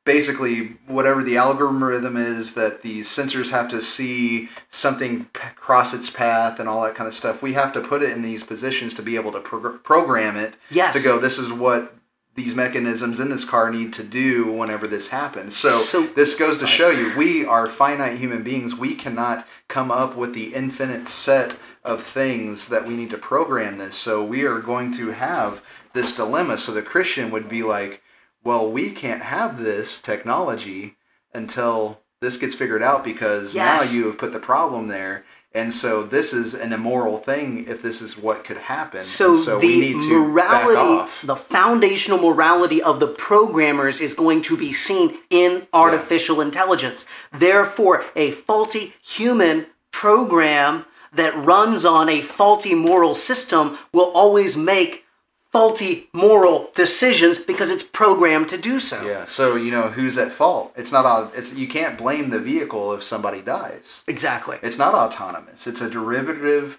basically 0.05 0.77
whatever 0.87 1.21
the 1.21 1.35
algorithm 1.35 2.15
is 2.15 2.53
that 2.53 2.81
the 2.81 3.01
sensors 3.01 3.49
have 3.51 3.69
to 3.69 3.81
see 3.81 4.47
something 4.69 5.25
cross 5.33 5.93
its 5.93 6.09
path 6.09 6.59
and 6.61 6.69
all 6.69 6.81
that 6.81 6.95
kind 6.95 7.09
of 7.09 7.13
stuff 7.13 7.41
we 7.41 7.51
have 7.53 7.73
to 7.73 7.81
put 7.81 8.01
it 8.01 8.11
in 8.11 8.21
these 8.21 8.41
positions 8.41 8.93
to 8.93 9.01
be 9.01 9.17
able 9.17 9.33
to 9.33 9.39
progr- 9.41 9.83
program 9.83 10.37
it 10.37 10.53
Yes. 10.71 10.95
to 10.95 11.03
go 11.05 11.19
this 11.19 11.37
is 11.37 11.51
what 11.51 11.93
these 12.35 12.55
mechanisms 12.55 13.19
in 13.19 13.29
this 13.29 13.43
car 13.43 13.69
need 13.69 13.91
to 13.93 14.03
do 14.03 14.49
whenever 14.49 14.87
this 14.87 15.09
happens 15.09 15.57
so, 15.57 15.71
So- 15.79 16.03
this 16.03 16.35
goes 16.35 16.59
to 16.59 16.67
show 16.67 16.89
you 16.89 17.11
we 17.17 17.45
are 17.45 17.67
finite 17.67 18.17
human 18.17 18.43
beings 18.43 18.73
we 18.75 18.95
cannot 18.95 19.45
come 19.67 19.91
up 19.91 20.15
with 20.15 20.33
the 20.33 20.53
infinite 20.55 21.09
set 21.09 21.57
of 21.87 22.03
things 22.03 22.67
that 22.69 22.85
we 22.85 22.95
need 22.95 23.09
to 23.09 23.17
program 23.17 23.77
this 23.77 23.95
so 23.95 24.23
we 24.23 24.43
are 24.43 24.59
going 24.59 24.91
to 24.91 25.11
have 25.11 25.63
this 25.93 26.15
dilemma 26.15 26.57
so 26.57 26.71
the 26.71 26.81
christian 26.81 27.31
would 27.31 27.49
be 27.49 27.63
like 27.63 28.01
well, 28.47 28.71
we 28.71 28.91
can't 28.91 29.23
have 29.23 29.59
this 29.59 30.01
technology 30.01 30.95
until 31.33 31.99
this 32.21 32.37
gets 32.37 32.55
figured 32.55 32.81
out 32.81 33.03
because 33.03 33.53
Yes. 33.53 33.91
now 33.91 33.97
you 33.97 34.05
have 34.07 34.17
put 34.17 34.31
the 34.31 34.39
problem 34.39 34.87
there. 34.87 35.25
And 35.53 35.73
so 35.73 36.03
this 36.03 36.31
is 36.31 36.53
an 36.53 36.71
immoral 36.71 37.17
thing 37.17 37.65
if 37.67 37.81
this 37.81 38.01
is 38.01 38.17
what 38.17 38.45
could 38.45 38.57
happen. 38.57 39.01
So, 39.01 39.35
so 39.35 39.59
the 39.59 39.67
we 39.67 39.79
need 39.79 39.99
to 40.01 40.33
back 40.33 40.65
morality, 40.65 41.11
the 41.23 41.35
foundational 41.35 42.19
morality 42.19 42.81
of 42.81 43.01
the 43.01 43.07
programmers 43.07 43.99
is 43.99 44.13
going 44.13 44.43
to 44.43 44.55
be 44.55 44.71
seen 44.71 45.17
in 45.29 45.67
artificial 45.73 46.39
intelligence. 46.39 47.05
Therefore, 47.33 48.05
a 48.15 48.31
faulty 48.31 48.93
human 49.01 49.65
program 49.91 50.85
that 51.13 51.35
runs 51.35 51.85
on 51.85 52.09
a 52.09 52.21
faulty 52.21 52.73
moral 52.75 53.15
system 53.15 53.77
will 53.93 54.11
always 54.11 54.55
make 54.57 55.05
faulty 55.51 56.09
moral 56.13 56.69
decisions 56.75 57.39
because 57.39 57.71
it's 57.71 57.83
programmed 57.83 58.49
to 58.49 58.57
do 58.57 58.79
so. 58.79 59.01
Yeah. 59.05 59.25
So 59.25 59.55
you 59.55 59.71
know 59.71 59.83
who's 59.89 60.17
at 60.17 60.31
fault? 60.31 60.73
It's 60.75 60.91
not. 60.91 61.05
au- 61.05 61.31
It's 61.35 61.53
you 61.53 61.67
can't 61.67 61.97
blame 61.97 62.29
the 62.29 62.39
vehicle 62.39 62.93
if 62.93 63.01
somebody 63.03 63.41
dies. 63.41 64.03
Exactly. 64.07 64.57
It's 64.61 64.77
not 64.77 64.93
autonomous. 64.93 65.65
It's 65.65 65.81
a 65.81 65.89
derivative 65.89 66.77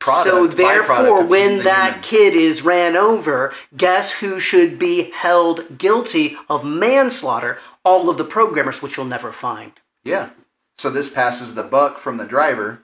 product. 0.00 0.28
so 0.28 0.46
therefore, 0.46 1.24
when 1.24 1.58
the 1.58 1.62
that 1.64 1.88
human. 1.92 2.02
kid 2.02 2.34
is 2.34 2.62
ran 2.62 2.96
over, 2.96 3.52
guess 3.76 4.12
who 4.14 4.38
should 4.40 4.78
be 4.78 5.10
held 5.12 5.78
guilty 5.78 6.36
of 6.48 6.64
manslaughter? 6.64 7.58
All 7.84 8.10
of 8.10 8.18
the 8.18 8.24
programmers, 8.24 8.82
which 8.82 8.96
you'll 8.96 9.06
never 9.06 9.32
find. 9.32 9.72
Yeah. 10.04 10.30
So 10.76 10.90
this 10.90 11.08
passes 11.12 11.54
the 11.54 11.62
buck 11.64 11.98
from 11.98 12.18
the 12.18 12.26
driver. 12.26 12.82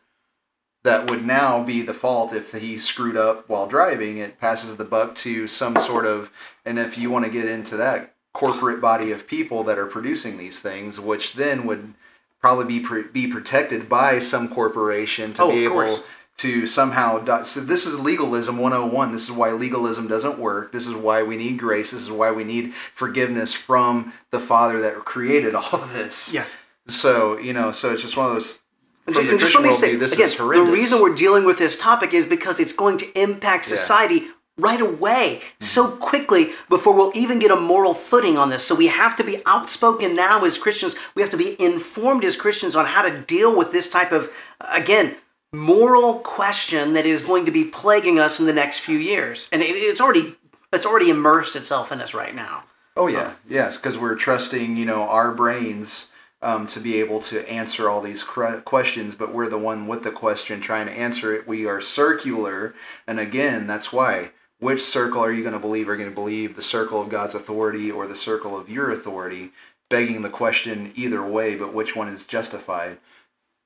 That 0.85 1.11
would 1.11 1.25
now 1.27 1.65
be 1.65 1.81
the 1.83 1.95
fault 1.95 2.33
if 2.33 2.53
he 2.53 2.79
screwed 2.79 3.17
up 3.17 3.49
while 3.49 3.67
driving. 3.67 4.19
It 4.19 4.39
passes 4.39 4.77
the 4.77 4.85
buck 4.85 5.15
to 5.17 5.49
some 5.49 5.77
sort 5.79 6.05
of, 6.07 6.31
and 6.65 6.79
if 6.79 6.97
you 6.99 7.11
want 7.11 7.25
to 7.25 7.31
get 7.31 7.47
into 7.47 7.77
that 7.79 8.15
corporate 8.35 8.81
body 8.81 9.11
of 9.11 9.27
people 9.27 9.65
that 9.65 9.79
are 9.79 9.87
producing 9.87 10.37
these 10.37 10.61
things, 10.61 11.01
which 11.01 11.33
then 11.35 11.67
would 11.67 11.95
probably 12.41 12.67
be 12.67 12.81
pr- 12.81 13.01
be 13.01 13.27
protected 13.27 13.89
by 13.89 14.19
some 14.19 14.49
corporation 14.49 15.33
to 15.35 15.43
Oh, 15.45 15.51
be 15.51 15.65
able 15.65 15.75
course. 15.77 16.03
to 16.39 16.67
somehow. 16.67 17.19
Do- 17.19 17.45
so 17.47 17.61
this 17.61 17.87
is 17.87 17.99
legalism 17.99 18.59
101. 18.59 19.13
This 19.13 19.25
is 19.25 19.33
why 19.33 19.53
legalism 19.53 20.07
doesn't 20.07 20.39
work. 20.39 20.73
This 20.73 20.87
is 20.87 20.93
why 20.93 21.23
we 21.23 21.39
need 21.39 21.59
grace. 21.59 21.93
This 21.93 22.03
is 22.03 22.11
why 22.11 22.31
we 22.31 22.45
need 22.45 22.75
forgiveness 22.75 23.55
from 23.55 24.13
the 24.31 24.41
Father 24.41 24.81
that 24.81 24.97
created 25.07 25.55
all 25.55 25.71
of 25.81 25.95
this. 25.95 26.31
Yes. 26.35 26.59
So 26.87 27.39
you 27.39 27.55
know, 27.55 27.73
so 27.73 27.93
it's 27.93 28.03
just 28.03 28.19
one 28.19 28.27
of 28.27 28.35
those. 28.35 28.61
From 29.05 29.17
And 29.19 29.27
the 29.29 29.33
just 29.39 29.55
Christian 29.55 29.63
let 29.63 29.69
me 29.69 29.75
say 29.75 29.97
this 29.97 30.13
again, 30.13 30.27
is 30.27 30.35
horrendous. 30.37 30.67
the 30.69 30.73
reason 30.73 31.01
we're 31.03 31.15
dealing 31.15 31.45
with 31.45 31.59
this 31.59 31.77
topic 31.77 32.15
is 32.15 32.25
because 32.27 32.59
it's 32.61 32.73
going 32.73 32.97
to 32.99 33.21
impact 33.21 33.65
Yeah. 33.69 33.77
society 33.77 34.29
right 34.57 34.81
away 34.81 35.41
so 35.61 35.87
Mm-hmm. 35.89 35.99
quickly 35.99 36.51
before 36.71 36.95
we'll 36.95 37.13
even 37.15 37.39
get 37.41 37.51
a 37.51 37.57
moral 37.57 37.93
footing 37.93 38.39
on 38.39 38.49
this. 38.51 38.65
So 38.65 38.75
we 38.75 38.87
have 38.87 39.17
to 39.17 39.25
be 39.25 39.43
outspoken 39.47 40.15
now 40.17 40.45
as 40.45 40.57
Christians. 40.59 40.95
We 41.15 41.23
have 41.23 41.31
to 41.33 41.37
be 41.37 41.61
informed 41.63 42.25
as 42.25 42.37
Christians 42.37 42.75
on 42.77 42.87
how 42.87 43.03
to 43.03 43.11
deal 43.19 43.55
with 43.55 43.73
this 43.73 43.91
type 43.91 44.13
of 44.13 44.31
again 44.73 45.17
moral 45.53 46.15
question 46.21 46.95
that 46.95 47.07
is 47.07 47.23
going 47.23 47.45
to 47.45 47.51
be 47.51 47.65
plaguing 47.65 48.19
us 48.19 48.41
in 48.41 48.47
the 48.47 48.53
next 48.53 48.79
few 48.81 48.99
years. 48.99 49.49
And 49.53 49.63
it, 49.63 49.67
it's 49.71 50.01
already 50.01 50.35
it's 50.73 50.87
already 50.87 51.11
immersed 51.11 51.55
itself 51.57 51.93
in 51.93 52.01
us 52.01 52.15
right 52.15 52.35
now. 52.35 52.65
oh 52.97 53.07
yeah, 53.09 53.33
yes, 53.49 53.77
because 53.77 53.99
we're 53.99 54.15
trusting 54.17 54.77
you 54.77 54.85
know 54.85 55.03
our 55.03 55.31
brains 55.33 56.09
um, 56.45 56.67
to 56.69 56.79
be 56.79 57.01
able 57.01 57.21
to 57.23 57.49
answer 57.51 57.89
all 57.89 58.03
these 58.03 58.23
questions, 58.23 59.15
but 59.15 59.33
we're 59.33 59.49
the 59.49 59.59
one 59.59 59.89
with 59.89 60.03
the 60.03 60.11
question 60.11 60.61
trying 60.61 60.87
to 60.87 60.93
answer 60.93 61.35
it. 61.35 61.49
We 61.49 61.67
are 61.67 61.81
circular, 61.81 62.75
and 63.07 63.19
again, 63.19 63.67
that's 63.67 63.93
why. 63.93 64.31
Which 64.61 64.83
circle 64.83 65.25
are 65.25 65.33
you 65.33 65.43
going 65.43 65.55
to 65.55 65.59
believe? 65.59 65.89
Are 65.89 65.93
you 65.93 65.99
going 65.99 66.11
to 66.11 66.15
believe 66.15 66.55
the 66.55 66.63
circle 66.63 67.01
of 67.01 67.09
God's 67.09 67.35
authority 67.35 67.91
or 67.91 68.07
the 68.07 68.15
circle 68.15 68.57
of 68.57 68.69
your 68.69 68.91
authority? 68.91 69.51
Begging 69.91 70.23
the 70.23 70.31
question 70.31 70.93
either 70.95 71.23
way, 71.23 71.55
but 71.55 71.75
which 71.75 71.97
one 71.97 72.09
is 72.09 72.27
justified? 72.27 72.99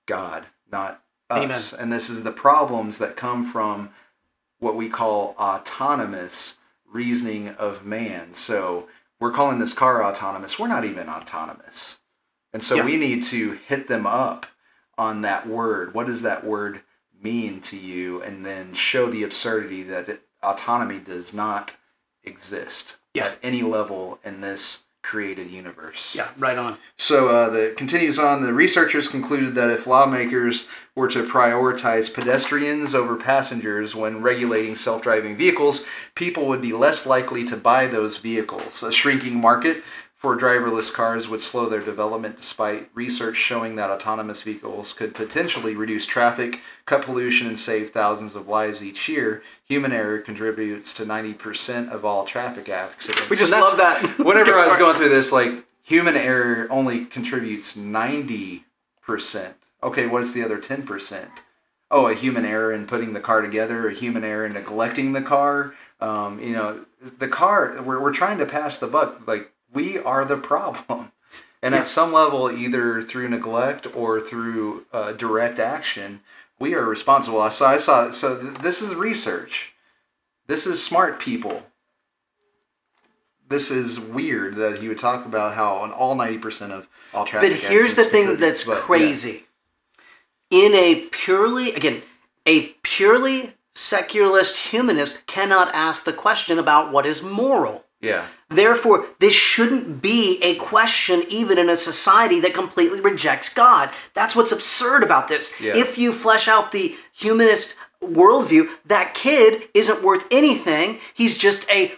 God, 0.07 0.47
not 0.71 1.03
us. 1.31 1.73
And 1.73 1.93
this 1.93 2.09
is 2.09 2.23
the 2.23 2.33
problems 2.33 2.99
that 2.99 3.17
come 3.17 3.45
from 3.45 3.91
what 4.61 4.77
we 4.77 4.89
call 4.89 5.35
autonomous 5.39 6.57
reasoning 6.91 7.49
of 7.51 7.85
man. 7.85 8.35
So 8.35 8.89
we're 9.21 9.33
calling 9.33 9.59
this 9.59 9.75
car 9.75 10.03
autonomous. 10.03 10.59
We're 10.59 10.69
not 10.69 10.85
even 10.85 11.09
autonomous. 11.09 11.99
And 12.59 12.63
so 12.65 12.75
Yeah. 12.75 12.87
we 12.87 12.97
need 12.97 13.23
to 13.23 13.53
hit 13.69 13.87
them 13.87 14.05
up 14.05 14.45
on 14.99 15.23
that 15.23 15.47
word. 15.47 15.95
What 15.95 16.09
does 16.09 16.23
that 16.23 16.43
word 16.43 16.81
mean 17.23 17.61
to 17.61 17.77
you? 17.77 18.21
And 18.21 18.45
then 18.45 18.75
show 18.75 19.07
the 19.09 19.23
absurdity 19.23 19.85
that 19.85 20.09
it, 20.09 20.23
autonomy 20.43 20.99
does 20.99 21.33
not 21.33 21.77
exist 22.25 22.97
Yeah. 23.15 23.27
at 23.27 23.39
any 23.45 23.63
level 23.63 24.19
in 24.25 24.41
this 24.41 24.79
created 25.05 25.53
universe. 25.53 26.17
Yeah, 26.17 26.31
right 26.37 26.59
on. 26.59 26.79
So 26.97 27.29
uh, 27.29 27.49
the 27.49 27.75
continues 27.77 28.19
on. 28.19 28.43
The 28.43 28.53
researchers 28.53 29.07
concluded 29.07 29.55
that 29.55 29.71
if 29.71 29.87
lawmakers 29.87 30.67
were 30.97 31.07
to 31.07 31.23
prioritize 31.23 32.13
pedestrians 32.13 32.93
over 32.93 33.15
passengers 33.15 33.95
when 33.95 34.21
regulating 34.21 34.75
self-driving 34.75 35.37
vehicles, 35.37 35.87
people 36.17 36.47
would 36.49 36.61
be 36.61 36.73
less 36.73 37.07
likely 37.07 37.45
to 37.45 37.57
buy 37.57 37.87
those 37.87 38.17
vehicles. 38.17 38.83
A 38.83 38.91
shrinking 38.91 39.41
market 39.41 39.85
for 40.19 40.37
driverless 40.37 40.93
cars 40.93 41.29
would 41.29 41.41
slow 41.41 41.69
their 41.69 41.81
development, 41.81 42.37
despite 42.37 42.91
research 42.93 43.37
showing 43.37 43.77
that 43.77 43.89
autonomous 43.89 44.43
vehicles 44.43 44.93
could 44.93 45.15
potentially 45.15 45.77
reduce 45.77 46.07
traffic, 46.07 46.59
cut 46.87 47.03
pollution, 47.03 47.47
and 47.47 47.57
save 47.57 47.91
thousands 47.91 48.35
of 48.35 48.49
lives 48.49 48.83
each 48.83 49.09
year. 49.09 49.45
Human 49.67 49.93
error 49.93 50.19
contributes 50.19 50.93
to 50.95 51.05
90% 51.05 51.91
of 51.91 52.05
all 52.05 52.25
traffic 52.25 52.69
accidents. 52.69 53.31
We 53.31 53.37
just 53.37 53.53
love 53.53 53.77
that. 53.77 54.19
Whenever 54.19 54.55
I 54.55 54.67
was 54.67 54.77
going 54.79 54.97
through 54.97 55.11
this, 55.11 55.31
like 55.31 55.65
human 55.85 56.17
error 56.17 56.67
only 56.69 57.05
contributes 57.05 57.77
90%. 57.77 58.65
Okay, 59.85 60.07
what 60.09 60.23
is 60.23 60.33
the 60.33 60.43
other 60.43 60.59
10%? 60.59 61.29
Oh, 61.93 62.09
a 62.09 62.15
human 62.15 62.45
error 62.45 62.73
in 62.73 62.89
putting 62.89 63.13
the 63.13 63.21
car 63.21 63.41
together, 63.41 63.89
a 63.89 63.95
human 63.95 64.25
error 64.25 64.45
in 64.45 64.53
neglecting 64.53 65.13
the 65.13 65.23
car. 65.23 65.75
Um, 66.01 66.41
you 66.41 66.51
know, 66.51 66.87
the 67.19 67.29
car, 67.29 67.81
we're, 67.81 68.01
we're 68.01 68.13
trying 68.13 68.39
to 68.39 68.47
pass 68.47 68.79
the 68.79 68.89
buck. 68.89 69.27
Like, 69.29 69.53
we 69.73 69.99
are 69.99 70.25
the 70.25 70.37
problem. 70.37 71.13
And 71.63 71.75
Yeah. 71.75 71.81
at 71.81 71.89
some 71.89 72.13
level, 72.13 72.51
either 72.51 73.03
through 73.03 73.29
neglect 73.29 73.87
or 73.95 74.21
through 74.21 74.87
uh, 74.93 75.13
direct 75.13 75.59
action, 75.59 76.21
we 76.59 76.75
are 76.75 76.85
responsible. 76.85 77.49
So 77.51 77.67
I 77.67 77.77
saw, 77.77 78.11
so 78.11 78.41
th- 78.41 78.55
this 78.59 78.81
is 78.81 78.95
research. 78.95 79.75
This 80.47 80.67
is 80.67 80.83
smart 80.83 81.19
people 81.19 81.67
this 83.49 83.71
is 83.71 83.99
weird 83.99 84.57
that 84.57 84.79
he 84.79 84.89
would 84.89 84.99
talk 84.99 85.25
about 85.25 85.55
how 85.55 85.77
on 85.77 85.93
all 85.93 86.15
90% 86.15 86.71
of 86.71 86.89
all 87.15 87.25
traffic 87.25 87.51
But 87.53 87.59
here's 87.71 87.95
the 87.95 88.05
thing 88.05 88.37
that's 88.37 88.65
but, 88.65 88.75
yeah. 88.75 88.81
crazy. 88.81 89.47
In 90.51 90.75
a 90.75 91.07
purely, 91.11 91.73
again, 91.73 92.03
a 92.47 92.69
purely 92.83 93.55
secularist 93.75 94.57
humanist 94.57 95.27
cannot 95.27 95.75
ask 95.75 96.05
the 96.05 96.13
question 96.13 96.59
about 96.59 96.93
what 96.93 97.07
is 97.07 97.23
moral. 97.23 97.85
Yeah. 98.01 98.27
Therefore, 98.49 99.07
this 99.19 99.35
shouldn't 99.35 100.01
be 100.01 100.39
a 100.43 100.55
question 100.55 101.25
even 101.29 101.59
in 101.59 101.69
a 101.69 101.77
society 101.77 102.41
that 102.41 102.55
completely 102.55 103.01
rejects 103.01 103.53
God. 103.53 103.91
That's 104.15 104.37
what's 104.37 104.53
absurd 104.53 105.03
about 105.03 105.29
this. 105.29 105.61
Yeah. 105.61 105.77
If 105.77 105.99
you 105.99 106.13
flesh 106.13 106.47
out 106.47 106.73
the 106.73 106.97
humanist 107.13 107.77
worldview, 108.03 108.69
that 108.87 109.15
kid 109.15 109.69
isn't 109.75 110.03
worth 110.03 110.27
anything. 110.31 111.01
He's 111.13 111.37
just 111.37 111.69
a 111.69 111.93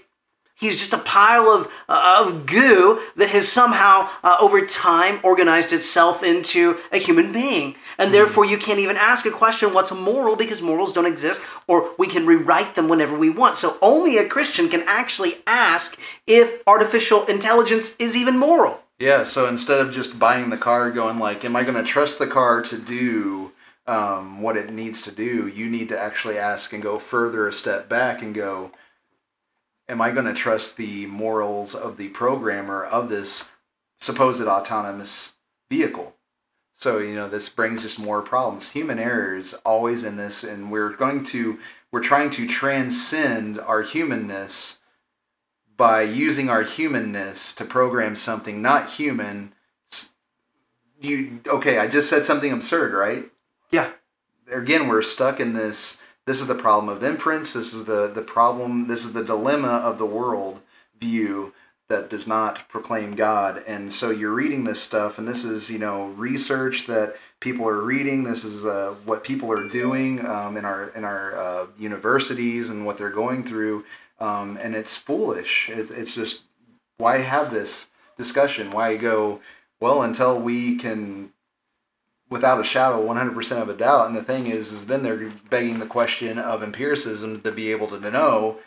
He's 0.60 0.76
just 0.76 0.92
a 0.92 0.98
pile 0.98 1.48
of, 1.48 1.72
uh, 1.88 2.22
of 2.22 2.44
goo 2.44 3.00
that 3.16 3.30
has 3.30 3.50
somehow, 3.50 4.10
uh, 4.22 4.36
over 4.40 4.66
time, 4.66 5.18
organized 5.22 5.72
itself 5.72 6.22
into 6.22 6.76
a 6.92 6.98
human 6.98 7.32
being. 7.32 7.76
And 7.96 8.12
therefore, 8.12 8.44
you 8.44 8.58
can't 8.58 8.78
even 8.78 8.98
ask 8.98 9.24
a 9.24 9.30
question 9.30 9.72
what's 9.72 9.90
moral 9.90 10.36
because 10.36 10.60
morals 10.60 10.92
don't 10.92 11.06
exist, 11.06 11.40
or 11.66 11.92
we 11.96 12.06
can 12.06 12.26
rewrite 12.26 12.74
them 12.74 12.88
whenever 12.88 13.16
we 13.16 13.30
want. 13.30 13.56
So, 13.56 13.78
only 13.80 14.18
a 14.18 14.28
Christian 14.28 14.68
can 14.68 14.82
actually 14.86 15.38
ask 15.46 15.98
if 16.26 16.62
artificial 16.66 17.24
intelligence 17.24 17.96
is 17.96 18.14
even 18.14 18.36
moral. 18.36 18.82
Yeah, 18.98 19.24
so 19.24 19.46
instead 19.46 19.80
of 19.80 19.94
just 19.94 20.18
buying 20.18 20.50
the 20.50 20.58
car, 20.58 20.90
going 20.90 21.18
like, 21.18 21.42
"Am 21.42 21.56
I 21.56 21.62
going 21.62 21.82
to 21.82 21.90
trust 21.90 22.18
the 22.18 22.26
car 22.26 22.60
to 22.60 22.76
do 22.76 23.52
um, 23.86 24.42
what 24.42 24.58
it 24.58 24.70
needs 24.70 25.00
to 25.02 25.10
do?" 25.10 25.46
You 25.48 25.70
need 25.70 25.88
to 25.88 25.98
actually 25.98 26.36
ask 26.36 26.74
and 26.74 26.82
go 26.82 26.98
further 26.98 27.48
a 27.48 27.52
step 27.52 27.88
back 27.88 28.20
and 28.20 28.34
go, 28.34 28.72
"Am 29.90 30.00
I 30.00 30.10
going 30.12 30.26
to 30.26 30.32
trust 30.32 30.76
the 30.76 31.06
morals 31.06 31.74
of 31.74 31.96
the 31.96 32.08
programmer 32.08 32.84
of 32.84 33.10
this 33.10 33.48
supposed 33.98 34.42
autonomous 34.42 35.32
vehicle?" 35.68 36.14
So 36.74 36.96
you 36.96 37.14
know 37.14 37.28
this 37.28 37.50
brings 37.50 37.82
just 37.82 37.98
more 37.98 38.22
problems. 38.22 38.70
Human 38.70 38.98
error 38.98 39.36
is 39.36 39.52
always 39.66 40.02
in 40.02 40.16
this, 40.16 40.42
and 40.42 40.72
we're 40.72 40.90
going 40.90 41.24
to 41.24 41.58
we're 41.90 42.02
trying 42.02 42.30
to 42.30 42.46
transcend 42.46 43.60
our 43.60 43.82
humanness 43.82 44.78
by 45.76 46.02
using 46.02 46.48
our 46.48 46.62
humanness 46.62 47.54
to 47.54 47.64
program 47.64 48.16
something 48.16 48.62
not 48.62 48.90
human. 48.92 49.52
You 51.00 51.40
okay? 51.46 51.78
I 51.78 51.86
just 51.88 52.08
said 52.08 52.24
something 52.24 52.52
absurd, 52.52 52.92
right? 52.92 53.30
Yeah. 53.70 53.92
Again, 54.50 54.88
we're 54.88 55.02
stuck 55.02 55.40
in 55.40 55.52
this. 55.52 55.98
This 56.30 56.40
is 56.40 56.46
the 56.46 56.54
problem 56.54 56.88
of 56.88 57.02
inference. 57.02 57.54
This 57.54 57.74
is 57.74 57.86
the 57.86 58.06
the 58.06 58.22
problem. 58.22 58.86
This 58.86 59.04
is 59.04 59.14
the 59.14 59.24
dilemma 59.24 59.66
of 59.66 59.98
the 59.98 60.06
world 60.06 60.60
view 61.00 61.54
that 61.88 62.08
does 62.08 62.24
not 62.24 62.68
proclaim 62.68 63.16
God. 63.16 63.64
And 63.66 63.92
so 63.92 64.10
you're 64.10 64.30
reading 64.32 64.62
this 64.62 64.80
stuff, 64.80 65.18
and 65.18 65.26
this 65.26 65.42
is 65.42 65.70
you 65.70 65.80
know 65.80 66.10
research 66.10 66.86
that 66.86 67.16
people 67.40 67.68
are 67.68 67.82
reading. 67.82 68.22
This 68.22 68.44
is 68.44 68.64
uh, 68.64 68.94
what 69.04 69.24
people 69.24 69.50
are 69.50 69.68
doing 69.68 70.24
um, 70.24 70.56
in 70.56 70.64
our 70.64 70.90
in 70.90 71.02
our 71.02 71.36
uh, 71.36 71.66
universities 71.76 72.70
and 72.70 72.86
what 72.86 72.96
they're 72.96 73.10
going 73.10 73.42
through. 73.42 73.84
Um, 74.20 74.56
and 74.62 74.76
it's 74.76 74.96
foolish. 74.96 75.68
It's, 75.68 75.90
it's 75.90 76.14
just 76.14 76.42
why 76.98 77.18
have 77.22 77.50
this 77.50 77.88
discussion? 78.16 78.70
Why 78.70 78.96
go 78.96 79.40
well 79.80 80.00
until 80.00 80.40
we 80.40 80.76
can 80.76 81.32
without 82.30 82.60
a 82.60 82.64
shadow 82.64 83.04
100% 83.04 83.60
of 83.60 83.68
a 83.68 83.74
doubt. 83.74 84.06
And 84.06 84.16
the 84.16 84.22
thing 84.22 84.46
is 84.46 84.72
is 84.72 84.86
then 84.86 85.02
they're 85.02 85.28
begging 85.50 85.80
the 85.80 85.86
question 85.86 86.38
of 86.38 86.62
empiricism 86.62 87.42
to 87.42 87.52
be 87.52 87.70
able 87.72 87.88
to 87.88 88.10
know 88.10 88.58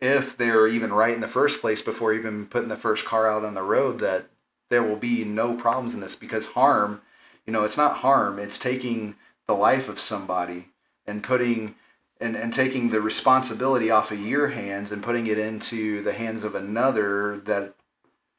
if 0.00 0.36
they're 0.36 0.66
even 0.66 0.92
right 0.92 1.14
in 1.14 1.20
the 1.20 1.28
first 1.28 1.60
place 1.60 1.80
before 1.80 2.12
even 2.12 2.46
putting 2.46 2.68
the 2.68 2.76
first 2.76 3.04
car 3.04 3.28
out 3.28 3.44
on 3.44 3.54
the 3.54 3.62
road 3.62 4.00
that 4.00 4.26
there 4.68 4.82
will 4.82 4.96
be 4.96 5.24
no 5.24 5.54
problems 5.54 5.94
in 5.94 6.00
this. 6.00 6.16
Because 6.16 6.46
harm 6.46 7.00
you 7.46 7.52
know 7.52 7.64
it's 7.64 7.76
not 7.76 7.98
harm. 7.98 8.38
It's 8.38 8.58
taking 8.58 9.14
the 9.46 9.54
life 9.54 9.88
of 9.88 9.98
somebody 10.00 10.68
and 11.06 11.22
putting 11.22 11.76
and, 12.20 12.36
and 12.36 12.52
taking 12.52 12.90
the 12.90 13.00
responsibility 13.00 13.90
off 13.90 14.10
of 14.10 14.20
your 14.20 14.48
hands 14.48 14.90
and 14.90 15.02
putting 15.02 15.26
it 15.26 15.38
into 15.38 16.02
the 16.02 16.14
hands 16.14 16.42
of 16.42 16.54
another 16.54 17.38
that 17.38 17.74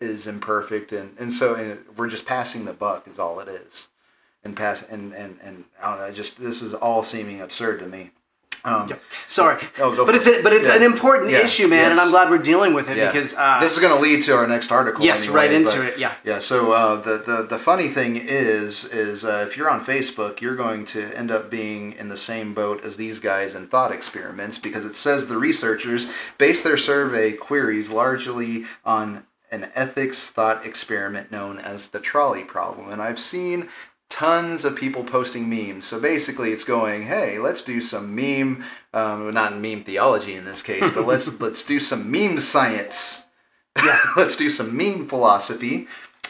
is 0.02 0.28
imperfect. 0.28 0.92
And, 0.92 1.18
and 1.18 1.34
so 1.34 1.56
and 1.56 1.80
we're 1.96 2.10
just 2.10 2.26
passing 2.26 2.66
the 2.66 2.74
buck 2.74 3.08
is 3.08 3.20
all 3.20 3.40
it 3.40 3.48
is 3.48 3.88
and 4.45 4.55
pass 4.55 4.84
and 4.84 5.12
and 5.13 5.38
and 5.43 5.65
I 5.84 5.89
don't 5.89 5.99
know. 5.99 6.12
Just 6.13 6.39
this 6.39 6.62
is 6.62 6.73
all 6.73 7.03
seeming 7.03 7.41
absurd 7.41 7.79
to 7.79 7.88
me. 7.88 8.12
Um, 8.63 8.89
Sorry. 9.27 9.62
Oh, 9.77 10.03
but 10.08 10.15
it's 10.15 10.25
it. 10.25 10.39
a, 10.39 10.43
but 10.43 10.51
it's 10.51 10.67
Yeah. 10.67 10.77
an 10.77 10.81
important 10.81 11.29
Yeah. 11.29 11.43
issue, 11.43 11.67
man, 11.67 11.91
and 11.91 11.99
I'm 11.99 12.10
glad 12.10 12.31
we're 12.31 12.39
dealing 12.39 12.73
with 12.73 12.89
it 12.89 12.97
yeah. 12.97 13.12
because 13.12 13.36
uh, 13.36 13.60
this 13.62 13.73
is 13.73 13.77
going 13.79 13.93
to 13.95 13.99
lead 14.01 14.23
to 14.23 14.36
our 14.36 14.47
next 14.47 14.71
article. 14.71 15.05
yes, 15.05 15.21
anyway, 15.25 15.36
right 15.36 15.51
into 15.51 15.77
but- 15.77 15.86
it. 15.86 15.99
Yeah. 15.99 16.13
Yeah. 16.23 16.39
So 16.39 16.71
uh, 16.71 16.95
the, 16.95 17.17
the 17.19 17.43
the 17.47 17.60
funny 17.60 17.89
thing 17.89 18.15
is 18.15 18.84
is 18.86 19.23
uh, 19.23 19.45
if 19.47 19.55
you're 19.55 19.69
on 19.69 19.86
Facebook, 19.86 20.41
you're 20.41 20.55
going 20.55 20.86
to 20.86 21.15
end 21.15 21.29
up 21.29 21.51
being 21.51 21.93
in 21.93 22.10
the 22.10 22.17
same 22.17 22.55
boat 22.55 22.84
as 22.84 22.97
these 22.97 23.19
guys 23.19 23.53
in 23.53 23.67
thought 23.67 23.91
experiments 23.91 24.58
because 24.58 24.84
it 24.84 24.95
says 24.95 25.27
the 25.27 25.38
researchers 25.38 26.08
base 26.39 26.63
their 26.63 26.77
survey 26.77 27.34
queries 27.34 27.91
largely 27.91 28.65
on 28.84 29.27
an 29.51 29.69
ethics 29.75 30.25
thought 30.31 30.65
experiment 30.65 31.31
known 31.31 31.60
as 31.60 31.89
the 31.89 31.99
trolley 31.99 32.43
problem, 32.43 32.89
and 32.89 32.99
I've 32.99 33.19
seen 33.19 33.69
tons 34.10 34.63
of 34.63 34.76
people 34.76 35.04
posting 35.04 35.50
memes. 35.50 35.86
So 35.86 36.00
basically, 36.00 36.52
it's 36.52 36.63
going, 36.63 37.04
hey, 37.04 37.39
let's 37.39 37.62
do 37.62 37.82
some 37.82 38.15
meme, 38.15 38.63
um, 38.94 39.32
not 39.34 39.58
meme 39.58 39.84
theology 39.84 40.36
in 40.36 40.46
this 40.46 40.62
case, 40.62 40.89
but 40.91 41.06
let's 41.06 41.39
let's 41.41 41.63
do 41.63 41.80
some 41.80 42.10
meme 42.10 42.39
science. 42.39 43.28
Yeah, 43.78 44.00
let's 44.18 44.38
do 44.38 44.50
some 44.50 44.76
meme 44.76 45.08
philosophy. 45.08 45.88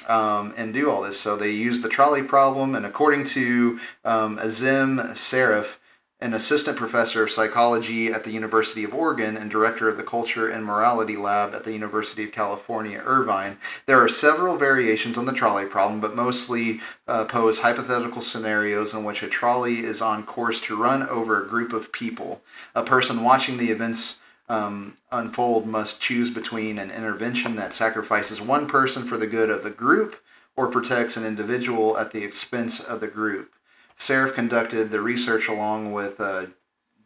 Um, 0.08 0.54
and 0.56 0.72
do 0.72 0.92
all 0.92 1.02
this. 1.02 1.20
So 1.20 1.36
they 1.36 1.50
use 1.50 1.82
the 1.82 1.90
trolley 1.90 2.22
problem, 2.22 2.76
and 2.76 2.86
according 2.86 3.24
to 3.24 3.80
um, 4.04 4.38
Azim 4.38 5.00
Shariff, 5.16 5.80
an 6.22 6.34
assistant 6.34 6.78
professor 6.78 7.24
of 7.24 7.32
psychology 7.32 8.08
at 8.08 8.24
the 8.24 8.32
University 8.32 8.86
of 8.86 8.94
Oregon 8.94 9.36
and 9.36 9.52
director 9.52 9.90
of 9.90 9.98
the 9.98 10.04
Culture 10.04 10.48
and 10.50 10.66
Morality 10.66 11.18
Lab 11.18 11.54
at 11.54 11.66
the 11.66 11.74
University 11.74 12.24
of 12.24 12.32
California, 12.32 13.02
Irvine, 13.06 13.58
there 13.86 14.02
are 14.02 14.08
several 14.08 14.56
variations 14.56 15.18
on 15.18 15.26
the 15.26 15.34
trolley 15.34 15.66
problem, 15.66 16.00
but 16.00 16.16
mostly 16.16 16.80
uh, 17.08 17.26
pose 17.26 17.60
hypothetical 17.60 18.22
scenarios 18.22 18.94
in 18.94 19.04
which 19.04 19.24
a 19.24 19.28
trolley 19.28 19.80
is 19.80 20.02
on 20.02 20.24
course 20.24 20.62
to 20.62 20.82
run 20.82 21.04
over 21.10 21.42
a 21.42 21.48
group 21.48 21.74
of 21.74 21.92
people. 21.92 22.42
A 22.74 22.84
person 22.84 23.24
watching 23.24 23.58
the 23.58 23.72
events 23.72 24.18
um, 24.48 24.96
unfold 25.12 25.68
must 25.68 26.00
choose 26.00 26.30
between 26.30 26.78
an 26.78 26.92
intervention 26.92 27.58
that 27.58 27.74
sacrifices 27.74 28.40
one 28.40 28.68
person 28.68 29.04
for 29.04 29.18
the 29.18 29.28
good 29.28 29.50
of 29.50 29.64
the 29.64 29.70
group 29.70 30.22
or 30.56 30.68
protects 30.68 31.18
an 31.18 31.26
individual 31.26 31.98
at 31.98 32.12
the 32.12 32.24
expense 32.24 32.80
of 32.80 33.02
the 33.02 33.08
group. 33.08 33.55
Shariff 33.98 34.34
conducted 34.34 34.92
the 34.92 35.02
research 35.02 35.48
along 35.48 35.94
with 35.94 36.20
uh, 36.20 36.48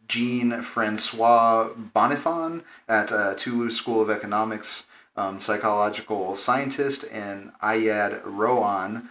Jean 0.08 0.60
Francois 0.62 1.68
Bonnefon 1.94 2.64
at 2.88 3.12
uh, 3.12 3.34
Toulouse 3.34 3.76
School 3.76 4.02
of 4.02 4.10
Economics, 4.10 4.86
um, 5.16 5.38
psychological 5.38 6.34
scientist, 6.34 7.04
and 7.12 7.52
Iyad 7.62 8.22
Rahwan, 8.22 9.08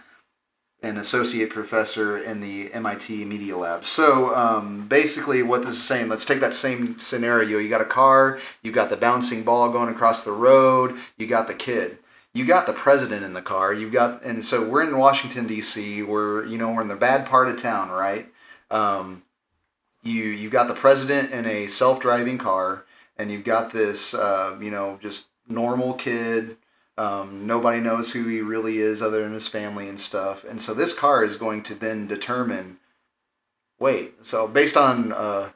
an 0.82 0.96
associate 0.98 1.50
professor 1.50 2.18
in 2.18 2.40
the 2.40 2.72
MIT 2.72 3.24
Media 3.24 3.56
Lab. 3.56 3.84
So 3.84 4.34
um, 4.34 4.86
basically, 4.86 5.42
what 5.42 5.62
this 5.62 5.76
is 5.76 5.82
saying, 5.82 6.08
let's 6.08 6.24
take 6.24 6.40
that 6.40 6.54
same 6.54 6.98
scenario. 6.98 7.58
You 7.58 7.68
got 7.68 7.80
a 7.80 7.86
car, 7.86 8.38
you 8.62 8.70
got 8.70 8.90
the 8.90 8.96
bouncing 8.96 9.42
ball 9.42 9.70
going 9.72 9.88
across 9.88 10.22
the 10.24 10.32
road, 10.32 10.96
you 11.16 11.26
got 11.26 11.46
the 11.46 11.54
kid. 11.54 11.98
You 12.32 12.44
got 12.44 12.66
the 12.66 12.72
president 12.72 13.24
in 13.24 13.32
the 13.32 13.42
car. 13.42 13.72
You've 13.72 13.92
got, 13.92 14.22
and 14.22 14.44
so 14.44 14.64
we're 14.66 14.82
in 14.82 14.96
Washington 14.96 15.46
D.C. 15.46 16.02
We're, 16.02 16.44
you 16.44 16.58
know, 16.58 16.70
we're 16.70 16.82
in 16.82 16.88
the 16.88 16.94
bad 16.94 17.26
part 17.26 17.48
of 17.48 17.60
town, 17.60 17.90
right? 17.90 18.28
Um, 18.70 19.24
you 20.02 20.22
you 20.22 20.48
got 20.48 20.68
the 20.68 20.74
president 20.74 21.32
in 21.32 21.44
a 21.44 21.66
self-driving 21.66 22.38
car, 22.38 22.84
and 23.16 23.30
you've 23.30 23.44
got 23.44 23.72
this, 23.72 24.14
uh, 24.14 24.56
you 24.60 24.70
know, 24.70 24.98
just 25.02 25.26
normal 25.48 25.94
kid. 25.94 26.56
Um, 26.96 27.46
nobody 27.46 27.80
knows 27.80 28.12
who 28.12 28.26
he 28.28 28.40
really 28.40 28.78
is 28.78 29.02
other 29.02 29.22
than 29.22 29.32
his 29.32 29.48
family 29.48 29.88
and 29.88 29.98
stuff. 29.98 30.44
And 30.44 30.60
so 30.60 30.74
this 30.74 30.92
car 30.92 31.24
is 31.24 31.36
going 31.36 31.62
to 31.64 31.74
then 31.74 32.06
determine. 32.06 32.78
Wait, 33.78 34.26
so 34.26 34.46
based 34.46 34.76
on 34.76 35.12
uh, 35.12 35.50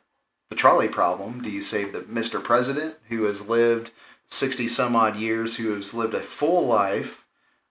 the 0.49 0.57
trolley 0.57 0.89
problem, 0.89 1.43
do 1.43 1.51
you 1.51 1.61
save 1.61 1.93
the 1.93 2.01
Mr. 2.01 2.43
President 2.43 2.97
who 3.11 3.25
has 3.25 3.47
lived 3.47 3.91
sixty 4.29 4.69
some 4.69 4.97
odd 4.97 5.17
years, 5.17 5.57
who 5.57 5.75
has 5.75 5.95
lived 5.95 6.15
a 6.15 6.21
full 6.21 6.67
life? 6.67 7.25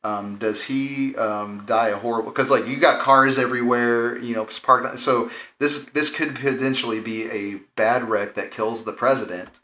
Um, 0.05 0.37
does 0.37 0.65
he 0.65 1.15
um, 1.15 1.63
die 1.65 1.87
a 1.89 1.97
horrible? 1.97 2.31
Because 2.31 2.49
like 2.49 2.67
you 2.67 2.75
got 2.75 3.01
cars 3.01 3.37
everywhere, 3.37 4.17
you 4.17 4.35
know, 4.35 4.45
parked. 4.61 4.99
So 4.99 5.31
this 5.59 5.85
this 5.85 6.13
could 6.13 6.35
potentially 6.35 6.99
be 6.99 7.29
a 7.29 7.61
bad 7.75 8.09
wreck 8.09 8.35
that 8.35 8.51
kills 8.51 8.83
the 8.83 8.91
president, 8.91 9.59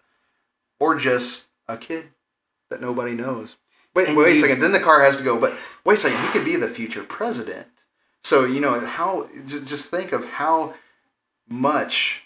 or 0.79 0.95
just 0.95 1.47
a 1.67 1.75
kid 1.75 2.09
that 2.69 2.79
nobody 2.79 3.13
knows. 3.13 3.57
Wait, 3.93 4.07
And 4.07 4.17
wait 4.17 4.37
a 4.37 4.39
second. 4.39 4.61
Then 4.61 4.71
the 4.71 4.79
car 4.79 5.03
has 5.03 5.17
to 5.17 5.23
go. 5.23 5.37
But 5.37 5.57
wait 5.83 5.95
a 5.95 5.97
second. 5.97 6.19
He 6.19 6.27
could 6.27 6.45
be 6.45 6.55
the 6.55 6.69
future 6.69 7.03
president. 7.03 7.67
So 8.23 8.45
you 8.45 8.61
know 8.61 8.79
how. 8.79 9.29
Just 9.45 9.89
think 9.89 10.13
of 10.13 10.23
how 10.23 10.75
much 11.49 12.23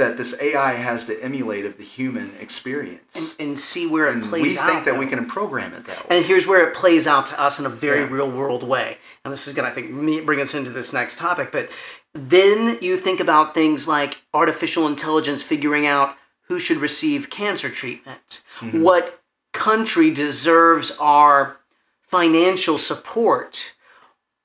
that 0.00 0.16
this 0.16 0.34
AI 0.40 0.72
has 0.72 1.04
to 1.06 1.22
emulate 1.22 1.64
of 1.64 1.78
the 1.78 1.84
human 1.84 2.32
experience, 2.40 3.14
And, 3.38 3.48
and 3.50 3.58
see 3.58 3.86
where 3.86 4.06
it 4.08 4.14
and 4.14 4.24
plays 4.24 4.42
we 4.42 4.58
out. 4.58 4.68
think 4.68 4.84
that 4.86 4.98
we 4.98 5.06
can 5.06 5.24
program 5.26 5.72
it 5.74 5.84
that 5.86 6.08
way. 6.08 6.16
And 6.16 6.24
here's 6.24 6.46
where 6.46 6.66
it 6.68 6.74
plays 6.74 7.06
out 7.06 7.26
to 7.26 7.40
us 7.40 7.58
in 7.60 7.66
a 7.66 7.68
very 7.68 8.00
Yeah. 8.00 8.08
real 8.10 8.30
world 8.30 8.62
way. 8.62 8.98
And 9.24 9.32
this 9.32 9.46
is 9.46 9.54
going 9.54 9.64
to, 9.66 9.70
I 9.70 9.74
think, 9.74 10.26
bring 10.26 10.40
us 10.40 10.54
into 10.54 10.70
this 10.70 10.92
next 10.92 11.18
topic. 11.18 11.52
But 11.52 11.68
then 12.14 12.78
you 12.80 12.96
think 12.96 13.20
about 13.20 13.54
things 13.54 13.86
like 13.86 14.22
artificial 14.34 14.86
intelligence 14.86 15.42
figuring 15.42 15.86
out 15.86 16.16
who 16.48 16.58
should 16.58 16.78
receive 16.78 17.30
cancer 17.30 17.70
treatment, 17.70 18.42
Mm-hmm. 18.60 18.82
what 18.82 19.20
country 19.52 20.10
deserves 20.10 20.96
our 20.98 21.56
financial 22.02 22.78
support. 22.78 23.74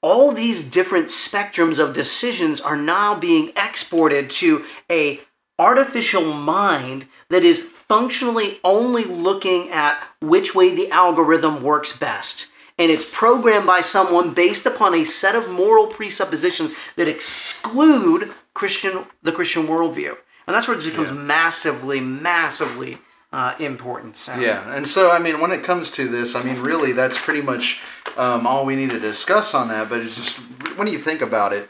All 0.01 0.31
these 0.31 0.63
different 0.63 1.07
spectrums 1.07 1.79
of 1.79 1.93
decisions 1.93 2.61
are 2.61 2.77
now 2.77 3.15
being 3.15 3.51
exported 3.55 4.29
to 4.41 4.63
a 4.91 5.21
artificial 5.57 6.33
mind 6.33 7.07
that 7.29 7.43
is 7.43 7.59
functionally 7.61 8.59
only 8.63 9.03
looking 9.03 9.69
at 9.69 10.01
which 10.19 10.53
way 10.53 10.73
the 10.73 10.89
algorithm 10.89 11.63
works 11.63 11.97
best. 11.97 12.47
And 12.77 12.91
it's 12.91 13.09
programmed 13.09 13.65
by 13.65 13.81
someone 13.81 14.33
based 14.33 14.65
upon 14.65 14.93
a 14.93 15.05
set 15.05 15.35
of 15.35 15.49
moral 15.49 15.87
presuppositions 15.87 16.73
that 16.97 17.07
exclude 17.07 18.33
Christian 18.53 19.05
the 19.23 19.31
Christian 19.31 19.65
worldview. 19.67 20.17
And 20.47 20.55
that's 20.55 20.67
where 20.67 20.77
it 20.77 20.83
becomes 20.83 21.11
massively, 21.11 21.99
massively 21.99 22.97
uh, 23.31 23.55
important. 23.59 24.15
So, 24.15 24.37
Yeah, 24.39 24.75
and 24.75 24.87
so 24.87 25.11
I 25.11 25.19
mean, 25.19 25.39
when 25.41 25.51
it 25.51 25.63
comes 25.63 25.89
to 25.91 26.07
this, 26.07 26.35
I 26.35 26.43
mean, 26.43 26.59
really, 26.59 26.91
that's 26.91 27.17
pretty 27.17 27.41
much 27.41 27.81
um, 28.17 28.45
all 28.45 28.65
we 28.65 28.75
need 28.75 28.91
to 28.91 28.99
discuss 28.99 29.53
on 29.53 29.69
that. 29.69 29.89
But 29.89 30.01
it's 30.01 30.15
just 30.15 30.37
when 30.77 30.87
you 30.87 30.97
think 30.97 31.21
about 31.21 31.53
it, 31.53 31.69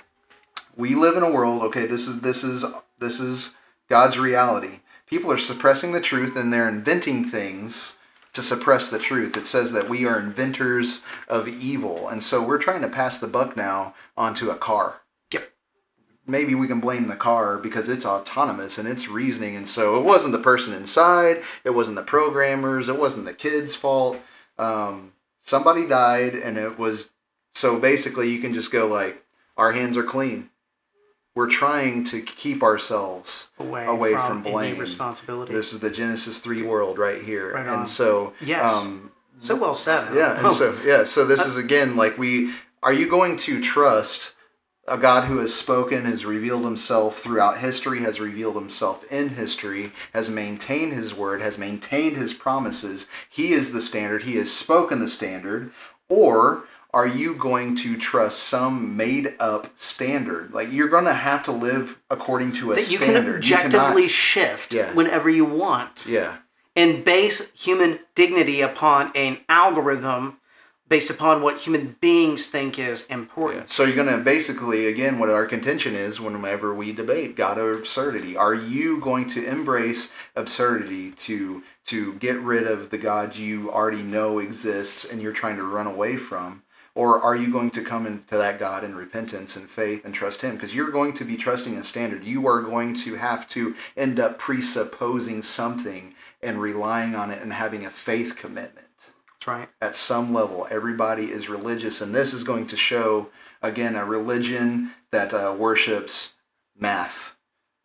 we 0.76 0.96
live 0.96 1.16
in 1.16 1.24
a 1.24 1.32
world. 1.32 1.62
Okay, 1.64 1.86
this 1.86 2.08
is 2.08 2.22
this 2.22 2.44
is 2.44 2.66
this 3.00 3.20
is 3.20 3.52
God's 3.90 4.18
reality. 4.18 4.80
People 5.08 5.32
are 5.32 5.38
suppressing 5.38 5.92
the 5.92 6.02
truth, 6.02 6.36
and 6.36 6.52
they're 6.52 6.70
inventing 6.70 7.26
things 7.26 7.98
to 8.34 8.42
suppress 8.42 8.90
the 8.90 9.00
truth. 9.00 9.38
It 9.38 9.46
says 9.46 9.72
that 9.72 9.88
we 9.88 10.06
are 10.06 10.20
inventors 10.20 11.02
of 11.28 11.48
evil, 11.48 12.08
and 12.10 12.24
so 12.24 12.44
we're 12.44 12.58
trying 12.58 12.82
to 12.82 12.90
pass 12.90 13.20
the 13.20 13.28
buck 13.28 13.56
now 13.56 13.94
onto 14.18 14.50
a 14.50 14.58
car. 14.58 15.02
Yep. 15.32 15.52
maybe 16.28 16.56
we 16.56 16.68
can 16.68 16.80
blame 16.80 17.08
the 17.08 17.16
car 17.16 17.58
because 17.58 17.88
it's 17.88 18.06
autonomous 18.06 18.78
and 18.78 18.88
it's 18.88 19.08
reasoning. 19.08 19.56
And 19.56 19.68
so 19.68 19.98
it 19.98 20.04
wasn't 20.04 20.34
the 20.34 20.40
person 20.40 20.74
inside. 20.74 21.42
It 21.64 21.72
wasn't 21.72 21.98
the 21.98 22.04
programmers. 22.04 22.90
It 22.90 23.00
wasn't 23.00 23.26
the 23.26 23.34
kids 23.34 23.76
fault. 23.76 24.20
Um, 24.58 25.14
somebody 25.42 25.88
died 25.88 26.34
and 26.34 26.58
it 26.58 26.80
was 26.80 27.12
so 27.54 27.80
basically 27.80 28.30
you 28.30 28.40
can 28.40 28.54
just 28.54 28.72
go 28.72 28.88
like 28.88 29.24
our 29.58 29.72
hands 29.72 29.96
are 29.96 30.04
clean 30.04 30.50
we're 31.36 31.50
trying 31.50 32.04
to 32.06 32.22
keep 32.22 32.64
ourselves 32.64 33.50
Away, 33.60 33.86
away 33.86 34.14
from, 34.14 34.42
from, 34.42 34.52
blame 34.52 34.78
responsibility. 34.80 35.54
this 35.54 35.74
is 35.74 35.80
the 35.82 35.90
genesis 35.92 36.40
3 36.40 36.62
world 36.64 36.98
right 36.98 37.22
here 37.22 37.54
Right 37.54 37.68
and 37.68 37.88
so 37.90 38.34
Yes. 38.42 38.74
um, 38.74 39.12
so 39.38 39.56
well 39.56 39.76
said. 39.76 40.14
yeah, 40.16 40.38
and 40.38 40.48
Oh, 40.48 40.50
so 40.50 40.76
yeah, 40.86 41.04
so 41.04 41.26
this 41.26 41.46
is 41.46 41.58
again 41.58 41.96
like 41.96 42.18
we 42.18 42.54
are 42.82 42.94
you 42.94 43.08
going 43.10 43.36
to 43.38 43.62
trust 43.62 44.32
a 44.88 45.00
God 45.00 45.24
who 45.24 45.40
has 45.40 45.52
spoken, 45.52 46.06
has 46.06 46.26
revealed 46.26 46.64
himself 46.64 47.18
throughout 47.20 47.58
history, 47.58 48.02
has 48.02 48.20
revealed 48.20 48.54
himself 48.56 49.04
in 49.12 49.30
history, 49.30 49.92
has 50.14 50.30
maintained 50.30 50.94
his 50.94 51.12
word, 51.12 51.42
has 51.42 51.58
maintained 51.58 52.16
his 52.18 52.36
promises. 52.36 53.08
He 53.28 53.52
is 53.52 53.72
the 53.74 53.82
standard, 53.82 54.24
he 54.24 54.36
has 54.36 54.54
spoken 54.54 55.00
the 55.00 55.08
standard, 55.08 55.72
or 56.08 56.66
are 56.96 57.06
you 57.06 57.36
going 57.36 57.76
to 57.76 57.98
trust 57.98 58.40
some 58.44 58.96
made 58.98 59.36
up 59.40 59.68
standard? 59.78 60.54
Like 60.54 60.72
you're 60.72 60.88
going 60.88 61.06
to 61.06 61.14
have 61.14 61.44
to 61.44 61.52
live 61.52 62.00
according 62.10 62.54
to 62.54 62.72
a 62.72 62.76
that 62.76 62.90
you 62.92 62.98
standard. 62.98 63.44
can 63.44 63.52
You 63.52 63.56
objectively 63.58 64.02
cannot- 64.04 64.10
shift 64.12 64.74
Yeah. 64.74 64.94
whenever 64.94 65.30
you 65.30 65.46
want. 65.46 66.06
yeah. 66.08 66.38
and 66.78 67.06
base 67.06 67.52
human 67.54 68.00
dignity 68.16 68.60
upon 68.62 69.10
an 69.16 69.38
algorithm 69.48 70.38
based 70.90 71.10
upon 71.10 71.42
what 71.42 71.60
human 71.62 71.96
beings 72.02 72.48
think 72.48 72.78
is 72.78 73.06
important. 73.08 73.72
So 73.72 73.86
you're 73.86 73.96
going 73.96 74.16
to 74.16 74.24
basically, 74.24 74.86
again, 74.88 75.18
what 75.18 75.30
our 75.30 75.46
contention 75.46 75.96
is 75.96 76.20
whenever 76.20 76.76
we 76.76 76.92
debate 76.92 77.36
God 77.36 77.58
or 77.58 77.74
absurdity. 77.74 78.36
Are 78.38 78.54
you 78.54 79.00
going 79.00 79.26
to 79.30 79.44
embrace 79.44 80.12
absurdity 80.36 81.12
to 81.12 81.64
to 81.88 82.14
get 82.16 82.38
rid 82.40 82.68
of 82.68 82.90
the 82.90 82.98
God 82.98 83.36
you 83.36 83.72
already 83.72 84.04
know 84.04 84.40
exists 84.40 85.06
and 85.06 85.22
you're 85.22 85.32
trying 85.34 85.56
to 85.58 85.64
run 85.64 85.88
away 85.88 86.18
from? 86.18 86.62
Or 86.96 87.22
are 87.22 87.36
you 87.36 87.52
going 87.52 87.72
to 87.72 87.84
come 87.84 88.08
into 88.08 88.38
that 88.38 88.58
God 88.58 88.86
in 88.86 88.96
repentance 88.96 89.58
and 89.58 89.70
faith 89.70 90.06
and 90.06 90.14
trust 90.14 90.42
Him? 90.42 90.56
Because 90.56 90.74
you're 90.74 90.92
going 90.92 91.14
to 91.16 91.26
be 91.26 91.36
trusting 91.36 91.76
a 91.76 91.84
standard. 91.84 92.24
You 92.24 92.48
are 92.48 92.62
going 92.62 92.96
to 92.96 93.16
have 93.16 93.48
to 93.50 93.76
end 93.98 94.18
up 94.18 94.40
presupposing 94.40 95.42
something 95.42 96.16
and 96.42 96.62
relying 96.62 97.14
on 97.14 97.32
it 97.32 97.42
and 97.42 97.52
having 97.52 97.86
a 97.86 97.90
faith 97.90 98.38
commitment 98.38 98.88
That's 99.34 99.48
right. 99.48 99.70
at 99.82 99.96
some 99.96 100.34
level. 100.34 100.68
Everybody 100.72 101.26
is 101.26 101.50
religious, 101.50 102.00
and 102.00 102.16
this 102.16 102.34
is 102.34 102.46
going 102.46 102.68
to 102.68 102.78
show 102.78 103.30
again 103.62 103.96
a 103.96 104.06
religion 104.06 104.92
that 105.12 105.34
uh, 105.34 105.54
worships 105.58 106.34
math 106.78 107.36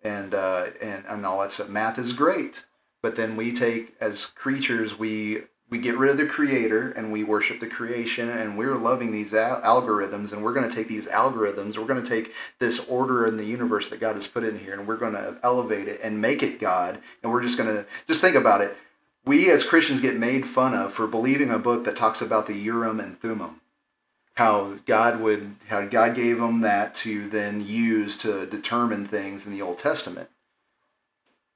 and 0.04 0.34
uh, 0.34 0.66
and 0.80 1.04
and 1.08 1.26
all 1.26 1.40
that 1.40 1.52
stuff. 1.52 1.68
Math 1.68 1.98
is 1.98 2.12
great, 2.12 2.64
but 3.02 3.16
then 3.16 3.36
we 3.36 3.52
take 3.52 3.94
as 4.00 4.26
creatures 4.26 4.98
we 4.98 5.44
we 5.70 5.78
get 5.78 5.96
rid 5.96 6.10
of 6.10 6.18
the 6.18 6.26
creator 6.26 6.90
and 6.90 7.12
we 7.12 7.24
worship 7.24 7.60
the 7.60 7.66
creation 7.66 8.28
and 8.28 8.58
we're 8.58 8.74
loving 8.74 9.12
these 9.12 9.32
al- 9.32 9.62
algorithms 9.62 10.32
and 10.32 10.42
we're 10.42 10.52
going 10.52 10.68
to 10.68 10.74
take 10.74 10.88
these 10.88 11.06
algorithms 11.06 11.78
we're 11.78 11.86
going 11.86 12.02
to 12.02 12.08
take 12.08 12.32
this 12.58 12.84
order 12.88 13.24
in 13.24 13.36
the 13.36 13.44
universe 13.44 13.88
that 13.88 14.00
god 14.00 14.14
has 14.14 14.26
put 14.26 14.44
in 14.44 14.58
here 14.58 14.74
and 14.74 14.86
we're 14.86 14.96
going 14.96 15.14
to 15.14 15.38
elevate 15.42 15.88
it 15.88 16.00
and 16.02 16.20
make 16.20 16.42
it 16.42 16.60
god 16.60 16.98
and 17.22 17.32
we're 17.32 17.42
just 17.42 17.56
going 17.56 17.68
to 17.68 17.86
just 18.06 18.20
think 18.20 18.36
about 18.36 18.60
it 18.60 18.76
we 19.24 19.50
as 19.50 19.64
Christians 19.64 20.00
get 20.00 20.16
made 20.16 20.46
fun 20.46 20.74
of 20.74 20.92
for 20.92 21.06
believing 21.06 21.50
a 21.50 21.58
book 21.58 21.84
that 21.84 21.96
talks 21.96 22.22
about 22.22 22.46
the 22.46 22.54
Urim 22.54 23.00
and 23.00 23.20
Thummim. 23.20 23.60
How 24.34 24.78
God 24.86 25.20
would, 25.20 25.56
how 25.68 25.84
God 25.84 26.14
gave 26.14 26.38
them 26.38 26.62
that 26.62 26.94
to 26.96 27.28
then 27.28 27.64
use 27.64 28.16
to 28.18 28.46
determine 28.46 29.04
things 29.04 29.46
in 29.46 29.52
the 29.52 29.60
Old 29.60 29.78
Testament. 29.78 30.30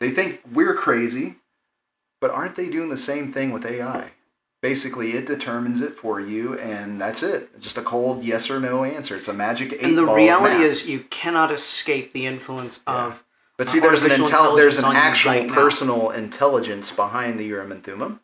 They 0.00 0.10
think 0.10 0.42
we're 0.52 0.74
crazy, 0.74 1.36
but 2.24 2.30
aren't 2.30 2.56
they 2.56 2.70
doing 2.70 2.88
the 2.88 2.96
same 2.96 3.30
thing 3.30 3.52
with 3.52 3.66
AI? 3.66 4.12
Basically, 4.62 5.10
it 5.10 5.26
determines 5.26 5.82
it 5.82 5.92
for 5.92 6.18
you, 6.18 6.58
and 6.58 6.98
that's 6.98 7.22
it. 7.22 7.60
Just 7.60 7.76
a 7.76 7.82
cold 7.82 8.24
yes 8.24 8.48
or 8.48 8.58
no 8.58 8.82
answer. 8.82 9.14
It's 9.14 9.28
a 9.28 9.34
magic 9.34 9.74
eight 9.74 9.82
And 9.82 9.98
the 9.98 10.06
reality 10.06 10.64
is, 10.64 10.86
you 10.88 11.00
cannot 11.00 11.50
escape 11.50 12.12
the 12.12 12.24
influence 12.24 12.80
of. 12.86 13.24
But 13.58 13.68
see, 13.68 13.78
there's 13.78 14.04
an 14.04 14.10
intel- 14.12 14.56
there's 14.56 14.78
an 14.78 14.86
actual 14.86 15.32
right 15.32 15.46
now. 15.46 15.54
personal 15.54 16.08
intelligence 16.08 16.90
behind 16.90 17.38
the 17.38 17.44
Urim 17.44 17.70
and 17.70 17.84
Thummim, 17.84 18.20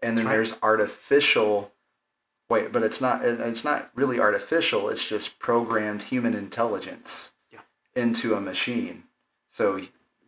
and 0.00 0.16
then 0.16 0.26
right. 0.26 0.30
there's 0.34 0.56
artificial. 0.62 1.72
Wait, 2.48 2.70
but 2.70 2.84
it's 2.84 3.00
not. 3.00 3.24
It's 3.24 3.64
not 3.64 3.90
really 3.96 4.20
artificial. 4.20 4.88
It's 4.88 5.08
just 5.08 5.40
programmed 5.40 6.02
human 6.04 6.34
intelligence 6.34 7.32
Yeah. 7.50 7.62
into 7.96 8.36
a 8.36 8.40
machine. 8.40 9.02
So 9.48 9.80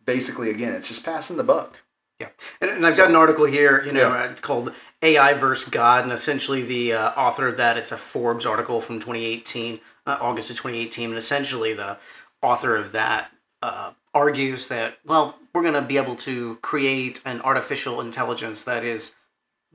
basically, 0.05 0.49
again, 0.49 0.73
it's 0.73 0.89
just 0.89 1.05
passing 1.05 1.37
the 1.37 1.45
buck. 1.45 1.77
Yeah, 2.19 2.29
and, 2.61 2.71
and 2.71 2.85
I've 2.87 2.95
got 2.95 3.09
an 3.09 3.15
article 3.15 3.45
here. 3.45 3.83
You 3.85 3.91
know, 3.91 4.09
Yeah. 4.13 4.31
it's 4.31 4.41
called 4.41 4.71
"AI 5.01 5.33
versus 5.33 5.69
God," 5.69 6.03
and 6.03 6.13
essentially 6.13 6.61
the 6.61 6.93
uh, 6.93 7.09
author 7.11 7.47
of 7.47 7.57
that 7.57 7.77
it's 7.77 7.91
a 7.91 7.97
Forbes 7.97 8.45
article 8.45 8.79
from 8.81 8.99
2018, 8.99 9.79
uh, 10.07 10.17
August 10.21 10.49
of 10.49 10.55
2018, 10.57 11.09
and 11.09 11.17
essentially 11.17 11.73
the 11.73 11.97
author 12.41 12.75
of 12.77 12.91
that 12.93 13.31
uh, 13.61 13.91
argues 14.13 14.67
that 14.69 14.97
well, 15.05 15.37
we're 15.53 15.61
going 15.61 15.73
to 15.73 15.81
be 15.81 15.97
able 15.97 16.15
to 16.15 16.55
create 16.57 17.21
an 17.25 17.41
artificial 17.41 17.99
intelligence 17.99 18.63
that 18.63 18.83
is 18.83 19.15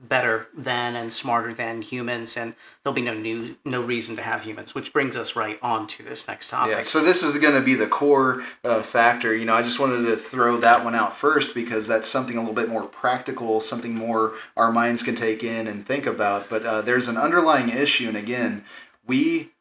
better 0.01 0.47
than 0.55 0.95
and 0.95 1.11
smarter 1.11 1.53
than 1.53 1.81
humans, 1.81 2.35
and 2.35 2.55
there'll 2.83 2.95
be 2.95 3.01
no 3.01 3.13
new 3.13 3.55
no 3.63 3.81
reason 3.81 4.15
to 4.15 4.21
have 4.21 4.43
humans. 4.43 4.73
Which 4.73 4.91
brings 4.91 5.15
us 5.15 5.35
right 5.35 5.59
on 5.61 5.87
to 5.87 6.03
this 6.03 6.27
next 6.27 6.49
topic. 6.49 6.75
Yeah. 6.75 6.83
So 6.83 7.03
this 7.03 7.23
is 7.23 7.37
going 7.37 7.53
to 7.53 7.61
be 7.61 7.75
the 7.75 7.87
core 7.87 8.43
uh, 8.63 8.81
factor. 8.81 9.35
You 9.35 9.45
know, 9.45 9.53
I 9.53 9.61
just 9.61 9.79
wanted 9.79 10.05
to 10.05 10.17
throw 10.17 10.57
that 10.57 10.83
one 10.83 10.95
out 10.95 11.15
first 11.15 11.53
because 11.53 11.87
that's 11.87 12.07
something 12.07 12.37
a 12.37 12.39
little 12.39 12.55
bit 12.55 12.69
more 12.69 12.83
practical, 12.83 13.61
something 13.61 13.93
more 13.93 14.33
our 14.57 14.71
minds 14.71 15.03
can 15.03 15.15
take 15.15 15.43
in 15.43 15.67
and 15.67 15.85
think 15.85 16.05
about. 16.05 16.49
But 16.49 16.65
uh, 16.65 16.81
there's 16.81 17.07
an 17.07 17.17
underlying 17.17 17.69
issue, 17.69 18.07
and 18.07 18.17
again, 18.17 18.63
we 19.05 19.51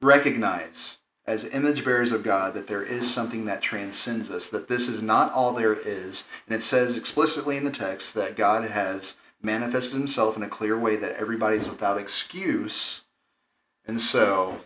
recognize 0.00 0.98
as 1.26 1.44
image 1.44 1.84
bearers 1.84 2.10
of 2.10 2.22
God 2.22 2.54
that 2.54 2.68
there 2.68 2.82
is 2.82 3.12
something 3.12 3.44
that 3.44 3.60
transcends 3.60 4.30
us. 4.30 4.48
That 4.48 4.68
this 4.68 4.88
is 4.88 5.02
not 5.02 5.32
all 5.32 5.52
there 5.52 5.74
is, 5.74 6.24
and 6.46 6.56
it 6.56 6.62
says 6.62 6.96
explicitly 6.96 7.56
in 7.56 7.64
the 7.64 7.70
text 7.70 8.14
that 8.14 8.36
God 8.36 8.64
has 8.70 9.16
manifested 9.42 9.98
Himself 9.98 10.36
in 10.36 10.42
a 10.42 10.48
clear 10.48 10.78
way 10.78 10.96
that 10.96 11.16
everybody's 11.16 11.68
without 11.68 11.98
excuse. 11.98 13.02
And 13.86 14.00
so 14.00 14.60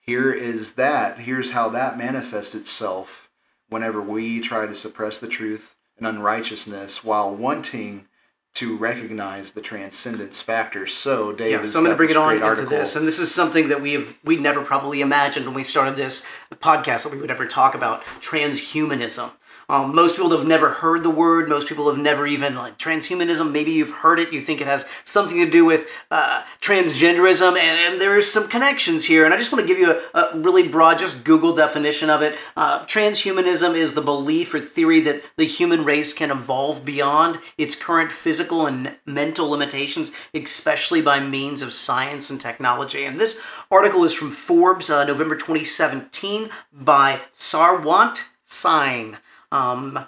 here 0.00 0.32
is 0.32 0.74
that 0.74 1.20
here's 1.20 1.52
how 1.52 1.68
that 1.70 1.98
manifests 1.98 2.54
itself 2.54 3.30
whenever 3.68 4.00
we 4.00 4.40
try 4.40 4.66
to 4.66 4.74
suppress 4.74 5.18
the 5.18 5.28
truth 5.28 5.76
and 5.96 6.06
unrighteousness 6.06 7.04
while 7.04 7.34
wanting 7.34 8.06
to 8.52 8.76
recognize 8.76 9.52
the 9.52 9.60
transcendence 9.60 10.42
factor 10.42 10.86
so 10.86 11.32
David 11.32 11.52
Yeah, 11.52 11.62
so 11.70 11.78
I'm 11.78 11.84
going 11.84 11.94
to 11.94 11.96
bring 11.96 12.10
it 12.10 12.16
on 12.16 12.34
into 12.34 12.44
article. 12.44 12.70
this, 12.70 12.96
and 12.96 13.06
this 13.06 13.20
is 13.20 13.32
something 13.32 13.68
that 13.68 13.80
we 13.80 13.92
have 13.92 14.18
we 14.24 14.36
never 14.36 14.62
probably 14.62 15.00
imagined 15.00 15.46
when 15.46 15.54
we 15.54 15.62
started 15.62 15.94
this 15.94 16.26
podcast 16.54 17.04
that 17.04 17.12
we 17.12 17.20
would 17.20 17.30
ever 17.30 17.46
talk 17.46 17.74
about 17.76 18.02
transhumanism. 18.20 19.30
Um, 19.70 19.94
most 19.94 20.16
people 20.16 20.36
have 20.36 20.48
never 20.48 20.70
heard 20.70 21.04
the 21.04 21.10
word. 21.10 21.48
Most 21.48 21.68
people 21.68 21.88
have 21.88 21.98
never 21.98 22.26
even 22.26 22.56
like 22.56 22.76
transhumanism. 22.76 23.52
Maybe 23.52 23.70
you've 23.70 23.98
heard 23.98 24.18
it. 24.18 24.32
You 24.32 24.40
think 24.40 24.60
it 24.60 24.66
has 24.66 24.88
something 25.04 25.38
to 25.38 25.48
do 25.48 25.64
with 25.64 25.88
uh, 26.10 26.42
transgenderism, 26.60 27.56
and, 27.56 27.92
and 27.92 28.00
there's 28.00 28.26
some 28.26 28.48
connections 28.48 29.04
here. 29.04 29.24
And 29.24 29.32
I 29.32 29.36
just 29.36 29.52
want 29.52 29.62
to 29.62 29.68
give 29.72 29.78
you 29.78 29.92
a, 29.92 30.18
a 30.18 30.36
really 30.36 30.66
broad, 30.66 30.98
just 30.98 31.22
Google 31.22 31.54
definition 31.54 32.10
of 32.10 32.20
it. 32.20 32.36
Uh, 32.56 32.84
transhumanism 32.86 33.76
is 33.76 33.94
the 33.94 34.02
belief 34.02 34.52
or 34.52 34.58
theory 34.58 34.98
that 35.02 35.22
the 35.36 35.44
human 35.44 35.84
race 35.84 36.12
can 36.12 36.32
evolve 36.32 36.84
beyond 36.84 37.38
its 37.56 37.76
current 37.76 38.10
physical 38.10 38.66
and 38.66 38.96
mental 39.06 39.48
limitations, 39.48 40.10
especially 40.34 41.00
by 41.00 41.20
means 41.20 41.62
of 41.62 41.72
science 41.72 42.28
and 42.28 42.40
technology. 42.40 43.04
And 43.04 43.20
this 43.20 43.40
article 43.70 44.02
is 44.02 44.14
from 44.14 44.32
Forbes, 44.32 44.90
uh, 44.90 45.04
November 45.04 45.36
2017, 45.36 46.50
by 46.72 47.20
Sarwant 47.32 48.30
Singh. 48.42 49.16
Um, 49.52 50.06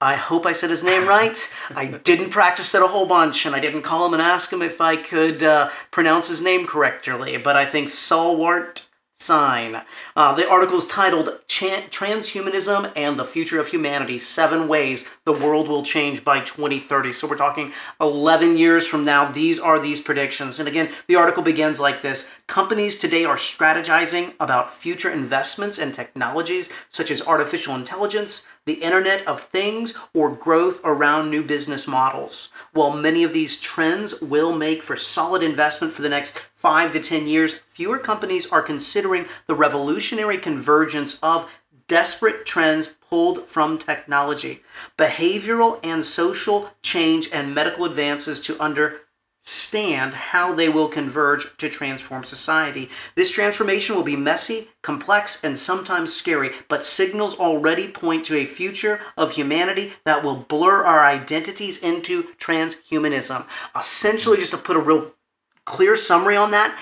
I 0.00 0.16
hope 0.16 0.46
I 0.46 0.52
said 0.52 0.70
his 0.70 0.82
name 0.82 1.06
right. 1.06 1.38
I 1.76 1.86
didn't 1.86 2.30
practice 2.30 2.74
it 2.74 2.82
a 2.82 2.88
whole 2.88 3.06
bunch, 3.06 3.46
and 3.46 3.54
I 3.54 3.60
didn't 3.60 3.82
call 3.82 4.04
him 4.04 4.14
and 4.14 4.22
ask 4.22 4.52
him 4.52 4.60
if 4.60 4.80
I 4.80 4.96
could 4.96 5.44
uh, 5.44 5.70
pronounce 5.92 6.28
his 6.28 6.42
name 6.42 6.66
correctly. 6.66 7.36
But 7.36 7.56
I 7.56 7.64
think 7.64 7.88
Salwart 7.88 8.88
Singh. 9.22 9.80
Uh, 10.16 10.34
the 10.34 10.48
article 10.48 10.78
is 10.78 10.86
titled 10.88 11.38
Transhumanism 11.46 12.92
and 12.96 13.16
the 13.16 13.24
Future 13.24 13.60
of 13.60 13.68
Humanity 13.68 14.18
Seven 14.18 14.66
Ways 14.66 15.06
the 15.24 15.32
World 15.32 15.68
Will 15.68 15.84
Change 15.84 16.24
by 16.24 16.40
2030. 16.40 17.12
So 17.12 17.28
we're 17.28 17.36
talking 17.36 17.72
11 18.00 18.56
years 18.56 18.84
from 18.86 19.04
now. 19.04 19.30
These 19.30 19.60
are 19.60 19.78
these 19.78 20.00
predictions. 20.00 20.58
And 20.58 20.66
again, 20.66 20.90
the 21.06 21.14
article 21.14 21.44
begins 21.44 21.78
like 21.78 22.02
this 22.02 22.28
Companies 22.52 22.98
today 22.98 23.24
are 23.24 23.36
strategizing 23.36 24.34
about 24.38 24.74
future 24.74 25.10
investments 25.10 25.78
and 25.78 25.94
technologies 25.94 26.68
such 26.90 27.10
as 27.10 27.22
artificial 27.22 27.74
intelligence, 27.74 28.46
the 28.66 28.74
Internet 28.74 29.26
of 29.26 29.40
Things, 29.40 29.94
or 30.12 30.28
growth 30.28 30.82
around 30.84 31.30
new 31.30 31.42
business 31.42 31.88
models. 31.88 32.50
While 32.74 32.94
many 32.94 33.22
of 33.24 33.32
these 33.32 33.58
trends 33.58 34.20
will 34.20 34.54
make 34.54 34.82
for 34.82 34.96
solid 34.96 35.42
investment 35.42 35.94
for 35.94 36.02
the 36.02 36.10
next 36.10 36.38
five 36.54 36.92
to 36.92 37.00
10 37.00 37.26
years, 37.26 37.54
fewer 37.54 37.98
companies 37.98 38.46
are 38.52 38.60
considering 38.60 39.24
the 39.46 39.54
revolutionary 39.54 40.36
convergence 40.36 41.18
of 41.22 41.58
desperate 41.88 42.44
trends 42.44 42.88
pulled 43.08 43.46
from 43.48 43.78
technology, 43.78 44.62
behavioral 44.98 45.80
and 45.82 46.04
social 46.04 46.72
change, 46.82 47.30
and 47.32 47.54
medical 47.54 47.86
advances 47.86 48.42
to 48.42 48.60
understand 49.42 50.14
how 50.14 50.54
they 50.54 50.68
will 50.68 50.88
converge 50.88 51.56
to 51.56 51.68
transform 51.68 52.22
society. 52.22 52.88
This 53.16 53.30
transformation 53.30 53.96
will 53.96 54.04
be 54.04 54.16
messy, 54.16 54.68
complex, 54.82 55.42
and 55.42 55.58
sometimes 55.58 56.12
scary, 56.12 56.50
but 56.68 56.84
signals 56.84 57.38
already 57.38 57.88
point 57.88 58.24
to 58.26 58.36
a 58.36 58.46
future 58.46 59.00
of 59.16 59.32
humanity 59.32 59.92
that 60.04 60.22
will 60.22 60.36
blur 60.36 60.84
our 60.84 61.04
identities 61.04 61.78
into 61.78 62.24
transhumanism. 62.38 63.46
Essentially, 63.78 64.38
just 64.38 64.52
to 64.52 64.58
put 64.58 64.76
a 64.76 64.80
real 64.80 65.12
clear 65.64 65.96
summary 65.96 66.36
on 66.36 66.52
that, 66.52 66.78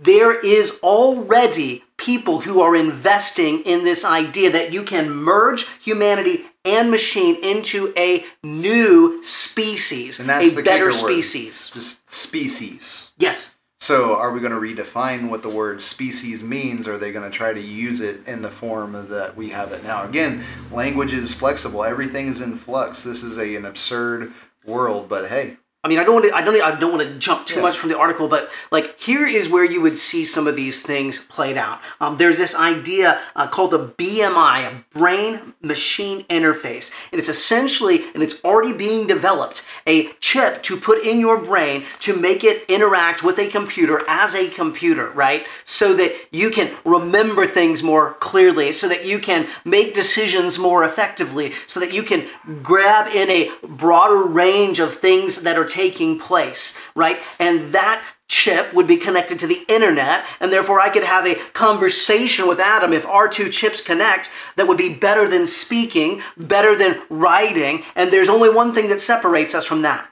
there 0.00 0.38
is 0.38 0.78
already 0.82 1.84
people 1.98 2.40
who 2.40 2.60
are 2.62 2.74
investing 2.74 3.60
in 3.60 3.84
this 3.84 4.04
idea 4.04 4.50
that 4.50 4.72
you 4.72 4.82
can 4.82 5.10
merge 5.10 5.66
humanity 5.82 6.46
and 6.64 6.90
machine 6.90 7.36
into 7.44 7.92
a 7.96 8.24
new 8.42 9.22
species, 9.22 10.18
And 10.18 10.28
that's 10.28 10.52
a 10.52 10.56
the 10.56 10.62
better 10.62 10.90
kicker 10.90 11.02
word. 11.02 11.12
species. 11.22 11.70
Just 11.74 12.10
species. 12.10 13.10
Yes. 13.18 13.56
So, 13.80 14.16
are 14.16 14.32
we 14.32 14.40
going 14.40 14.52
to 14.52 14.58
redefine 14.82 15.30
what 15.30 15.42
the 15.42 15.48
word 15.48 15.80
species 15.82 16.42
means? 16.42 16.88
Or 16.88 16.94
are 16.94 16.98
they 16.98 17.12
going 17.12 17.30
to 17.30 17.36
try 17.36 17.52
to 17.52 17.60
use 17.60 18.00
it 18.00 18.26
in 18.26 18.42
the 18.42 18.50
form 18.50 18.92
that 19.08 19.36
we 19.36 19.50
have 19.50 19.72
it 19.72 19.84
now? 19.84 20.02
Again, 20.04 20.42
language 20.72 21.12
is 21.12 21.32
flexible. 21.32 21.84
Everything 21.84 22.26
is 22.26 22.40
in 22.40 22.56
flux. 22.56 23.02
This 23.02 23.22
is 23.22 23.38
a, 23.38 23.54
an 23.54 23.64
absurd 23.64 24.32
world, 24.64 25.08
but 25.08 25.28
hey, 25.28 25.58
I 25.84 25.86
mean, 25.86 26.00
I 26.00 26.04
don't 26.04 26.14
want 26.14 26.26
to. 26.26 26.34
I 26.34 26.42
don't. 26.42 26.60
I 26.60 26.74
don't 26.76 26.92
want 26.92 27.08
to 27.08 27.14
jump 27.20 27.46
too 27.46 27.56
Yeah. 27.56 27.62
much 27.62 27.78
from 27.78 27.88
the 27.88 27.96
article, 27.96 28.26
but 28.26 28.50
like 28.72 28.98
here 28.98 29.24
is 29.28 29.48
where 29.48 29.64
you 29.64 29.80
would 29.80 29.96
see 29.96 30.24
some 30.24 30.48
of 30.48 30.56
these 30.56 30.82
things 30.82 31.20
played 31.20 31.56
out. 31.56 31.78
Um, 32.00 32.16
there's 32.16 32.36
this 32.36 32.52
idea 32.56 33.20
uh, 33.36 33.46
called 33.46 33.70
the 33.70 33.86
BMI, 33.96 34.66
a 34.66 34.84
brain-machine 34.98 36.24
interface, 36.24 36.90
and 37.12 37.20
it's 37.20 37.28
essentially, 37.28 38.02
and 38.12 38.24
it's 38.24 38.42
already 38.44 38.72
being 38.72 39.06
developed, 39.06 39.64
a 39.86 40.08
chip 40.14 40.64
to 40.64 40.76
put 40.76 41.04
in 41.06 41.20
your 41.20 41.40
brain 41.40 41.84
to 42.00 42.16
make 42.16 42.42
it 42.42 42.64
interact 42.68 43.22
with 43.22 43.38
a 43.38 43.46
computer 43.46 44.02
as 44.08 44.34
a 44.34 44.48
computer, 44.48 45.10
right? 45.10 45.46
So 45.64 45.94
that 45.94 46.12
you 46.32 46.50
can 46.50 46.72
remember 46.84 47.46
things 47.46 47.84
more 47.84 48.14
clearly, 48.14 48.72
so 48.72 48.88
that 48.88 49.06
you 49.06 49.20
can 49.20 49.46
make 49.64 49.94
decisions 49.94 50.58
more 50.58 50.82
effectively, 50.82 51.52
so 51.68 51.78
that 51.78 51.92
you 51.92 52.02
can 52.02 52.26
grab 52.64 53.06
in 53.14 53.30
a 53.30 53.50
broader 53.62 54.24
range 54.24 54.80
of 54.80 54.92
things 54.92 55.42
that 55.42 55.56
are 55.56 55.68
taking 55.78 56.18
place, 56.18 56.76
right? 56.96 57.18
And 57.38 57.72
that 57.72 58.02
chip 58.26 58.74
would 58.74 58.88
be 58.88 58.96
connected 58.96 59.38
to 59.38 59.46
the 59.46 59.64
internet, 59.68 60.24
and 60.40 60.52
therefore 60.52 60.80
I 60.80 60.90
could 60.90 61.04
have 61.04 61.24
a 61.24 61.36
conversation 61.52 62.48
with 62.48 62.58
Adam 62.58 62.92
if 62.92 63.06
our 63.06 63.28
two 63.28 63.48
chips 63.48 63.80
connect 63.80 64.28
that 64.56 64.66
would 64.66 64.76
be 64.76 64.92
better 64.92 65.28
than 65.28 65.46
speaking, 65.46 66.20
better 66.36 66.74
than 66.76 67.00
writing, 67.08 67.84
and 67.94 68.10
there's 68.10 68.28
only 68.28 68.50
one 68.50 68.74
thing 68.74 68.88
that 68.88 69.00
separates 69.00 69.54
us 69.54 69.64
from 69.64 69.82
that 69.82 70.10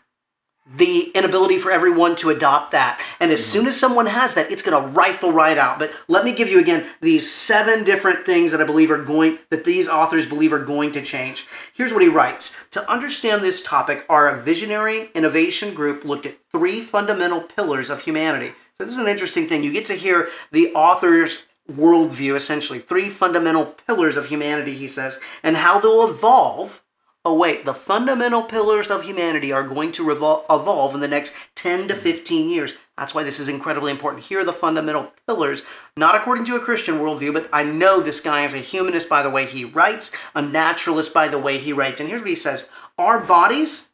the 0.75 1.11
inability 1.15 1.59
for 1.59 1.71
everyone 1.71 2.17
to 2.17 2.31
adopt 2.31 2.73
that. 2.73 3.01
And 3.21 3.31
as 3.31 3.41
mm-hmm. 3.41 3.51
soon 3.51 3.67
as 3.67 3.79
someone 3.79 4.07
has 4.07 4.35
that, 4.35 4.51
it's 4.51 4.63
going 4.63 4.81
to 4.81 4.89
rifle 4.89 5.33
right 5.33 5.57
out. 5.57 5.79
But 5.79 5.93
let 6.09 6.25
me 6.25 6.33
give 6.33 6.49
you 6.49 6.59
again 6.59 6.87
these 7.01 7.31
seven 7.31 7.85
different 7.85 8.27
things 8.27 8.51
that 8.51 8.61
I 8.61 8.65
believe 8.65 8.91
are 8.91 9.03
going, 9.03 9.39
that 9.51 9.65
these 9.65 9.89
authors 9.89 10.27
believe 10.27 10.53
are 10.53 10.65
going 10.65 10.93
to 10.93 11.03
change. 11.03 11.47
Here's 11.73 11.93
what 11.93 12.03
he 12.03 12.09
writes 12.09 12.55
To 12.73 12.91
understand 12.91 13.43
this 13.43 13.63
topic, 13.63 14.05
our 14.09 14.35
visionary 14.37 15.11
innovation 15.15 15.73
group 15.73 16.05
looked 16.05 16.27
at 16.27 16.39
three 16.51 16.81
fundamental 16.81 17.41
pillars 17.41 17.89
of 17.89 18.03
humanity. 18.03 18.53
So 18.79 18.85
this 18.85 18.95
is 18.95 18.99
an 18.99 19.09
interesting 19.09 19.47
thing. 19.47 19.63
You 19.63 19.73
get 19.73 19.87
to 19.87 19.95
hear 19.95 20.29
the 20.53 20.73
author's 20.75 21.47
worldview, 21.71 22.35
essentially, 22.35 22.79
three 22.79 23.09
fundamental 23.09 23.67
pillars 23.67 24.17
of 24.17 24.27
humanity, 24.27 24.75
he 24.75 24.89
says, 24.89 25.19
and 25.43 25.57
how 25.57 25.81
they'll 25.81 26.09
evolve 26.09 26.83
oh 27.27 27.35
wait, 27.35 27.65
the 27.65 27.75
fundamental 27.75 28.45
pillars 28.45 28.89
of 28.89 29.03
humanity 29.03 29.51
are 29.51 29.65
going 29.65 29.91
to 29.91 30.07
revol- 30.07 30.45
evolve 30.49 30.95
in 30.95 31.01
the 31.01 31.09
next 31.09 31.35
10 31.57 31.89
to 31.89 31.95
15 31.97 32.49
years. 32.49 32.75
That's 32.97 33.17
why 33.17 33.25
this 33.25 33.41
is 33.41 33.49
incredibly 33.49 33.91
important. 33.91 34.27
Here 34.27 34.39
are 34.39 34.45
the 34.45 34.53
fundamental 34.53 35.13
pillars, 35.27 35.65
not 35.97 36.15
according 36.15 36.45
to 36.45 36.55
a 36.55 36.61
Christian 36.61 37.01
worldview, 37.01 37.33
but 37.33 37.49
I 37.53 37.65
know 37.65 37.99
this 37.99 38.21
guy 38.21 38.45
is 38.45 38.55
a 38.55 38.59
humanist 38.59 39.09
by 39.09 39.25
the 39.25 39.29
way 39.29 39.45
he 39.45 39.65
writes, 39.65 40.13
a 40.37 40.41
naturalist 40.41 41.13
by 41.13 41.27
the 41.27 41.37
way 41.37 41.59
he 41.59 41.73
writes. 41.73 41.99
And 41.99 42.09
here's 42.09 42.21
what 42.21 42.31
he 42.31 42.37
says 42.37 42.71
Our 42.97 43.19
bodies, 43.19 43.91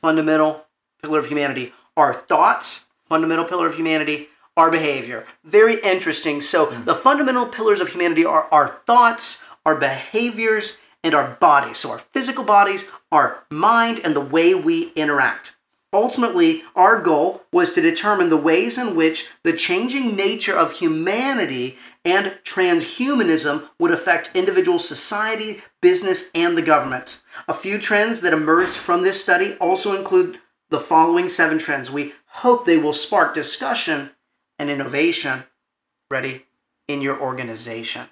fundamental 0.00 0.66
pillar 1.00 1.20
of 1.20 1.28
humanity. 1.28 1.72
Our 1.96 2.12
thoughts, 2.12 2.88
fundamental 3.00 3.44
pillar 3.44 3.68
of 3.68 3.76
humanity. 3.76 4.26
Our 4.56 4.72
behavior. 4.72 5.24
Very 5.44 5.80
interesting. 5.80 6.40
So, 6.40 6.66
the 6.66 6.96
fundamental 6.96 7.46
pillars 7.46 7.80
of 7.80 7.88
humanity 7.90 8.24
are 8.24 8.48
our 8.52 8.68
thoughts, 8.68 9.42
our 9.64 9.76
behaviors, 9.76 10.76
and 11.02 11.14
our 11.14 11.36
bodies. 11.40 11.78
So, 11.78 11.90
our 11.90 11.98
physical 11.98 12.44
bodies, 12.44 12.86
our 13.10 13.44
mind, 13.50 14.00
and 14.04 14.14
the 14.14 14.20
way 14.20 14.54
we 14.54 14.92
interact. 14.92 15.56
Ultimately, 15.94 16.62
our 16.74 16.98
goal 16.98 17.42
was 17.52 17.74
to 17.74 17.82
determine 17.82 18.30
the 18.30 18.36
ways 18.36 18.78
in 18.78 18.96
which 18.96 19.28
the 19.42 19.52
changing 19.52 20.16
nature 20.16 20.56
of 20.56 20.72
humanity 20.72 21.76
and 22.02 22.38
transhumanism 22.44 23.68
would 23.78 23.90
affect 23.90 24.30
individual 24.34 24.78
society, 24.78 25.60
business, 25.82 26.30
and 26.34 26.56
the 26.56 26.62
government. 26.62 27.20
A 27.46 27.52
few 27.52 27.78
trends 27.78 28.22
that 28.22 28.32
emerged 28.32 28.72
from 28.72 29.02
this 29.02 29.20
study 29.20 29.54
also 29.60 29.94
include 29.94 30.38
the 30.70 30.80
following 30.80 31.28
seven 31.28 31.58
trends. 31.58 31.90
We 31.90 32.14
hope 32.26 32.64
they 32.64 32.78
will 32.78 32.94
spark 32.94 33.34
discussion 33.34 34.12
and 34.58 34.70
innovation 34.70 35.44
ready 36.10 36.46
in 36.88 37.02
your 37.02 37.20
organization. 37.20 38.08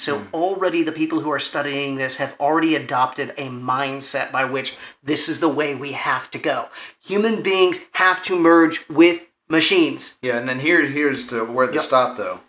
So 0.00 0.20
hmm. 0.20 0.34
already 0.34 0.82
the 0.82 0.92
people 0.92 1.20
who 1.20 1.30
are 1.30 1.38
studying 1.38 1.96
this 1.96 2.16
have 2.16 2.34
already 2.40 2.74
adopted 2.74 3.34
a 3.36 3.48
mindset 3.48 4.32
by 4.32 4.46
which 4.46 4.78
this 5.02 5.28
is 5.28 5.40
the 5.40 5.48
way 5.48 5.74
we 5.74 5.92
have 5.92 6.30
to 6.30 6.38
go. 6.38 6.68
Human 7.04 7.42
beings 7.42 7.86
have 7.92 8.24
to 8.24 8.38
merge 8.38 8.88
with 8.88 9.26
machines. 9.46 10.16
Yeah, 10.22 10.38
and 10.38 10.48
then 10.48 10.60
here, 10.60 10.86
here's 10.86 11.26
to 11.26 11.44
where 11.44 11.66
to 11.66 11.74
Yep. 11.74 11.82
stop 11.82 12.16
though. 12.16 12.40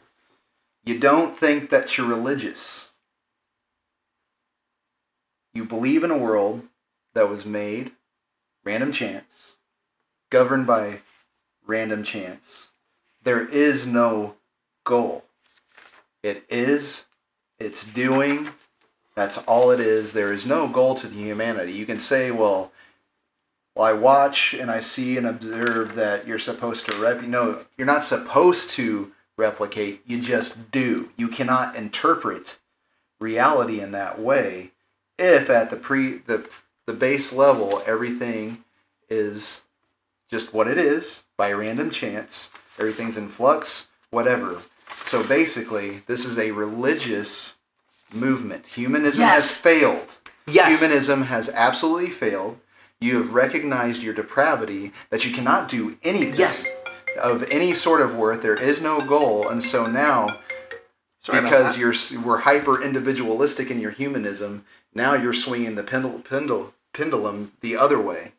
You 0.86 0.98
don't 0.98 1.38
think 1.38 1.70
that 1.72 1.98
you're 1.98 2.08
religious. 2.08 2.92
You 5.54 5.66
believe 5.66 6.06
in 6.06 6.12
a 6.12 6.18
world 6.18 6.70
that 7.14 7.28
was 7.28 7.46
made 7.46 7.92
random 8.64 8.94
chance, 8.94 9.58
governed 10.30 10.66
by 10.66 11.02
random 11.68 12.04
chance. 12.04 12.68
There 13.24 13.46
is 13.46 13.86
no 13.86 14.36
goal. 14.86 15.26
It 16.24 16.46
is, 16.50 17.06
it's 17.62 17.86
doing, 17.86 18.50
that's 19.16 19.38
all 19.40 19.72
it 19.72 19.80
is. 19.80 20.12
There 20.14 20.34
is 20.34 20.46
no 20.46 20.68
goal 20.68 20.96
to 20.96 21.08
the 21.08 21.16
humanity. 21.16 21.74
You 21.74 21.86
can 21.86 22.00
say, 22.00 22.32
well, 22.32 22.72
well, 23.76 23.86
I 23.86 23.94
watch 23.94 24.54
and 24.54 24.70
I 24.70 24.80
see 24.82 25.18
and 25.18 25.26
observe 25.28 25.96
that 25.96 26.28
you're 26.28 26.40
supposed 26.40 26.90
to 26.90 26.98
rep. 26.98 27.22
No, 27.22 27.66
you're 27.78 27.88
not 27.88 28.04
supposed 28.04 28.72
to 28.72 29.12
replicate. 29.38 30.02
You 30.06 30.20
just 30.22 30.72
do. 30.72 31.10
You 31.18 31.28
cannot 31.30 31.76
interpret 31.76 32.60
reality 33.20 33.80
in 33.80 33.92
that 33.92 34.20
way. 34.20 34.72
if 35.18 35.50
at 35.50 35.70
the 35.70 35.78
pre 35.78 36.18
the 36.20 36.50
the 36.88 36.94
base 36.94 37.32
level 37.32 37.82
everything 37.86 38.64
is 39.10 39.62
just 40.30 40.54
what 40.54 40.68
it 40.68 40.78
is 40.78 41.24
by 41.38 41.52
random 41.52 41.92
chance, 41.92 42.50
everything's 42.80 43.18
in 43.18 43.30
flux, 43.30 43.88
whatever. 44.10 44.62
So 45.06 45.26
basically, 45.28 46.02
this 46.08 46.26
is 46.26 46.38
a 46.38 46.52
religious 46.52 47.56
movement. 48.14 48.68
Humanism 48.68 49.24
has 49.24 49.58
failed. 49.58 50.18
Yes. 50.48 50.80
Humanism 50.80 51.24
has 51.24 51.50
absolutely 51.50 52.10
failed. 52.10 52.60
You 53.00 53.18
have 53.18 53.34
recognized 53.34 54.04
your 54.04 54.14
depravity 54.14 54.92
that 55.10 55.26
you 55.26 55.34
cannot 55.34 55.70
do 55.70 55.98
anything 56.04 56.36
Yes. 56.40 56.68
of 57.22 57.44
any 57.50 57.74
sort 57.74 58.02
of 58.02 58.16
worth. 58.16 58.42
There 58.42 58.62
is 58.62 58.82
no 58.82 59.00
goal, 59.02 59.48
and 59.48 59.64
so 59.64 59.86
now 59.86 60.40
Sorry 61.18 61.42
because 61.42 61.78
you're 61.78 61.94
we're 62.24 62.40
hyper 62.40 62.82
individualistic 62.82 63.70
in 63.70 63.80
your 63.80 63.92
humanism. 63.92 64.66
Now 64.94 65.14
you're 65.14 65.34
swinging 65.34 65.76
the 65.76 65.84
pendul, 65.84 66.24
pendul, 66.24 66.74
pendulum 66.94 67.54
the 67.62 67.76
other 67.76 68.00
way 68.00 68.34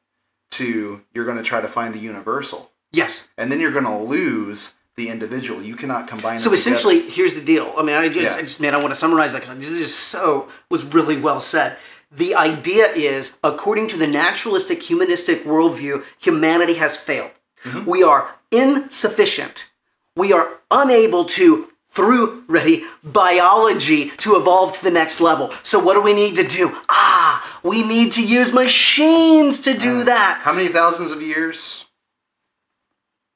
to 0.53 1.03
you're 1.14 1.24
going 1.24 1.38
to 1.38 1.42
try 1.42 1.61
to 1.61 1.68
find 1.68 1.94
the 1.94 1.98
universal, 1.98 2.70
yes. 2.92 3.28
and 3.38 3.50
then 3.50 3.59
you're 3.61 3.72
going 3.72 3.84
to 3.84 3.96
lose 3.96 4.74
the 4.97 5.09
individual. 5.09 5.62
You 5.62 5.76
cannot 5.76 6.07
combine. 6.09 6.38
So 6.38 6.51
them 6.51 6.59
together. 6.59 6.76
essentially, 6.76 7.11
here's 7.11 7.34
the 7.34 7.40
deal. 7.45 7.72
I 7.76 7.82
mean, 7.82 7.97
I 7.97 8.09
just, 8.09 8.20
Yeah. 8.20 8.34
I 8.36 8.43
just 8.43 8.61
man, 8.61 8.74
I 8.74 8.78
want 8.78 8.90
to 8.90 8.95
summarize 8.95 9.32
that 9.32 9.40
because 9.43 9.57
this 9.57 9.68
is 9.68 9.78
just 9.78 9.99
so 9.99 10.49
was 10.70 10.84
really 10.84 11.16
well 11.16 11.40
said. 11.40 11.76
The 12.11 12.34
idea 12.34 12.88
is, 12.88 13.38
according 13.43 13.88
to 13.88 13.97
the 13.97 14.07
naturalistic 14.07 14.82
humanistic 14.82 15.45
worldview, 15.45 16.05
humanity 16.20 16.74
has 16.74 16.97
failed. 16.97 17.30
Mm-hmm. 17.64 17.88
We 17.88 18.03
are 18.03 18.34
insufficient. 18.51 19.70
We 20.14 20.30
are 20.30 20.59
unable 20.70 21.24
to, 21.24 21.68
through 21.88 22.45
ready 22.49 22.84
biology, 23.03 24.11
to 24.18 24.36
evolve 24.36 24.74
to 24.76 24.84
the 24.84 24.90
next 24.90 25.22
level. 25.22 25.53
So 25.62 25.78
what 25.78 25.95
do 25.95 26.03
we 26.03 26.12
need 26.12 26.36
to 26.36 26.43
do? 26.47 26.76
Ah, 26.90 27.61
we 27.62 27.82
need 27.82 28.12
to 28.12 28.22
use 28.22 28.53
machines 28.53 29.61
to 29.62 29.72
do 29.72 30.05
that. 30.05 30.40
how 30.43 30.53
many 30.53 30.68
thousands 30.68 31.12
of 31.12 31.22
years 31.22 31.86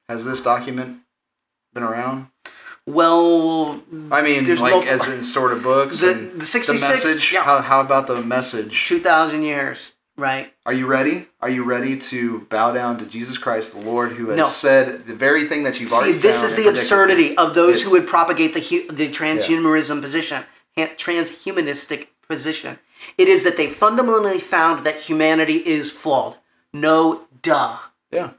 has 0.09 0.25
this 0.27 0.43
document 0.43 0.99
been 1.77 1.85
around? 1.85 2.29
Well, 2.87 3.83
I 4.13 4.23
mean, 4.23 4.47
like 4.47 4.59
multiple- 4.73 4.89
as 4.89 5.07
in 5.09 5.23
sort 5.25 5.53
of 5.53 5.63
books 5.63 5.99
The- 6.01 6.15
the 6.39 6.45
66 6.45 6.89
message. 7.05 7.33
yeah. 7.33 7.43
How, 7.43 7.61
how 7.61 7.81
about 7.81 8.07
the 8.07 8.23
message? 8.23 8.87
two 8.87 9.01
thousand 9.01 9.43
years, 9.43 9.93
right? 10.17 10.53
Are 10.65 10.73
you 10.73 10.87
ready? 10.87 11.27
Are 11.41 11.49
you 11.51 11.65
ready 11.65 11.99
to 11.99 12.41
bow 12.49 12.71
down 12.73 12.99
to 13.01 13.05
Jesus 13.05 13.39
Christ, 13.39 13.73
the 13.73 13.81
Lord, 13.81 14.13
who 14.13 14.29
has 14.29 14.37
No. 14.37 14.47
said 14.47 15.07
the 15.07 15.15
very 15.17 15.45
thing 15.49 15.65
that 15.65 15.81
you've 15.81 15.91
See, 15.91 15.97
already 15.97 16.13
this 16.13 16.43
is 16.45 16.55
the 16.55 16.69
absurdity 16.69 17.37
of 17.37 17.55
those 17.55 17.83
who 17.83 17.91
would 17.91 18.07
propagate 18.07 18.55
the 18.55 18.87
the 18.93 19.09
transhumanism 19.11 20.01
position, 20.01 20.45
transhumanistic 20.77 22.07
position. 22.29 22.79
It 23.19 23.27
is 23.29 23.43
that 23.45 23.57
they 23.57 23.69
fundamentally 23.69 24.39
found 24.41 24.85
that 24.87 25.01
humanity 25.09 25.57
is 25.57 25.91
flawed. 25.91 26.37
No, 26.73 27.23
duh. 27.43 27.79
Yeah. 28.13 28.31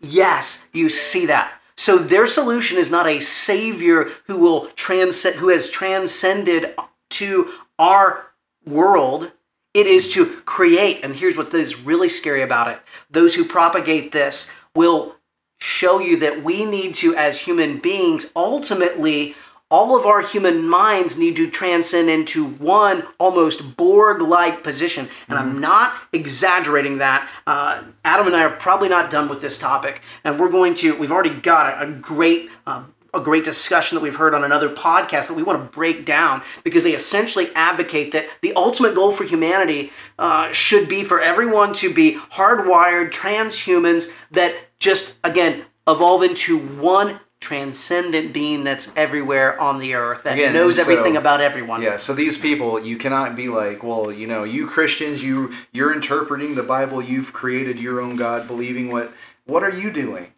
Yes, 0.00 0.68
you 0.72 0.88
see 0.88 1.26
that. 1.26 1.57
So 1.78 1.96
their 1.96 2.26
solution 2.26 2.76
is 2.76 2.90
not 2.90 3.06
a 3.06 3.20
savior 3.20 4.08
who 4.26 4.36
will 4.36 4.66
transcend, 4.70 5.36
who 5.36 5.48
has 5.48 5.70
transcended 5.70 6.74
to 7.10 7.50
our 7.78 8.32
world. 8.66 9.30
It 9.72 9.86
is 9.86 10.12
to 10.14 10.26
create, 10.44 11.04
and 11.04 11.14
here's 11.14 11.36
what 11.36 11.54
is 11.54 11.80
really 11.80 12.08
scary 12.08 12.42
about 12.42 12.66
it: 12.66 12.80
those 13.08 13.36
who 13.36 13.44
propagate 13.44 14.10
this 14.10 14.50
will 14.74 15.14
show 15.60 16.00
you 16.00 16.16
that 16.18 16.42
we 16.42 16.64
need 16.64 16.96
to, 16.96 17.14
as 17.14 17.42
human 17.42 17.78
beings, 17.78 18.32
ultimately. 18.34 19.36
All 19.70 19.94
of 19.98 20.06
our 20.06 20.22
human 20.22 20.66
minds 20.66 21.18
need 21.18 21.36
to 21.36 21.50
transcend 21.50 22.08
into 22.08 22.46
one 22.46 23.06
almost 23.18 23.76
Borg 23.76 24.22
like 24.22 24.64
position. 24.64 25.10
And 25.28 25.38
I'm 25.38 25.60
not 25.60 25.94
exaggerating 26.12 26.98
that. 26.98 27.28
Uh, 27.46 27.84
Adam 28.02 28.28
and 28.28 28.34
I 28.36 28.44
are 28.44 28.50
probably 28.50 28.88
not 28.88 29.10
done 29.10 29.28
with 29.28 29.42
this 29.42 29.58
topic. 29.58 30.00
And 30.24 30.40
we're 30.40 30.48
going 30.48 30.72
to, 30.74 30.96
we've 30.98 31.12
already 31.12 31.34
got 31.34 31.82
a, 31.82 31.86
a 31.86 31.90
great. 31.90 32.50
Um, 32.66 32.94
a 33.14 33.20
great 33.20 33.42
discussion 33.42 33.96
that 33.96 34.02
we've 34.02 34.16
heard 34.16 34.34
on 34.34 34.44
another 34.44 34.68
podcast 34.68 35.28
that 35.28 35.34
we 35.34 35.42
want 35.42 35.58
to 35.58 35.74
break 35.74 36.04
down 36.04 36.42
because 36.62 36.84
they 36.84 36.94
essentially 36.94 37.48
advocate 37.54 38.12
that 38.12 38.28
the 38.42 38.52
ultimate 38.54 38.94
goal 38.94 39.12
for 39.12 39.24
humanity 39.24 39.90
uh, 40.18 40.52
should 40.52 40.90
be 40.90 41.02
for 41.02 41.18
everyone 41.18 41.72
to 41.72 41.92
be 41.92 42.16
hardwired 42.32 43.10
transhumans 43.10 44.14
that 44.30 44.54
just 44.78 45.16
again 45.24 45.64
evolve 45.86 46.22
into 46.22 46.58
one 46.58 47.18
transcendent 47.40 48.32
being 48.32 48.64
that's 48.64 48.92
everywhere 48.96 49.58
on 49.60 49.78
the 49.78 49.94
earth 49.94 50.24
that 50.24 50.34
Again, 50.34 50.52
knows 50.52 50.76
so- 50.76 50.82
everything 50.82 51.16
about 51.16 51.40
everyone. 51.40 51.82
Yeah, 51.82 51.96
so 51.96 52.12
these 52.12 52.36
people, 52.36 52.80
you 52.80 52.96
cannot 52.96 53.36
be 53.36 53.48
like, 53.48 53.82
well, 53.82 54.12
you 54.12 54.26
know, 54.26 54.44
you 54.44 54.66
Christians, 54.66 55.22
you 55.22 55.52
you're 55.72 55.92
interpreting 55.94 56.54
the 56.54 56.62
Bible, 56.62 57.00
you've 57.02 57.32
created 57.32 57.78
your 57.80 58.00
own 58.00 58.16
God, 58.16 58.46
believing 58.46 58.90
what 58.90 59.12
what 59.46 59.62
are 59.62 59.70
you 59.70 59.90
doing? 59.90 60.32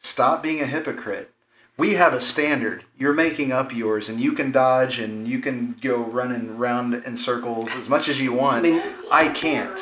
Stop 0.00 0.42
being 0.42 0.60
a 0.60 0.66
hypocrite. 0.66 1.30
We 1.76 1.94
have 1.94 2.12
a 2.12 2.20
standard. 2.20 2.84
You're 2.98 3.14
making 3.14 3.52
up 3.52 3.74
yours, 3.74 4.08
and 4.10 4.20
you 4.20 4.32
can 4.32 4.52
dodge 4.52 4.98
and 4.98 5.26
you 5.26 5.38
can 5.38 5.76
go 5.80 5.96
running 6.02 6.58
round 6.58 6.92
in 6.92 7.16
circles 7.16 7.70
as 7.74 7.88
much 7.88 8.06
as 8.08 8.20
you 8.20 8.32
want. 8.34 8.66
I, 8.66 8.70
mean- 8.70 9.34
can't, 9.34 9.80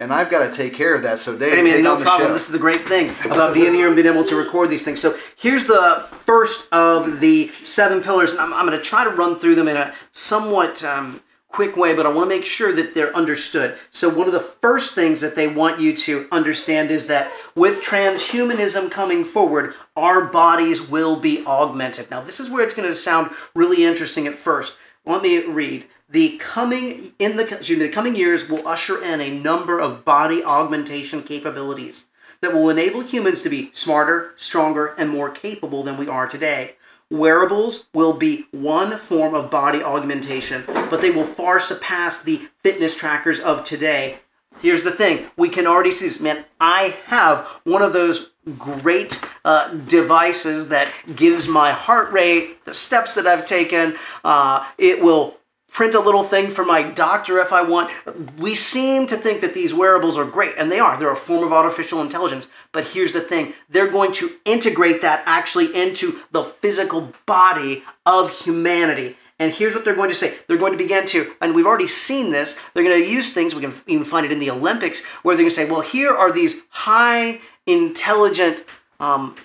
and 0.00 0.12
I've 0.12 0.30
got 0.30 0.50
to 0.50 0.56
take 0.56 0.74
care 0.74 0.94
of 0.94 1.02
that. 1.02 1.18
So, 1.18 1.36
Dave, 1.36 1.52
I 1.58 1.62
mean, 1.62 1.74
take 1.74 1.84
no 1.84 1.94
on 1.94 1.98
the 1.98 2.04
problem. 2.04 2.28
show. 2.28 2.32
This 2.32 2.46
is 2.46 2.52
the 2.52 2.58
great 2.58 2.86
thing 2.86 3.14
about 3.24 3.54
being 3.54 3.74
here 3.74 3.86
and 3.86 3.96
being 3.96 4.08
able 4.08 4.24
to 4.24 4.36
record 4.36 4.70
these 4.70 4.84
things. 4.84 5.00
So 5.00 5.16
here's 5.36 5.66
the 5.66 6.06
first 6.10 6.72
of 6.72 7.20
the 7.20 7.50
seven 7.62 8.02
pillars, 8.02 8.32
and 8.32 8.40
I'm, 8.40 8.52
I'm 8.52 8.66
going 8.66 8.78
to 8.78 8.84
try 8.84 9.04
to 9.04 9.10
run 9.10 9.38
through 9.38 9.54
them 9.54 9.68
in 9.68 9.76
a 9.76 9.94
somewhat 10.12 10.84
um, 10.84 11.22
quick 11.48 11.76
way, 11.76 11.94
but 11.94 12.04
I 12.04 12.10
want 12.10 12.28
to 12.28 12.36
make 12.36 12.44
sure 12.44 12.74
that 12.74 12.92
they're 12.92 13.16
understood. 13.16 13.78
So 13.90 14.10
one 14.10 14.26
of 14.26 14.34
the 14.34 14.40
first 14.40 14.94
things 14.94 15.22
that 15.22 15.36
they 15.36 15.48
want 15.48 15.80
you 15.80 15.96
to 15.96 16.28
understand 16.30 16.90
is 16.90 17.06
that 17.06 17.32
with 17.54 17.82
transhumanism 17.82 18.90
coming 18.90 19.24
forward, 19.24 19.72
our 19.96 20.26
bodies 20.26 20.82
will 20.82 21.18
be 21.18 21.44
augmented. 21.46 22.10
Now, 22.10 22.20
this 22.20 22.40
is 22.40 22.50
where 22.50 22.62
it's 22.62 22.74
going 22.74 22.88
to 22.88 22.94
sound 22.94 23.30
really 23.54 23.84
interesting 23.84 24.26
at 24.26 24.36
first. 24.36 24.76
Let 25.06 25.22
me 25.22 25.46
read. 25.46 25.86
The 26.08 26.38
coming 26.38 27.12
in 27.18 27.36
the 27.36 27.42
excuse 27.42 27.78
me, 27.78 27.86
the 27.86 27.92
coming 27.92 28.14
years 28.14 28.48
will 28.48 28.66
usher 28.66 29.02
in 29.02 29.20
a 29.20 29.36
number 29.36 29.80
of 29.80 30.04
body 30.04 30.44
augmentation 30.44 31.22
capabilities 31.22 32.06
that 32.40 32.54
will 32.54 32.70
enable 32.70 33.00
humans 33.00 33.42
to 33.42 33.48
be 33.48 33.70
smarter, 33.72 34.32
stronger, 34.36 34.94
and 34.98 35.10
more 35.10 35.30
capable 35.30 35.82
than 35.82 35.96
we 35.96 36.08
are 36.08 36.28
today. 36.28 36.76
Wearables 37.10 37.86
will 37.92 38.12
be 38.12 38.46
one 38.52 38.98
form 38.98 39.34
of 39.34 39.50
body 39.50 39.82
augmentation, 39.82 40.64
but 40.66 41.00
they 41.00 41.10
will 41.10 41.24
far 41.24 41.58
surpass 41.58 42.22
the 42.22 42.48
fitness 42.62 42.96
trackers 42.96 43.40
of 43.40 43.64
today. 43.64 44.18
Here's 44.62 44.84
the 44.84 44.92
thing 44.92 45.26
we 45.36 45.48
can 45.48 45.66
already 45.66 45.92
see 45.92 46.06
this. 46.06 46.20
Man, 46.20 46.44
I 46.60 46.96
have 47.06 47.46
one 47.64 47.82
of 47.82 47.92
those 47.92 48.30
great 48.58 49.20
uh, 49.44 49.74
devices 49.74 50.68
that 50.68 50.92
gives 51.16 51.48
my 51.48 51.72
heart 51.72 52.12
rate, 52.12 52.64
the 52.64 52.74
steps 52.74 53.14
that 53.16 53.26
I've 53.26 53.44
taken. 53.44 53.96
Uh, 54.24 54.66
it 54.78 55.02
will 55.02 55.35
print 55.76 55.94
a 55.94 56.00
little 56.00 56.24
thing 56.24 56.48
for 56.48 56.64
my 56.64 56.82
doctor 56.82 57.38
if 57.38 57.52
I 57.52 57.60
want. 57.60 57.90
We 58.38 58.54
seem 58.54 59.06
to 59.08 59.16
think 59.16 59.42
that 59.42 59.52
these 59.52 59.74
wearables 59.74 60.16
are 60.16 60.24
great, 60.24 60.54
and 60.56 60.72
they 60.72 60.80
are. 60.80 60.98
They're 60.98 61.12
a 61.12 61.14
form 61.14 61.44
of 61.44 61.52
artificial 61.52 62.00
intelligence. 62.00 62.48
But 62.72 62.86
here's 62.86 63.12
the 63.12 63.20
thing 63.20 63.52
they're 63.68 63.86
going 63.86 64.12
to 64.12 64.30
integrate 64.46 65.02
that 65.02 65.22
actually 65.26 65.76
into 65.76 66.20
the 66.32 66.44
physical 66.44 67.12
body 67.26 67.84
of 68.06 68.30
humanity. 68.40 69.18
And 69.38 69.52
here's 69.52 69.74
what 69.74 69.84
they're 69.84 69.94
going 69.94 70.08
to 70.08 70.14
say. 70.14 70.38
They're 70.46 70.56
going 70.56 70.72
to 70.72 70.78
begin 70.78 71.04
to, 71.08 71.34
and 71.42 71.54
we've 71.54 71.66
already 71.66 71.88
seen 71.88 72.30
this, 72.32 72.58
they're 72.72 72.82
going 72.82 72.98
to 72.98 73.06
use 73.06 73.34
things, 73.34 73.54
we 73.54 73.60
can 73.60 73.74
even 73.86 74.04
find 74.04 74.24
it 74.24 74.32
in 74.32 74.38
the 74.38 74.50
Olympics, 74.50 75.04
where 75.22 75.36
they're 75.36 75.42
going 75.42 75.50
to 75.50 75.54
say, 75.54 75.70
well, 75.70 75.82
here 75.82 76.10
are 76.10 76.32
these 76.32 76.62
high 76.70 77.40
intelligent 77.66 78.64
um, 78.98 79.36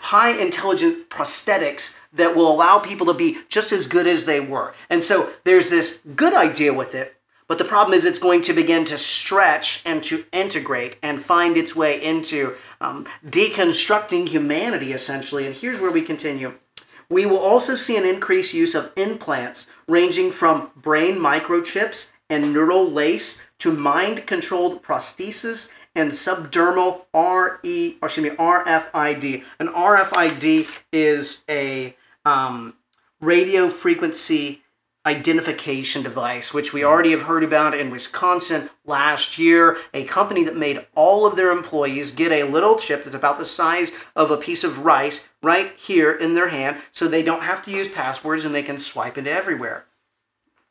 high 0.00 0.30
intelligent 0.30 1.08
prosthetics 1.08 1.96
that 2.12 2.34
will 2.34 2.50
allow 2.50 2.78
people 2.78 3.06
to 3.06 3.14
be 3.14 3.38
just 3.48 3.72
as 3.72 3.86
good 3.86 4.06
as 4.06 4.24
they 4.24 4.40
were. 4.40 4.74
And 4.88 5.02
so 5.02 5.32
there's 5.44 5.70
this 5.70 6.00
good 6.16 6.34
idea 6.34 6.74
with 6.74 6.94
it, 6.94 7.16
but 7.46 7.58
the 7.58 7.64
problem 7.64 7.94
is 7.94 8.04
it's 8.04 8.18
going 8.18 8.42
to 8.42 8.52
begin 8.52 8.84
to 8.86 8.98
stretch 8.98 9.82
and 9.84 10.02
to 10.04 10.24
integrate 10.32 10.96
and 11.02 11.22
find 11.22 11.56
its 11.56 11.74
way 11.74 12.02
into 12.02 12.54
um, 12.80 13.06
deconstructing 13.26 14.28
humanity 14.28 14.92
essentially. 14.92 15.46
And 15.46 15.54
here's 15.54 15.80
where 15.80 15.90
we 15.90 16.02
continue. 16.02 16.54
We 17.08 17.26
will 17.26 17.38
also 17.38 17.74
see 17.74 17.96
an 17.96 18.06
increased 18.06 18.54
use 18.54 18.76
of 18.76 18.92
implants 18.96 19.66
ranging 19.88 20.30
from 20.30 20.70
brain 20.76 21.16
microchips 21.16 22.10
and 22.28 22.52
neural 22.52 22.88
lace 22.88 23.42
to 23.58 23.72
mind 23.72 24.26
controlled 24.26 24.82
prosthesis 24.82 25.70
and 25.94 26.12
subdermal 26.12 27.06
RE, 27.12 27.98
or 28.00 28.06
excuse 28.06 28.30
me, 28.30 28.36
RFID. 28.36 29.44
An 29.58 29.68
RFID 29.68 30.82
is 30.92 31.42
a 31.48 31.96
um, 32.30 32.74
radio 33.20 33.68
frequency 33.68 34.62
identification 35.06 36.02
device, 36.02 36.52
which 36.52 36.74
we 36.74 36.84
already 36.84 37.10
have 37.10 37.22
heard 37.22 37.42
about 37.42 37.74
in 37.74 37.90
Wisconsin 37.90 38.68
last 38.84 39.38
year. 39.38 39.78
A 39.94 40.04
company 40.04 40.44
that 40.44 40.56
made 40.56 40.86
all 40.94 41.24
of 41.24 41.36
their 41.36 41.50
employees 41.50 42.12
get 42.12 42.30
a 42.30 42.44
little 42.44 42.76
chip 42.76 43.02
that's 43.02 43.16
about 43.16 43.38
the 43.38 43.44
size 43.44 43.90
of 44.14 44.30
a 44.30 44.36
piece 44.36 44.62
of 44.62 44.84
rice 44.84 45.28
right 45.42 45.72
here 45.76 46.12
in 46.12 46.34
their 46.34 46.50
hand 46.50 46.78
so 46.92 47.08
they 47.08 47.22
don't 47.22 47.42
have 47.42 47.64
to 47.64 47.70
use 47.70 47.88
passwords 47.88 48.44
and 48.44 48.54
they 48.54 48.62
can 48.62 48.78
swipe 48.78 49.16
it 49.16 49.26
everywhere. 49.26 49.86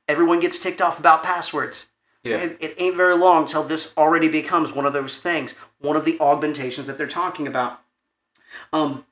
Everyone 0.07 0.39
gets 0.39 0.59
ticked 0.59 0.81
off 0.81 0.99
about 0.99 1.23
passwords. 1.23 1.87
Yeah. 2.23 2.37
It, 2.37 2.57
it 2.59 2.75
ain't 2.77 2.97
very 2.97 3.15
long 3.15 3.47
till 3.47 3.63
this 3.63 3.93
already 3.97 4.27
becomes 4.27 4.71
one 4.71 4.85
of 4.85 4.93
those 4.93 5.19
things, 5.19 5.55
one 5.79 5.95
of 5.95 6.05
the 6.05 6.19
augmentations 6.19 6.85
that 6.87 6.97
they're 6.97 7.07
talking 7.07 7.47
about. 7.47 7.81
Um, 8.71 9.05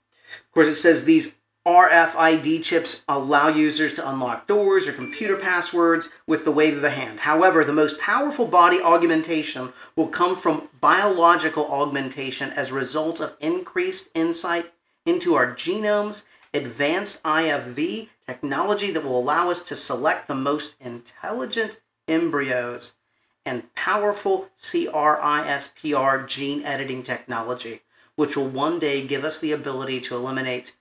of 0.45 0.51
course, 0.51 0.67
it 0.67 0.75
says 0.75 1.05
these 1.05 1.36
RFID 1.68 2.63
chips 2.63 3.03
allow 3.09 3.49
users 3.49 3.93
to 3.95 4.09
unlock 4.09 4.47
doors 4.47 4.88
or 4.88 4.93
computer 4.93 5.36
passwords 5.36 6.07
with 6.26 6.45
the 6.45 6.51
wave 6.51 6.78
of 6.78 6.84
a 6.86 6.89
hand. 6.89 7.20
However, 7.20 7.65
the 7.65 7.74
most 7.74 7.99
powerful 7.99 8.47
body 8.47 8.80
augmentation 8.80 9.74
will 9.93 10.07
come 10.07 10.38
from 10.38 10.70
biological 10.80 11.70
augmentation 11.70 12.51
as 12.51 12.72
a 12.72 12.76
result 12.76 13.20
of 13.20 13.36
increased 13.41 14.07
insight 14.15 14.72
into 15.05 15.36
our 15.36 15.53
genomes, 15.53 16.24
advanced 16.53 17.22
IFV 17.24 18.07
technology 18.26 18.89
that 18.91 19.03
will 19.03 19.20
allow 19.20 19.49
us 19.49 19.61
to 19.63 19.76
select 19.76 20.30
the 20.30 20.36
most 20.36 20.78
intelligent 20.80 21.82
embryos, 22.07 22.93
and 23.45 23.76
powerful 23.76 24.47
CRISPR 24.57 26.28
gene 26.28 26.63
editing 26.63 27.03
technology, 27.03 27.82
which 28.15 28.38
will 28.38 28.47
one 28.47 28.80
day 28.80 29.05
give 29.05 29.26
us 29.26 29.38
the 29.39 29.51
ability 29.51 29.99
to 29.99 30.15
eliminate 30.15 30.78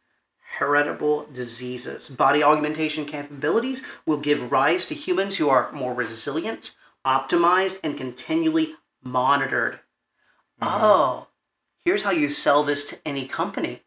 heritable 0.58 1.26
diseases. 1.32 2.08
Body 2.08 2.42
augmentation 2.42 3.04
capabilities 3.04 3.82
will 4.06 4.18
give 4.18 4.50
rise 4.52 4.86
to 4.86 4.94
humans 4.94 5.36
who 5.36 5.48
are 5.48 5.70
more 5.72 5.94
resilient, 5.94 6.74
optimized, 7.04 7.78
and 7.82 7.96
continually 7.96 8.74
monitored. 9.02 9.80
Mm-hmm. 10.60 10.84
Oh, 10.84 11.28
here's 11.84 12.02
how 12.02 12.10
you 12.10 12.30
sell 12.30 12.62
this 12.62 12.84
to 12.86 12.98
any 13.04 13.26
company. 13.26 13.82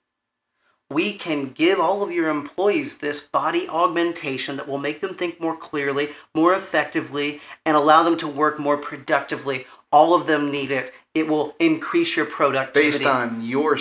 We 0.92 1.14
can 1.14 1.52
give 1.52 1.80
all 1.80 2.02
of 2.02 2.12
your 2.12 2.30
employees 2.30 2.98
this 2.98 3.20
body 3.20 3.70
augmentation 3.70 4.58
that 4.58 4.68
will 4.68 4.80
make 4.80 5.02
them 5.02 5.14
think 5.14 5.40
more 5.40 5.56
clearly, 5.56 6.10
more 6.34 6.54
effectively, 6.54 7.42
and 7.64 7.78
allow 7.78 8.02
them 8.02 8.18
to 8.18 8.28
work 8.28 8.58
more 8.58 8.78
productively. 8.78 9.68
All 9.92 10.16
of 10.16 10.26
them 10.26 10.52
need 10.52 10.72
it. 10.72 10.92
It 11.14 11.28
will 11.28 11.56
increase 11.60 12.16
your 12.16 12.26
productivity. 12.26 12.90
based 12.92 13.06
on 13.06 13.42
your 13.44 13.78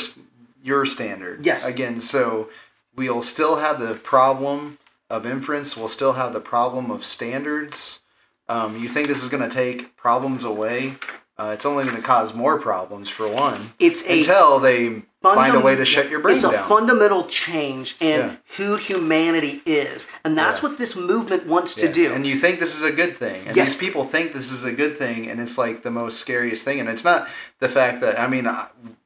your 0.62 0.84
standard. 0.84 1.46
Yes. 1.46 1.66
Again, 1.66 2.00
so 2.00 2.50
we'll 2.98 3.22
still 3.22 3.56
have 3.56 3.78
the 3.80 3.94
problem 3.94 4.78
of 5.08 5.24
inference. 5.24 5.76
We'll 5.76 5.88
still 5.88 6.14
have 6.14 6.32
the 6.32 6.40
problem 6.40 6.90
of 6.90 7.04
standards. 7.04 8.00
Um, 8.48 8.76
you 8.76 8.88
think 8.88 9.08
this 9.08 9.22
is 9.22 9.28
going 9.28 9.48
to 9.48 9.54
take 9.54 9.96
problems 9.96 10.42
away? 10.44 10.96
Uh, 11.38 11.52
it's 11.54 11.64
only 11.64 11.84
going 11.84 11.96
to 11.96 12.02
cause 12.02 12.34
more 12.34 12.58
problems 12.58 13.08
for 13.08 13.28
one. 13.32 13.60
It's 13.78 14.04
a 14.08 14.18
until 14.18 14.58
they 14.58 15.02
find 15.22 15.54
a 15.54 15.60
way 15.60 15.76
to 15.76 15.84
shut 15.84 16.10
your 16.10 16.18
brain 16.18 16.34
it's 16.34 16.42
down. 16.44 16.54
a 16.54 16.58
fundamental 16.58 17.26
change 17.26 17.94
in 18.00 18.20
Yeah. 18.20 18.36
who 18.56 18.74
humanity 18.76 19.62
is, 19.64 20.08
and 20.24 20.36
that's 20.36 20.62
Yeah. 20.62 20.68
what 20.68 20.78
this 20.78 20.96
movement 20.96 21.46
wants 21.46 21.76
Yeah. 21.76 21.86
to 21.86 21.92
do. 21.92 22.12
And 22.12 22.26
you 22.26 22.36
think 22.36 22.58
this 22.58 22.74
is 22.74 22.82
a 22.82 22.90
good 22.90 23.16
thing. 23.16 23.46
And 23.46 23.56
Yes. 23.56 23.68
these 23.68 23.76
people 23.76 24.04
think 24.04 24.32
this 24.32 24.50
is 24.50 24.64
a 24.64 24.72
good 24.72 24.98
thing, 24.98 25.28
and 25.30 25.40
it's 25.40 25.56
like 25.56 25.82
the 25.84 25.90
most 25.92 26.18
scariest 26.18 26.64
thing. 26.64 26.80
And 26.80 26.88
it's 26.88 27.04
not 27.04 27.28
the 27.60 27.68
fact 27.68 28.00
that, 28.00 28.18
I 28.18 28.26
mean, 28.26 28.48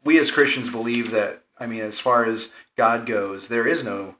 we 0.04 0.18
as 0.18 0.30
Christians 0.30 0.70
believe 0.70 1.10
that, 1.10 1.42
I 1.60 1.66
mean, 1.66 1.80
as 1.82 1.98
far 1.98 2.24
as 2.24 2.48
God 2.76 3.06
goes, 3.06 3.48
there 3.48 3.66
is 3.66 3.84
no 3.84 4.16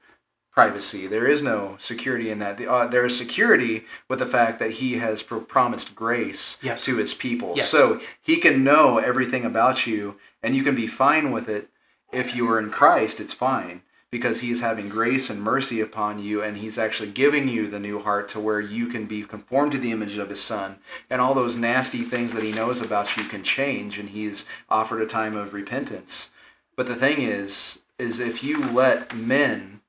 privacy, 0.53 1.07
there 1.07 1.27
is 1.27 1.43
no 1.43 1.77
security 1.81 2.31
in 2.31 2.39
that. 2.41 2.59
The, 2.59 2.71
uh, 2.71 2.87
there 2.87 3.07
is 3.07 3.17
security 3.17 3.85
with 4.09 4.19
the 4.19 4.27
fact 4.27 4.59
that 4.59 4.73
He 4.73 4.95
has 4.95 5.23
pro- 5.23 5.41
promised 5.41 5.95
grace 5.95 6.59
Yes. 6.63 6.85
to 6.85 6.97
His 6.97 7.15
people. 7.15 7.55
Yes. 7.57 7.69
So 7.69 8.01
He 8.21 8.37
can 8.37 8.63
know 8.63 8.99
everything 8.99 9.45
about 9.45 9.87
you, 9.87 10.17
and 10.43 10.55
you 10.55 10.63
can 10.63 10.75
be 10.75 10.87
fine 10.87 11.31
with 11.33 11.49
it. 11.49 11.69
If 12.13 12.37
you 12.37 12.51
are 12.51 12.59
in 12.59 12.71
Christ, 12.71 13.21
it's 13.21 13.33
fine 13.33 13.81
because 14.13 14.41
he 14.41 14.51
is 14.51 14.61
having 14.61 14.91
grace 14.91 15.31
and 15.31 15.43
mercy 15.43 15.81
upon 15.81 16.19
you 16.19 16.43
and 16.43 16.59
he's 16.59 16.77
actually 16.79 17.11
giving 17.11 17.49
you 17.49 17.67
the 17.67 17.81
new 17.81 17.99
heart 17.99 18.29
to 18.29 18.39
where 18.39 18.61
you 18.61 18.87
can 18.87 19.07
be 19.07 19.23
conformed 19.23 19.73
to 19.73 19.79
the 19.79 19.91
image 19.91 20.19
of 20.19 20.29
his 20.29 20.41
son 20.43 20.77
and 21.09 21.21
all 21.21 21.33
those 21.35 21.57
nasty 21.57 22.03
things 22.03 22.35
that 22.35 22.45
he 22.45 22.53
knows 22.53 22.81
about 22.83 23.17
you 23.17 23.25
can 23.25 23.43
change 23.43 23.99
and 23.99 24.11
he's 24.11 24.45
offered 24.69 25.01
a 25.01 25.07
time 25.07 25.35
of 25.35 25.55
repentance 25.55 26.29
but 26.77 26.87
the 26.87 26.95
thing 26.95 27.23
is 27.23 27.81
is 27.99 28.21
if 28.21 28.43
you 28.43 28.71
let 28.71 29.15
men 29.15 29.81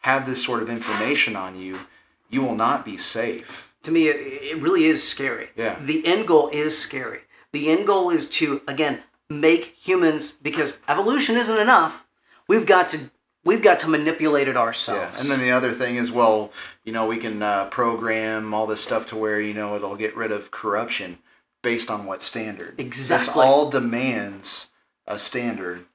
have 0.00 0.26
this 0.26 0.44
sort 0.44 0.62
of 0.62 0.70
information 0.70 1.36
on 1.36 1.58
you 1.60 1.80
you 2.28 2.42
will 2.42 2.54
not 2.54 2.84
be 2.84 2.96
safe 2.96 3.70
to 3.82 3.90
me, 3.92 4.08
it, 4.08 4.16
it 4.16 4.62
really 4.62 4.84
is 4.84 5.06
scary. 5.06 5.48
Yeah. 5.56 5.78
The 5.80 6.06
end 6.06 6.26
goal 6.26 6.48
is 6.52 6.76
scary. 6.76 7.20
The 7.52 7.68
end 7.70 7.86
goal 7.86 8.10
is 8.10 8.28
to 8.30 8.62
again 8.68 9.00
make 9.28 9.76
humans 9.80 10.32
because 10.32 10.80
evolution 10.88 11.36
isn't 11.36 11.56
enough. 11.58 12.06
We've 12.48 12.66
got 12.66 12.88
to 12.90 13.10
we've 13.44 13.62
got 13.62 13.78
to 13.80 13.88
manipulate 13.88 14.48
it 14.48 14.56
ourselves. 14.56 15.00
yeah 15.14 15.20
and 15.20 15.30
then 15.30 15.40
the 15.40 15.50
other 15.50 15.72
thing 15.72 15.96
is 15.96 16.12
well 16.12 16.52
you 16.84 16.92
know 16.92 17.06
we 17.06 17.16
can 17.16 17.42
uh, 17.42 17.64
program 17.66 18.52
all 18.52 18.66
this 18.66 18.82
stuff 18.82 19.06
to 19.06 19.16
where 19.16 19.40
you 19.40 19.54
know 19.54 19.74
it'll 19.76 19.96
get 19.96 20.14
rid 20.14 20.30
of 20.30 20.50
corruption 20.50 21.18
based 21.62 21.90
on 21.90 22.04
what 22.04 22.22
standard 22.22 22.78
Exactly. 22.78 23.26
this 23.28 23.36
all 23.36 23.70
demands 23.70 24.66
a 25.06 25.18
standard 25.18 25.86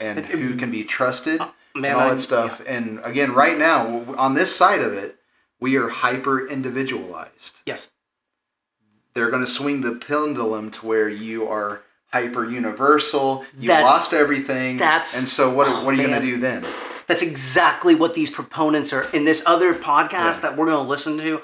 and 0.00 0.26
who 0.26 0.56
can 0.56 0.70
be 0.70 0.82
trusted 0.84 1.40
Uh, 1.40 1.48
man, 1.74 1.92
and 1.92 2.00
all 2.00 2.10
that 2.10 2.20
stuff 2.20 2.60
and 2.66 3.00
again 3.04 3.32
right 3.34 3.58
now 3.58 4.04
on 4.16 4.34
this 4.34 4.54
side 4.54 4.80
of 4.80 4.92
it 4.94 5.16
we 5.60 5.76
are 5.76 5.88
hyper 5.88 6.46
individualized 6.48 7.60
yes. 7.66 7.90
they're 9.14 9.30
going 9.30 9.44
to 9.44 9.50
swing 9.50 9.82
the 9.82 9.94
pendulum 9.96 10.70
to 10.70 10.86
where 10.86 11.08
you 11.08 11.46
are 11.46 11.82
hyper 12.12 12.44
universal 12.44 13.44
you 13.58 13.68
That's- 13.68 13.84
lost 13.90 14.12
everything 14.12 14.76
that's- 14.78 15.16
and 15.18 15.28
so 15.28 15.50
what, 15.50 15.68
oh, 15.68 15.84
what 15.84 15.94
are 15.94 15.96
you 16.00 16.06
going 16.08 16.20
to 16.20 16.26
do 16.26 16.38
then 16.38 16.64
That's 17.06 17.22
exactly 17.22 17.94
what 17.96 18.14
these 18.14 18.30
proponents 18.30 18.92
are 18.92 19.04
in 19.12 19.24
this 19.24 19.42
other 19.44 19.74
podcast 19.74 20.36
Yeah. 20.36 20.40
that 20.50 20.56
we're 20.56 20.66
going 20.66 20.84
to 20.84 20.88
listen 20.88 21.18
to. 21.18 21.42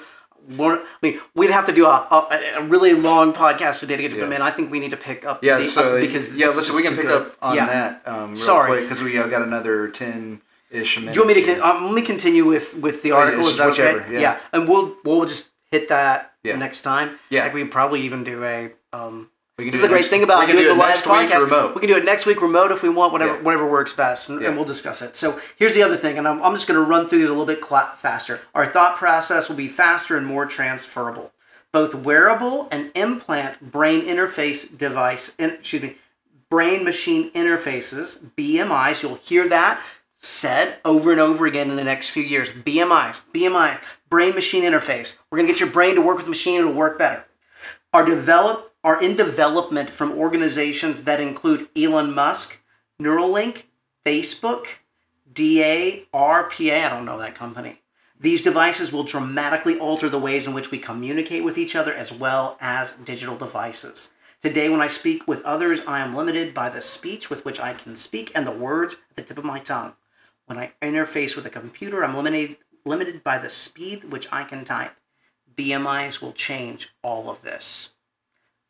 We're, 0.55 0.77
I 0.79 0.85
mean, 1.01 1.19
we'd 1.35 1.51
have 1.51 1.65
to 1.65 1.73
do 1.73 1.85
a, 1.85 1.89
a, 1.89 2.59
a 2.59 2.63
really 2.63 2.93
long 2.93 3.33
podcast 3.33 3.81
today 3.81 3.97
to 3.97 4.01
get 4.03 4.09
to 4.13 4.15
them 4.19 4.29
Yeah. 4.31 4.37
in. 4.37 4.41
I 4.41 4.51
think 4.51 4.71
we 4.71 4.79
need 4.79 4.91
to 4.91 4.97
pick 4.97 5.25
up. 5.25 5.43
Yeah, 5.43 5.57
the, 5.57 5.65
so 5.65 5.95
uh, 5.97 5.99
because 6.01 6.35
yeah, 6.35 6.47
listen, 6.47 6.75
we 6.75 6.83
can 6.83 6.95
pick 6.95 7.07
good. 7.07 7.21
up 7.23 7.35
on 7.41 7.55
Yeah. 7.55 7.65
that 7.65 8.07
um, 8.07 8.27
real 8.29 8.35
Sorry. 8.37 8.81
because 8.81 9.01
we 9.01 9.13
got 9.13 9.41
another 9.41 9.89
ten 9.89 10.41
ish 10.71 10.97
minutes. 10.99 11.13
Do 11.15 11.19
you 11.21 11.25
want 11.25 11.37
me 11.37 11.43
to 11.45 11.55
con- 11.59 11.77
um, 11.77 11.85
let 11.85 11.93
me 11.95 12.01
continue 12.01 12.45
with 12.45 12.75
with 12.77 13.03
the 13.03 13.09
yeah, 13.09 13.15
article? 13.15 13.41
it's 13.41 13.49
Is 13.51 13.57
that 13.57 13.69
whichever, 13.69 14.01
okay? 14.01 14.21
yeah. 14.21 14.39
and 14.53 14.69
we'll 14.69 14.95
we'll 15.03 15.25
just 15.25 15.49
hit 15.71 15.89
that 15.89 16.33
Yeah. 16.43 16.55
next 16.55 16.81
time. 16.81 17.19
Yeah. 17.29 17.43
like 17.43 17.53
we 17.53 17.63
probably 17.65 18.01
even 18.01 18.23
do 18.23 18.43
a. 18.43 18.71
Um, 18.93 19.29
this 19.57 19.73
is 19.75 19.81
the 19.81 19.87
great 19.87 19.97
next- 20.01 20.09
thing 20.09 20.21
about 20.23 20.45
doing 20.47 20.59
do 20.59 20.67
the 20.67 20.75
live 20.75 20.97
podcast. 20.97 21.41
remote. 21.41 21.73
We 21.73 21.81
can 21.81 21.89
do 21.89 21.97
it 21.97 22.05
next 22.05 22.25
week 22.27 22.41
remote 22.41 22.71
if 22.71 22.83
we 22.83 22.89
want, 22.89 23.11
whatever 23.11 23.35
Yeah. 23.35 23.41
whatever 23.41 23.65
works 23.65 23.91
best, 23.91 24.29
and, 24.29 24.39
Yeah. 24.39 24.49
and 24.49 24.55
we'll 24.55 24.65
discuss 24.65 25.01
it. 25.01 25.17
So 25.17 25.39
here's 25.57 25.73
the 25.73 25.81
other 25.81 25.97
thing, 25.97 26.17
and 26.19 26.27
I'm, 26.27 26.41
I'm 26.43 26.53
just 26.53 26.67
going 26.67 26.79
to 26.79 26.85
run 26.85 27.07
through 27.07 27.19
these 27.19 27.27
a 27.29 27.31
little 27.33 27.45
bit 27.47 27.59
cla 27.59 27.93
faster. 27.97 28.41
Our 28.53 28.67
thought 28.67 28.97
process 28.97 29.49
will 29.49 29.55
be 29.55 29.67
faster 29.67 30.15
and 30.15 30.27
more 30.27 30.45
transferable. 30.45 31.31
Both 31.73 31.95
wearable 31.95 32.67
and 32.71 32.91
implant 32.93 33.71
brain 33.71 34.05
interface 34.05 34.75
device, 34.77 35.33
in, 35.39 35.51
excuse 35.51 35.81
me, 35.81 35.95
brain 36.51 36.83
machine 36.83 37.31
interfaces 37.31 38.19
(BMIs). 38.37 39.01
You'll 39.01 39.15
hear 39.15 39.47
that 39.49 39.81
said 40.19 40.77
over 40.85 41.11
and 41.11 41.19
over 41.19 41.45
again 41.47 41.69
in 41.71 41.75
the 41.77 41.83
next 41.83 42.09
few 42.09 42.23
years. 42.23 42.51
BMIs, 42.51 43.21
BMI, 43.33 43.79
brain 44.09 44.33
machine 44.35 44.63
interface. 44.63 45.17
We're 45.31 45.39
gonna 45.39 45.47
get 45.49 45.59
your 45.59 45.69
brain 45.69 45.95
to 45.95 46.01
work 46.01 46.15
with 46.17 46.25
the 46.25 46.31
machine; 46.31 46.59
it'll 46.59 46.73
work 46.73 46.99
better 46.99 47.23
are 47.93 48.03
develop 48.05 48.66
are 48.87 49.03
in 49.03 49.17
development 49.17 49.89
from 49.89 50.13
organizations 50.13 51.03
that 51.03 51.19
include 51.19 51.67
Elon 51.75 52.15
Musk, 52.15 52.61
Neuralink, 53.01 53.63
Facebook, 54.05 54.77
DA, 55.33 56.05
RPA. 56.13 56.85
I 56.85 56.87
don't 56.87 57.03
know 57.03 57.19
that 57.19 57.35
company. 57.35 57.81
These 58.17 58.41
devices 58.41 58.93
will 58.93 59.03
dramatically 59.03 59.77
alter 59.77 60.07
the 60.07 60.17
ways 60.17 60.47
in 60.47 60.53
which 60.53 60.71
we 60.71 60.79
communicate 60.79 61.43
with 61.43 61.57
each 61.57 61.75
other 61.75 61.93
as 61.93 62.13
well 62.13 62.57
as 62.61 62.93
digital 62.93 63.35
devices. 63.35 64.11
Today, 64.39 64.69
when 64.69 64.79
I 64.79 64.87
speak 64.87 65.27
with 65.27 65.43
others, 65.43 65.81
I 65.85 65.99
am 65.99 66.15
limited 66.15 66.53
by 66.53 66.69
the 66.69 66.81
speech 66.81 67.29
with 67.29 67.43
which 67.43 67.59
I 67.59 67.73
can 67.73 67.97
speak 67.97 68.31
and 68.33 68.47
the 68.47 68.51
words 68.51 68.95
at 69.09 69.17
the 69.17 69.23
tip 69.23 69.37
of 69.37 69.43
my 69.43 69.59
tongue. 69.59 69.95
When 70.45 70.57
I 70.57 70.71
interface 70.81 71.35
with 71.35 71.45
a 71.45 71.49
computer, 71.49 72.05
I'm 72.05 72.15
limited, 72.15 72.55
limited 72.85 73.21
by 73.21 73.37
the 73.37 73.49
speed 73.49 74.13
which 74.13 74.31
I 74.31 74.45
can 74.45 74.63
type. 74.63 74.95
BMIs 75.57 76.21
will 76.21 76.31
change 76.31 76.93
all 77.03 77.29
of 77.29 77.41
this. 77.41 77.89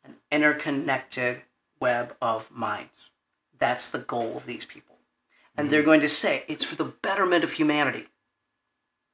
An 0.08 0.16
interconnected 0.30 1.42
web 1.80 2.16
of 2.20 2.50
minds. 2.50 3.10
That's 3.58 3.88
the 3.88 3.98
goal 3.98 4.36
of 4.36 4.46
these 4.46 4.64
people. 4.64 4.96
And 5.56 5.70
they're 5.70 5.82
going 5.82 6.00
to 6.00 6.08
say 6.08 6.44
it's 6.46 6.64
for 6.64 6.76
the 6.76 6.84
betterment 6.84 7.42
of 7.42 7.54
humanity. 7.54 8.06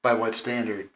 By 0.02 0.12
what 0.12 0.34
standard? 0.34 0.90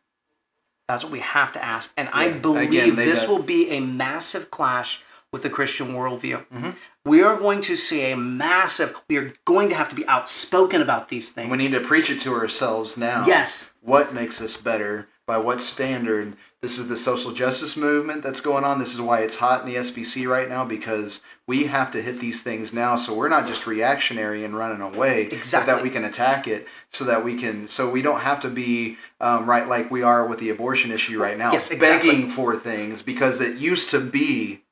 That's 0.86 1.02
what 1.02 1.12
we 1.12 1.20
have 1.20 1.52
to 1.52 1.64
ask. 1.64 1.92
And 1.96 2.08
I 2.12 2.28
believe 2.28 2.68
Again, 2.68 2.94
this 2.94 3.26
will 3.26 3.42
be 3.42 3.70
a 3.70 3.80
massive 3.80 4.50
clash 4.50 5.02
with 5.32 5.42
the 5.42 5.50
Christian 5.50 5.88
worldview. 5.88 6.46
Mm-hmm. 6.46 6.70
We 7.04 7.22
are 7.22 7.36
going 7.36 7.60
to 7.62 7.76
see 7.76 8.10
a 8.10 8.16
massive, 8.16 8.94
we 9.08 9.16
are 9.16 9.32
going 9.44 9.68
to 9.70 9.74
have 9.74 9.88
to 9.90 9.94
be 9.94 10.06
outspoken 10.06 10.80
about 10.82 11.08
these 11.08 11.30
things. 11.30 11.50
We 11.50 11.56
need 11.56 11.72
to 11.72 11.80
preach 11.80 12.10
it 12.10 12.20
to 12.20 12.34
ourselves 12.34 12.96
now. 12.96 13.26
Yes. 13.26 13.70
What 13.82 14.14
makes 14.14 14.40
us 14.40 14.56
better? 14.56 15.08
By 15.26 15.38
what 15.38 15.60
standard 15.60 16.36
this 16.60 16.76
is 16.76 16.88
the 16.88 16.96
social 16.96 17.30
justice 17.32 17.76
movement 17.76 18.24
that's 18.24 18.40
going 18.40 18.64
on. 18.64 18.80
This 18.80 18.92
is 18.92 19.00
why 19.00 19.20
it's 19.20 19.36
hot 19.36 19.60
in 19.60 19.66
the 19.68 19.76
SBC 19.76 20.28
right 20.28 20.48
now 20.48 20.64
because 20.64 21.20
we 21.46 21.64
have 21.64 21.90
to 21.92 22.02
hit 22.02 22.18
these 22.18 22.42
things 22.42 22.72
now. 22.72 22.96
So 22.96 23.14
we're 23.14 23.28
not 23.28 23.46
just 23.46 23.64
reactionary 23.66 24.44
and 24.44 24.56
running 24.56 24.80
away. 24.80 25.24
but 25.24 25.34
Exactly. 25.34 25.72
That 25.72 25.82
we 25.84 25.90
can 25.90 26.04
attack 26.04 26.48
it 26.48 26.66
so 26.90 27.04
that 27.04 27.24
we 27.24 27.36
can, 27.36 27.68
so 27.68 27.88
we 27.88 28.02
don't 28.02 28.20
have 28.22 28.40
to 28.40 28.48
be 28.50 28.96
um, 29.20 29.48
right 29.48 29.68
like 29.68 29.88
we 29.90 30.02
are 30.02 30.26
with 30.26 30.40
the 30.40 30.50
abortion 30.50 30.90
issue 30.90 31.20
right 31.22 31.38
now, 31.38 31.52
Yes, 31.52 31.70
exactly. 31.70 32.10
begging 32.10 32.28
for 32.28 32.56
things 32.56 33.02
because 33.02 33.40
it 33.40 33.58
used 33.58 33.88
to 33.90 34.00
be 34.00 34.62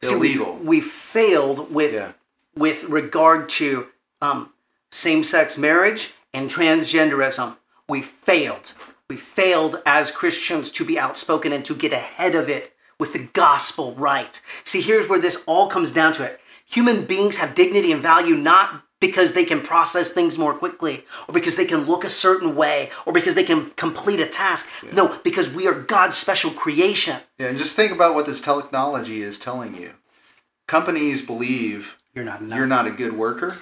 See, 0.00 0.14
we- 0.14 0.28
illegal. 0.28 0.56
We, 0.62 0.80
failed 0.80 1.74
with 1.74 1.92
Yeah. 1.94 2.12
with 2.54 2.84
regard 2.84 3.48
to 3.50 3.88
um, 4.20 4.52
same-sex 4.92 5.58
marriage 5.58 6.14
and 6.32 6.48
transgenderism. 6.48 7.56
We 7.88 8.00
failed. 8.00 8.74
We 9.12 9.18
failed 9.18 9.82
as 9.84 10.10
Christians 10.10 10.70
to 10.70 10.86
be 10.86 10.98
outspoken 10.98 11.52
and 11.52 11.62
to 11.66 11.74
get 11.74 11.92
ahead 11.92 12.34
of 12.34 12.48
it 12.48 12.74
with 12.98 13.12
the 13.12 13.28
gospel 13.34 13.94
right. 13.94 14.40
See, 14.64 14.80
here's 14.80 15.06
where 15.06 15.20
this 15.20 15.44
all 15.46 15.68
comes 15.68 15.92
down 15.92 16.14
to 16.14 16.24
it. 16.24 16.40
Human 16.64 17.04
beings 17.04 17.36
have 17.36 17.54
dignity 17.54 17.92
and 17.92 18.00
value 18.00 18.34
not 18.36 18.84
because 19.00 19.34
they 19.34 19.44
can 19.44 19.60
process 19.60 20.12
things 20.12 20.38
more 20.38 20.54
quickly 20.54 21.04
or 21.28 21.34
because 21.34 21.56
they 21.56 21.66
can 21.66 21.84
look 21.84 22.04
a 22.04 22.08
certain 22.08 22.56
way 22.56 22.88
or 23.04 23.12
because 23.12 23.34
they 23.34 23.44
can 23.44 23.68
complete 23.72 24.18
a 24.18 24.26
task. 24.26 24.70
No, 24.94 25.18
because 25.22 25.52
we 25.52 25.68
are 25.68 25.78
God's 25.78 26.16
special 26.16 26.50
creation. 26.50 27.18
Yeah, 27.36 27.48
and 27.48 27.58
just 27.58 27.76
think 27.76 27.92
about 27.92 28.14
what 28.14 28.24
this 28.24 28.40
technology 28.40 29.20
is 29.20 29.38
telling 29.38 29.76
you. 29.76 29.92
Companies 30.66 31.20
believe 31.20 31.98
You're 32.14 32.24
not 32.24 32.40
enough. 32.40 32.56
you're 32.56 32.66
not 32.66 32.86
a 32.86 32.90
good 32.92 33.12
worker. 33.12 33.58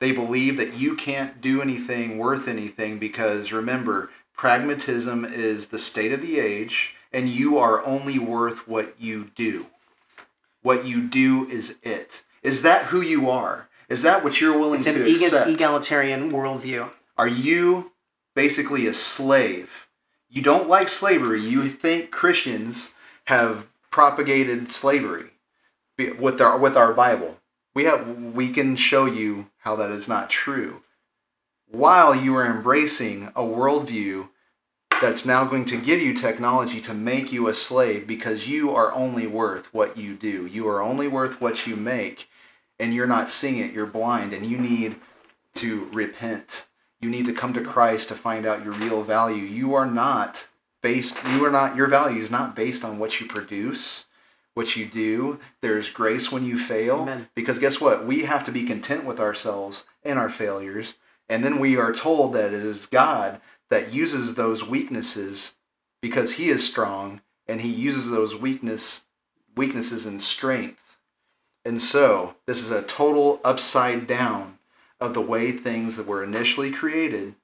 They 0.00 0.10
believe 0.10 0.56
that 0.56 0.74
you 0.74 0.96
can't 0.96 1.40
do 1.40 1.62
anything 1.62 2.18
worth 2.18 2.48
anything 2.48 2.98
because 2.98 3.52
remember, 3.52 4.10
pragmatism 4.42 5.24
is 5.24 5.68
the 5.68 5.78
state 5.78 6.12
of 6.12 6.20
the 6.20 6.40
age, 6.40 6.96
and 7.12 7.28
you 7.28 7.56
are 7.58 7.80
only 7.86 8.18
worth 8.18 8.66
what 8.66 9.00
you 9.00 9.30
do. 9.36 9.66
What 10.62 10.84
you 10.84 11.00
do 11.00 11.46
is 11.48 11.78
it. 11.84 12.24
Is 12.42 12.62
that 12.62 12.86
who 12.86 13.00
you 13.00 13.30
are? 13.30 13.68
Is 13.88 14.02
that 14.02 14.24
what 14.24 14.40
you're 14.40 14.58
willing 14.58 14.82
to 14.82 14.92
do? 14.92 14.96
It's 14.96 14.98
an 14.98 15.04
to 15.04 15.10
ega- 15.12 15.24
accept? 15.26 15.48
egalitarian 15.48 16.32
worldview. 16.32 16.90
Are 17.16 17.28
you 17.28 17.92
basically 18.34 18.88
a 18.88 18.94
slave? 18.94 19.86
You 20.28 20.42
don't 20.42 20.68
like 20.68 20.88
slavery. 20.88 21.40
You 21.40 21.68
think 21.68 22.10
Christians 22.10 22.94
have 23.26 23.68
propagated 23.92 24.72
slavery 24.72 25.30
with 26.18 26.40
our 26.40 26.58
with 26.58 26.76
our 26.76 26.92
Bible. 26.92 27.38
We 27.74 27.84
have 27.84 28.08
we 28.34 28.48
can 28.48 28.74
show 28.74 29.04
you 29.04 29.50
how 29.58 29.76
that 29.76 29.92
is 29.92 30.08
not 30.08 30.30
true. 30.30 30.82
While 31.72 32.14
you 32.14 32.36
are 32.36 32.44
embracing 32.44 33.28
a 33.28 33.40
worldview 33.40 34.28
that's 35.00 35.24
now 35.24 35.46
going 35.46 35.64
to 35.64 35.78
give 35.78 36.02
you 36.02 36.12
technology 36.12 36.82
to 36.82 36.92
make 36.92 37.32
you 37.32 37.48
a 37.48 37.54
slave 37.54 38.06
because 38.06 38.46
you 38.46 38.70
are 38.72 38.92
only 38.92 39.26
worth 39.26 39.72
what 39.72 39.96
you 39.96 40.14
do. 40.14 40.44
You 40.44 40.68
are 40.68 40.82
only 40.82 41.08
worth 41.08 41.40
what 41.40 41.66
you 41.66 41.74
make, 41.74 42.28
and 42.78 42.92
you're 42.92 43.06
not 43.06 43.30
seeing 43.30 43.58
it. 43.58 43.72
You're 43.72 43.86
blind, 43.86 44.34
and 44.34 44.44
you 44.44 44.58
need 44.58 44.96
to 45.54 45.88
repent. 45.94 46.66
You 47.00 47.08
need 47.08 47.24
to 47.24 47.32
come 47.32 47.54
to 47.54 47.64
Christ 47.64 48.08
to 48.08 48.14
find 48.16 48.44
out 48.44 48.62
your 48.62 48.74
real 48.74 49.02
value. 49.02 49.42
You 49.42 49.72
are 49.72 49.86
not 49.86 50.48
based, 50.82 51.16
you 51.32 51.42
are 51.42 51.50
not, 51.50 51.74
your 51.74 51.86
value 51.86 52.20
is 52.20 52.30
not 52.30 52.54
based 52.54 52.84
on 52.84 52.98
what 52.98 53.18
you 53.18 53.26
produce, 53.26 54.04
what 54.52 54.76
you 54.76 54.84
do. 54.84 55.40
There's 55.62 55.88
grace 55.88 56.30
when 56.30 56.44
you 56.44 56.58
fail. 56.58 57.00
Amen. 57.00 57.28
Because 57.34 57.58
guess 57.58 57.80
what? 57.80 58.04
We 58.04 58.24
have 58.24 58.44
to 58.44 58.52
be 58.52 58.64
content 58.64 59.06
with 59.06 59.18
ourselves 59.18 59.84
and 60.04 60.18
our 60.18 60.28
failures. 60.28 60.96
And 61.28 61.44
then 61.44 61.58
we 61.58 61.76
are 61.76 61.92
told 61.92 62.34
that 62.34 62.52
it 62.52 62.62
is 62.62 62.86
God 62.86 63.40
that 63.70 63.92
uses 63.92 64.34
those 64.34 64.66
weaknesses 64.66 65.54
because 66.00 66.34
he 66.34 66.50
is 66.50 66.66
strong 66.66 67.20
and 67.46 67.60
he 67.60 67.70
uses 67.70 68.10
those 68.10 68.34
weakness 68.34 69.02
weaknesses 69.54 70.06
in 70.06 70.18
strength. 70.18 70.96
And 71.64 71.80
so, 71.80 72.36
this 72.46 72.62
is 72.62 72.70
a 72.70 72.82
total 72.82 73.40
upside 73.44 74.06
down 74.06 74.58
of 74.98 75.14
the 75.14 75.20
way 75.20 75.52
things 75.52 75.96
that 75.96 76.06
were 76.06 76.24
initially 76.24 76.70
created 76.70 77.34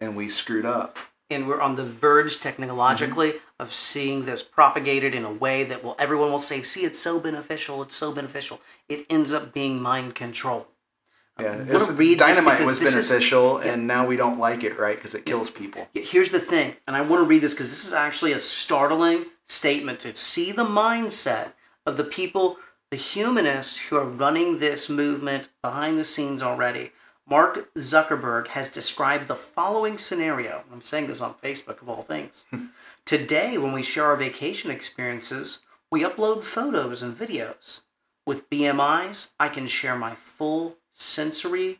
and 0.00 0.16
we 0.16 0.28
screwed 0.28 0.64
up. 0.64 0.98
And 1.30 1.46
we're 1.48 1.60
on 1.60 1.74
the 1.74 1.84
verge 1.84 2.40
technologically 2.40 3.34
Mm-hmm. 3.58 3.66
of 3.66 3.74
seeing 3.74 4.24
this 4.24 4.42
propagated 4.42 5.14
in 5.14 5.24
a 5.24 5.32
way 5.32 5.64
that 5.64 5.82
will 5.82 5.96
everyone 5.98 6.30
will 6.30 6.38
say, 6.38 6.62
see, 6.62 6.84
it's 6.84 6.98
so 6.98 7.18
beneficial, 7.18 7.82
it's 7.82 7.96
so 7.96 8.12
beneficial. 8.12 8.60
It 8.88 9.04
ends 9.10 9.32
up 9.32 9.52
being 9.52 9.82
mind 9.82 10.14
control. 10.14 10.68
Yeah, 11.40 11.62
it's- 11.62 11.88
read 11.90 12.18
dynamite 12.18 12.60
was 12.64 12.78
this 12.80 12.94
is- 12.94 13.08
beneficial, 13.08 13.58
and 13.58 13.86
now 13.86 14.06
we 14.06 14.16
don't 14.16 14.38
like 14.38 14.64
it, 14.64 14.78
right? 14.78 14.96
Because 14.96 15.14
it 15.14 15.24
kills 15.24 15.50
people. 15.50 15.88
Here's 15.94 16.32
the 16.32 16.40
thing, 16.40 16.76
and 16.86 16.96
I 16.96 17.00
want 17.00 17.20
to 17.20 17.24
read 17.26 17.42
this 17.42 17.54
because 17.54 17.70
this 17.70 17.84
is 17.84 17.92
actually 17.92 18.32
a 18.32 18.38
startling 18.40 19.26
statement 19.44 20.00
to 20.00 20.14
see 20.16 20.50
the 20.50 20.64
mindset 20.64 21.52
of 21.86 21.96
the 21.96 22.04
people, 22.04 22.58
the 22.90 22.96
humanists 22.96 23.76
who 23.76 23.96
are 23.96 24.04
running 24.04 24.58
this 24.58 24.88
movement 24.88 25.48
behind 25.62 25.98
the 25.98 26.04
scenes 26.04 26.42
already. 26.42 26.90
Mark 27.28 27.72
Zuckerberg 27.74 28.48
has 28.48 28.70
described 28.70 29.28
the 29.28 29.36
following 29.36 29.98
scenario. 29.98 30.64
I'm 30.72 30.80
saying 30.82 31.06
this 31.06 31.20
on 31.20 31.34
Facebook 31.34 31.82
of 31.82 31.88
all 31.88 32.02
things. 32.02 32.46
Hmm. 32.50 32.66
Today, 33.04 33.58
when 33.58 33.72
we 33.72 33.82
share 33.82 34.06
our 34.06 34.16
vacation 34.16 34.70
experiences, 34.70 35.58
we 35.90 36.02
upload 36.02 36.42
photos 36.42 37.02
and 37.02 37.16
videos. 37.16 37.80
With 38.26 38.50
BMIs, 38.50 39.28
I 39.38 39.48
can 39.48 39.66
share 39.66 39.96
my 39.96 40.14
full 40.14 40.77
sensory 40.98 41.78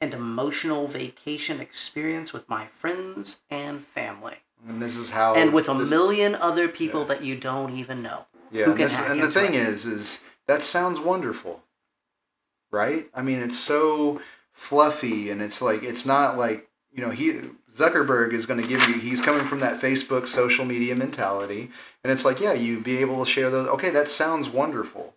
and 0.00 0.14
emotional 0.14 0.86
vacation 0.86 1.60
experience 1.60 2.32
with 2.32 2.48
my 2.48 2.66
friends 2.66 3.40
and 3.50 3.82
family. 3.82 4.36
And 4.68 4.80
this 4.80 4.96
is 4.96 5.10
how. 5.10 5.34
and 5.34 5.52
with 5.52 5.68
a 5.68 5.74
this- 5.74 5.90
million 5.90 6.34
other 6.36 6.68
people 6.68 7.04
that 7.06 7.22
you 7.24 7.36
don't 7.36 7.72
even 7.72 8.02
know. 8.02 8.26
Yeah, 8.50 8.66
and, 8.66 8.76
this- 8.76 8.98
and 8.98 9.20
the 9.22 9.30
thing 9.30 9.54
it. 9.54 9.62
is, 9.62 9.84
is 9.86 10.20
that 10.46 10.62
sounds 10.62 11.00
wonderful, 11.00 11.62
right? 12.70 13.08
I 13.14 13.22
mean, 13.22 13.40
it's 13.40 13.58
so 13.58 14.20
fluffy, 14.52 15.30
and 15.30 15.40
it's 15.42 15.62
like 15.62 15.82
it's 15.82 16.04
not 16.06 16.36
like 16.38 16.68
you 16.92 17.02
know 17.02 17.10
he 17.10 17.40
Zuckerberg 17.74 18.32
is 18.34 18.44
going 18.46 18.60
to 18.60 18.68
give 18.68 18.86
you. 18.88 18.94
He's 18.94 19.22
coming 19.22 19.44
from 19.44 19.60
that 19.60 19.80
Facebook 19.80 20.28
social 20.28 20.64
media 20.64 20.94
mentality, 20.94 21.70
and 22.04 22.12
it's 22.12 22.24
like 22.24 22.40
yeah, 22.40 22.52
you 22.52 22.78
be 22.78 22.98
able 22.98 23.24
to 23.24 23.30
share 23.30 23.48
those. 23.50 23.66
Okay, 23.68 23.90
that 23.90 24.08
sounds 24.08 24.48
wonderful, 24.48 25.14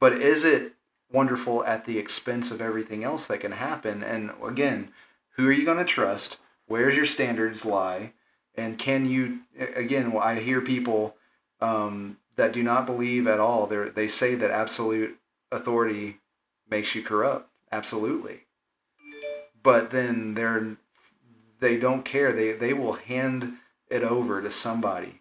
but 0.00 0.14
is 0.14 0.44
it 0.44 0.72
wonderful 1.12 1.64
at 1.64 1.84
the 1.84 1.98
expense 1.98 2.50
of 2.50 2.60
everything 2.60 3.04
else 3.04 3.26
that 3.26 3.40
can 3.40 3.52
happen? 3.52 4.02
And 4.02 4.30
again, 4.44 4.90
who 5.36 5.48
are 5.48 5.52
you 5.52 5.64
going 5.64 5.78
to 5.78 5.84
trust? 5.84 6.38
Where's 6.66 6.96
your 6.96 7.06
standards 7.06 7.64
lie? 7.64 8.12
And 8.54 8.78
can 8.78 9.08
you 9.08 9.40
again? 9.58 10.16
I 10.20 10.36
hear 10.36 10.60
people 10.60 11.16
um, 11.60 12.18
that 12.36 12.52
do 12.52 12.62
not 12.62 12.86
believe 12.86 13.26
at 13.26 13.40
all. 13.40 13.66
They 13.66 13.88
they 13.88 14.08
say 14.08 14.34
that 14.34 14.50
absolute 14.50 15.18
authority 15.50 16.18
makes 16.68 16.94
you 16.94 17.02
corrupt. 17.02 17.48
Absolutely. 17.72 18.42
But 19.62 19.90
then 19.90 20.34
they're 20.34 20.76
they 21.60 21.78
don't 21.78 22.04
care. 22.04 22.32
They 22.32 22.52
they 22.52 22.72
will 22.72 22.94
hand 22.94 23.54
it 23.88 24.02
over 24.02 24.40
to 24.42 24.50
somebody 24.50 25.20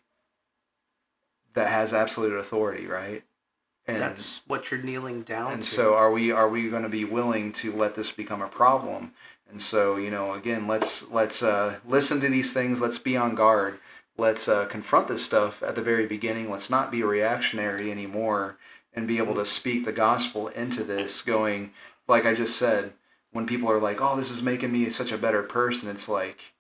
that 1.54 1.70
has 1.70 1.94
absolute 1.94 2.38
authority, 2.38 2.86
right? 2.86 3.24
And 3.94 4.02
That's 4.02 4.42
what 4.48 4.72
you're 4.72 4.82
kneeling 4.82 5.24
down 5.24 5.54
and 5.54 5.64
to. 5.64 5.70
so 5.70 5.96
are 5.96 6.12
we 6.12 6.32
are 6.32 6.50
we 6.50 6.70
going 6.70 6.84
to 6.84 6.90
be 6.90 7.06
willing 7.06 7.52
to 7.54 7.72
let 7.72 7.96
this 7.96 8.12
become 8.12 8.42
a 8.42 8.48
problem? 8.48 9.14
And 9.50 9.62
so, 9.62 9.98
you 9.98 10.12
know, 10.12 10.34
again, 10.34 10.68
let's 10.68 11.10
let's 11.10 11.42
uh, 11.42 11.78
listen 11.88 12.22
to 12.22 12.30
these 12.30 12.54
things. 12.54 12.80
Let's 12.82 12.98
be 13.00 13.18
on 13.18 13.36
guard. 13.36 13.80
Let's 14.18 14.48
uh, 14.48 14.66
confront 14.66 15.08
this 15.08 15.24
stuff 15.24 15.64
at 15.64 15.76
the 15.76 15.82
very 15.82 16.06
beginning. 16.06 16.52
Let's 16.52 16.70
not 16.70 16.92
be 16.92 17.04
reactionary 17.04 17.92
anymore 17.92 18.58
and 18.94 19.08
be 19.08 19.18
able 19.18 19.36
to 19.36 19.46
speak 19.46 19.86
the 19.86 19.92
gospel 19.92 20.50
into 20.50 20.84
this. 20.84 21.22
Going 21.22 21.72
like 22.08 22.26
I 22.26 22.34
just 22.34 22.58
said, 22.58 22.94
when 23.32 23.48
people 23.48 23.72
are 23.72 23.80
like, 23.80 24.00
"Oh, 24.02 24.18
this 24.18 24.32
is 24.32 24.42
making 24.42 24.72
me 24.72 24.90
such 24.90 25.12
a 25.12 25.18
better 25.18 25.42
person," 25.44 25.90
it's 25.90 26.10
like, 26.10 26.54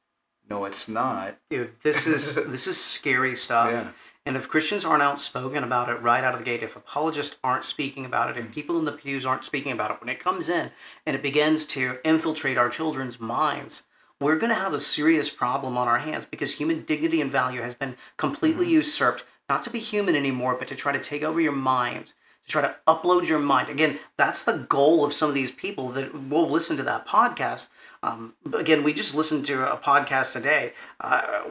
no, 0.49 0.65
it's 0.65 0.88
not. 0.88 1.36
Dude, 1.49 1.71
this 1.84 2.07
is 2.07 2.36
this 2.47 2.67
is 2.67 2.82
scary 2.82 3.36
stuff. 3.36 3.71
Yeah. 3.71 3.88
And 4.26 4.36
if 4.36 4.49
Christians 4.49 4.86
aren't 4.86 5.01
outspoken 5.01 5.63
about 5.63 5.89
it 5.89 6.01
right 6.01 6.24
out 6.24 6.34
of 6.34 6.39
the 6.39 6.45
gate, 6.45 6.61
if 6.61 6.76
apologists 6.76 7.38
aren't 7.43 7.65
speaking 7.65 8.05
about 8.05 8.30
it, 8.30 8.38
if 8.38 8.51
people 8.51 8.78
in 8.78 8.86
the 8.86 8.91
pews 8.91 9.26
aren't 9.26 9.45
speaking 9.45 9.72
about 9.72 9.91
it, 9.91 9.99
when 10.01 10.09
it 10.09 10.20
comes 10.20 10.49
in 10.49 10.72
and 11.05 11.15
it 11.15 11.24
begins 11.24 11.65
to 11.67 11.97
infiltrate 12.03 12.57
our 12.57 12.70
children's 12.70 13.20
minds, 13.20 13.84
we're 14.20 14.38
going 14.38 14.53
to 14.53 14.59
have 14.59 14.74
a 14.74 14.80
serious 14.82 15.30
problem 15.30 15.78
on 15.78 15.88
our 15.88 15.99
hands 15.99 16.26
because 16.26 16.53
human 16.55 16.84
dignity 16.84 17.22
and 17.22 17.32
value 17.32 17.61
has 17.61 17.74
been 17.74 17.95
completely 18.17 18.65
Mm-hmm. 18.65 18.74
usurped, 18.76 19.24
not 19.47 19.63
to 19.63 19.70
be 19.70 19.80
human 19.80 20.15
anymore, 20.15 20.55
but 20.59 20.67
to 20.67 20.76
try 20.76 20.91
to 20.91 20.99
take 20.99 21.24
over 21.24 21.39
your 21.39 21.53
mind, 21.53 22.13
to 22.45 22.49
try 22.49 22.61
to 22.61 22.76
upload 22.86 23.28
your 23.28 23.39
mind. 23.39 23.70
Again, 23.70 23.97
that's 24.17 24.43
the 24.43 24.57
goal 24.70 25.05
of 25.05 25.13
some 25.13 25.30
of 25.30 25.36
these 25.36 25.51
people 25.53 25.88
that 25.89 26.13
will 26.30 26.47
listen 26.47 26.76
to 26.78 26.84
that 26.84 27.07
podcast. 27.07 27.70
Um, 28.03 28.34
again, 28.53 28.84
we 28.84 28.93
just 28.93 29.15
listened 29.15 29.45
to 29.45 29.72
a 29.72 29.78
podcast 29.78 30.34
today. 30.34 30.74
Uh, 30.99 31.43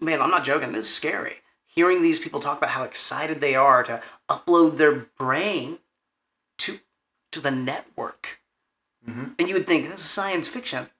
man, 0.00 0.22
I'm 0.22 0.30
not 0.30 0.44
joking. 0.44 0.72
This 0.72 0.86
is 0.86 0.94
scary. 0.94 1.36
Hearing 1.78 2.02
these 2.02 2.18
people 2.18 2.40
talk 2.40 2.58
about 2.58 2.70
how 2.70 2.82
excited 2.82 3.40
they 3.40 3.54
are 3.54 3.84
to 3.84 4.02
upload 4.28 4.78
their 4.78 5.06
brain 5.16 5.78
to 6.58 6.80
to 7.30 7.38
the 7.40 7.52
network, 7.52 8.40
Mhm. 9.08 9.36
and 9.38 9.48
you 9.48 9.54
would 9.54 9.68
think 9.68 9.84
this 9.88 10.00
is 10.00 10.10
science 10.10 10.48
fiction. 10.48 10.90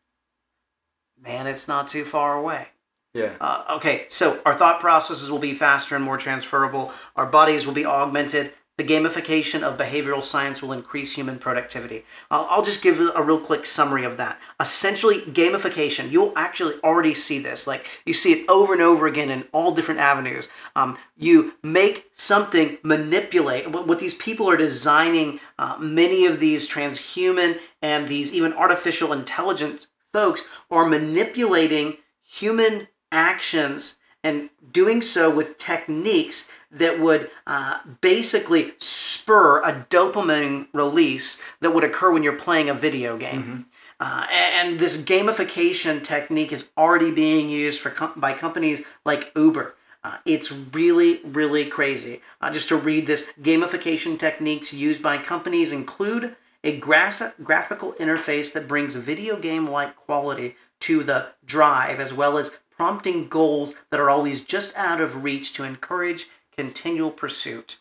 Man, 1.20 1.48
it's 1.48 1.66
not 1.66 1.88
too 1.88 2.04
far 2.04 2.36
away. 2.36 2.68
Yeah. 3.12 3.32
Uh, 3.40 3.64
okay, 3.70 4.06
so 4.08 4.40
our 4.46 4.54
thought 4.54 4.78
processes 4.78 5.32
will 5.32 5.40
be 5.40 5.52
faster 5.52 5.96
and 5.96 6.04
more 6.04 6.16
transferable. 6.16 6.92
Our 7.16 7.26
bodies 7.26 7.66
will 7.66 7.74
be 7.74 7.84
augmented. 7.84 8.54
The 8.78 8.84
gamification 8.84 9.64
of 9.64 9.76
behavioral 9.76 10.22
science 10.22 10.62
will 10.62 10.70
increase 10.70 11.14
human 11.14 11.40
productivity. 11.40 12.04
I'll, 12.30 12.46
I'll 12.48 12.62
just 12.62 12.80
give 12.80 13.00
a 13.00 13.20
real 13.20 13.40
quick 13.40 13.66
summary 13.66 14.04
of 14.04 14.16
that. 14.18 14.38
Essentially, 14.60 15.22
gamification, 15.22 16.12
you'll 16.12 16.32
actually 16.36 16.76
already 16.84 17.12
see 17.12 17.40
this. 17.40 17.66
Like, 17.66 18.00
you 18.06 18.14
see 18.14 18.32
it 18.34 18.48
over 18.48 18.72
and 18.72 18.80
over 18.80 19.08
again 19.08 19.30
in 19.30 19.46
all 19.50 19.72
different 19.72 19.98
avenues. 19.98 20.48
Um, 20.76 20.96
you 21.16 21.54
make 21.60 22.06
something 22.12 22.78
manipulate. 22.84 23.68
What, 23.68 23.88
what 23.88 23.98
these 23.98 24.14
people 24.14 24.48
are 24.48 24.56
designing, 24.56 25.40
uh, 25.58 25.76
many 25.80 26.24
of 26.24 26.38
these 26.38 26.70
transhuman 26.70 27.58
and 27.82 28.06
these 28.06 28.32
even 28.32 28.52
artificial 28.52 29.12
intelligence 29.12 29.88
folks 30.12 30.44
are 30.70 30.86
manipulating 30.86 31.96
human 32.22 32.86
actions 33.10 33.96
and 34.22 34.50
doing 34.72 35.02
so 35.02 35.30
with 35.30 35.58
techniques 35.58 36.48
that 36.70 37.00
would 37.00 37.30
uh, 37.46 37.80
basically 38.00 38.72
spur 38.78 39.60
a 39.62 39.86
dopamine 39.90 40.66
release 40.72 41.40
that 41.60 41.72
would 41.72 41.84
occur 41.84 42.12
when 42.12 42.22
you're 42.22 42.32
playing 42.32 42.68
a 42.68 42.74
video 42.74 43.16
game. 43.16 43.66
Uh, 44.00 44.26
and 44.30 44.78
this 44.78 44.96
gamification 44.96 46.02
technique 46.04 46.52
is 46.52 46.70
already 46.76 47.10
being 47.10 47.50
used 47.50 47.80
for 47.80 47.90
com- 47.90 48.12
by 48.16 48.32
companies 48.32 48.82
like 49.04 49.32
Uber. 49.34 49.74
Uh, 50.04 50.18
it's 50.24 50.52
really, 50.52 51.20
really 51.24 51.66
crazy. 51.66 52.20
Uh, 52.40 52.50
just 52.50 52.68
to 52.68 52.76
read 52.76 53.06
this, 53.06 53.28
gamification 53.42 54.16
techniques 54.18 54.72
used 54.72 55.02
by 55.02 55.18
companies 55.18 55.72
include 55.72 56.36
a 56.62 56.76
gra- 56.76 57.34
graphical 57.42 57.92
interface 57.94 58.52
that 58.52 58.68
brings 58.68 58.94
video 58.94 59.36
game 59.36 59.68
like 59.68 59.96
quality 59.96 60.54
to 60.80 61.02
the 61.02 61.26
drive, 61.44 61.98
as 61.98 62.14
well 62.14 62.38
as 62.38 62.52
prompting 62.78 63.26
goals 63.26 63.74
that 63.90 63.98
are 63.98 64.08
always 64.08 64.40
just 64.42 64.74
out 64.76 65.00
of 65.00 65.24
reach 65.24 65.52
to 65.52 65.64
encourage 65.64 66.28
continual 66.56 67.10
pursuit. 67.10 67.78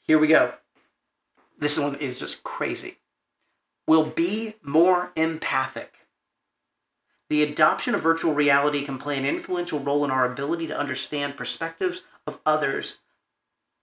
Here 0.00 0.18
we 0.18 0.28
go. 0.28 0.54
This 1.58 1.78
one 1.78 1.94
is 1.96 2.18
just 2.18 2.42
crazy. 2.42 2.96
Will 3.86 4.04
be 4.04 4.54
more 4.62 5.12
empathic. 5.14 6.06
The 7.28 7.42
adoption 7.42 7.94
of 7.94 8.00
virtual 8.00 8.32
reality 8.32 8.82
can 8.82 8.96
play 8.96 9.18
an 9.18 9.26
influential 9.26 9.78
role 9.78 10.02
in 10.02 10.10
our 10.10 10.24
ability 10.24 10.66
to 10.68 10.78
understand 10.78 11.36
perspectives 11.36 12.00
of 12.26 12.38
others, 12.46 12.98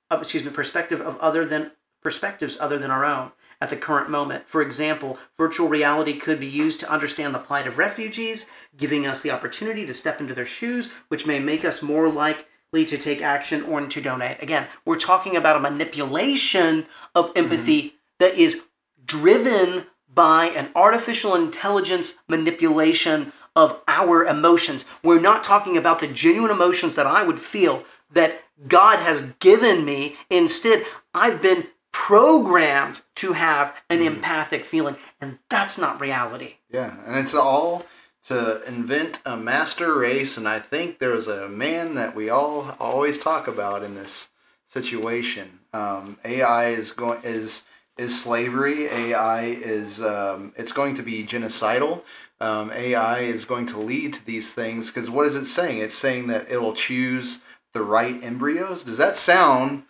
uh, 0.09 0.17
excuse 0.19 0.43
me, 0.43 0.49
perspective 0.49 1.01
of 1.01 1.19
other 1.19 1.45
than 1.45 1.71
perspectives 2.01 2.57
other 2.59 2.79
than 2.79 2.89
our 2.89 3.05
own 3.05 3.31
at 3.61 3.69
the 3.69 3.75
current 3.75 4.09
moment. 4.09 4.47
For 4.47 4.61
example, 4.61 5.17
virtual 5.37 5.67
reality 5.67 6.13
could 6.13 6.39
be 6.39 6.47
used 6.47 6.79
to 6.79 6.91
understand 6.91 7.33
the 7.33 7.39
plight 7.39 7.67
of 7.67 7.77
refugees, 7.77 8.45
giving 8.77 9.05
us 9.05 9.21
the 9.21 9.31
opportunity 9.31 9.85
to 9.85 9.93
step 9.93 10.21
into 10.21 10.33
their 10.33 10.45
shoes, 10.45 10.89
which 11.09 11.27
may 11.27 11.39
make 11.39 11.65
us 11.65 11.81
more 11.81 12.09
likely 12.09 12.85
to 12.85 12.97
take 12.97 13.21
action 13.21 13.63
or 13.63 13.85
to 13.85 14.01
donate. 14.01 14.41
Again, 14.41 14.67
we're 14.85 14.99
talking 14.99 15.35
about 15.35 15.57
a 15.57 15.59
manipulation 15.59 16.85
of 17.13 17.27
mm-hmm. 17.27 17.37
empathy 17.37 17.95
that 18.19 18.35
is 18.35 18.63
driven 19.05 19.85
by 20.13 20.45
an 20.47 20.69
artificial 20.75 21.35
intelligence 21.35 22.17
manipulation 22.27 23.31
of 23.55 23.81
our 23.87 24.25
emotions. 24.25 24.85
We're 25.03 25.19
not 25.19 25.43
talking 25.43 25.75
about 25.75 25.99
the 25.99 26.07
genuine 26.07 26.51
emotions 26.51 26.95
that 26.95 27.07
I 27.07 27.23
would 27.23 27.39
feel 27.39 27.83
that 28.11 28.41
God 28.67 28.99
has 28.99 29.33
given 29.39 29.85
me. 29.85 30.15
Instead, 30.29 30.85
I've 31.13 31.41
been 31.41 31.67
programmed 31.91 33.01
to 33.15 33.33
have 33.33 33.75
an 33.89 34.01
empathic 34.01 34.65
feeling, 34.65 34.97
and 35.19 35.39
that's 35.49 35.77
not 35.77 36.01
reality. 36.01 36.55
Yeah, 36.71 36.95
and 37.05 37.17
it's 37.17 37.33
all 37.33 37.85
to 38.27 38.63
invent 38.67 39.21
a 39.25 39.35
master 39.37 39.93
race, 39.95 40.37
and 40.37 40.47
I 40.47 40.59
think 40.59 40.99
there's 40.99 41.27
a 41.27 41.49
man 41.49 41.95
that 41.95 42.15
we 42.15 42.29
all 42.29 42.75
always 42.79 43.19
talk 43.19 43.47
about 43.47 43.83
in 43.83 43.95
this 43.95 44.29
situation. 44.67 45.59
Um, 45.73 46.17
AI 46.23 46.69
is 46.69 46.91
going 46.91 47.21
is 47.23 47.63
is 47.97 48.19
slavery. 48.19 48.85
AI 48.85 49.43
is 49.43 50.01
um, 50.01 50.53
it's 50.55 50.71
going 50.71 50.95
to 50.95 51.03
be 51.03 51.23
genocidal. 51.25 52.01
Um, 52.39 52.71
AI 52.71 53.19
is 53.19 53.43
going 53.45 53.65
to 53.67 53.77
lead 53.79 54.13
to 54.13 54.25
these 54.25 54.53
things 54.53 54.87
because 54.87 55.09
what 55.09 55.25
is 55.25 55.35
it 55.35 55.45
saying? 55.45 55.79
It's 55.79 55.95
saying 55.95 56.27
that 56.27 56.49
it 56.49 56.61
will 56.61 56.73
choose 56.73 57.39
the 57.73 57.81
right 57.81 58.23
embryos. 58.23 58.83
Does 58.83 58.97
that 58.97 59.15
sound 59.15 59.83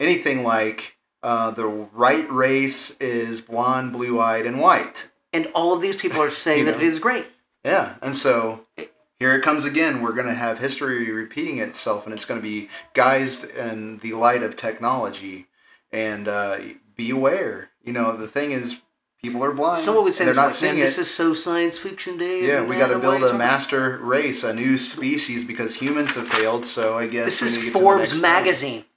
anything 0.00 0.42
like 0.42 0.91
uh, 1.22 1.50
the 1.50 1.66
right 1.66 2.30
race 2.30 2.96
is 2.98 3.40
blonde, 3.40 3.92
blue 3.92 4.20
eyed, 4.20 4.46
and 4.46 4.60
white? 4.60 5.08
And 5.32 5.46
all 5.54 5.72
of 5.72 5.80
these 5.80 5.96
people 5.96 6.20
are 6.20 6.30
saying 6.30 6.60
You 6.60 6.64
that 6.66 6.72
know. 6.78 6.82
it 6.84 6.86
is 6.86 6.98
great. 6.98 7.26
Yeah, 7.64 7.94
and 8.02 8.16
so 8.16 8.66
here 9.18 9.32
it 9.34 9.42
comes 9.42 9.64
again. 9.64 10.02
We're 10.02 10.12
going 10.14 10.26
to 10.26 10.34
have 10.34 10.58
history 10.58 11.10
repeating 11.10 11.58
itself, 11.58 12.04
and 12.06 12.12
it's 12.12 12.24
going 12.24 12.40
to 12.40 12.46
be 12.46 12.68
guised 12.94 13.54
in 13.56 13.98
the 13.98 14.12
light 14.14 14.42
of 14.42 14.56
technology. 14.56 15.46
And 15.92 16.26
uh, 16.26 16.58
be 16.96 17.10
aware. 17.10 17.70
You 17.84 17.92
know, 17.92 18.16
the 18.16 18.26
thing 18.26 18.50
is, 18.52 18.80
people 19.22 19.44
are 19.44 19.52
blind. 19.52 19.76
Someone 19.78 20.04
would 20.04 20.14
say 20.14 20.24
they're 20.24 20.32
this, 20.32 20.36
not 20.38 20.44
like, 20.46 20.54
seeing 20.54 20.78
this 20.78 20.98
is 20.98 21.10
so 21.12 21.34
science 21.34 21.76
fiction, 21.78 22.16
day. 22.18 22.46
yeah, 22.46 22.62
we 22.64 22.76
got 22.76 22.88
to 22.88 22.98
build 22.98 23.22
a 23.22 23.34
master 23.34 23.98
race, 23.98 24.42
a 24.42 24.52
new 24.54 24.78
species, 24.78 25.44
because 25.44 25.76
humans 25.76 26.14
have 26.14 26.26
failed. 26.28 26.64
So 26.64 26.98
I 26.98 27.06
guess 27.06 27.26
This 27.26 27.42
is 27.42 27.52
need 27.52 27.58
to 27.58 27.64
get 27.66 27.72
to 27.72 27.78
the 27.78 27.84
Forbes 27.84 28.22
magazine. 28.22 28.80
thing. 28.82 28.88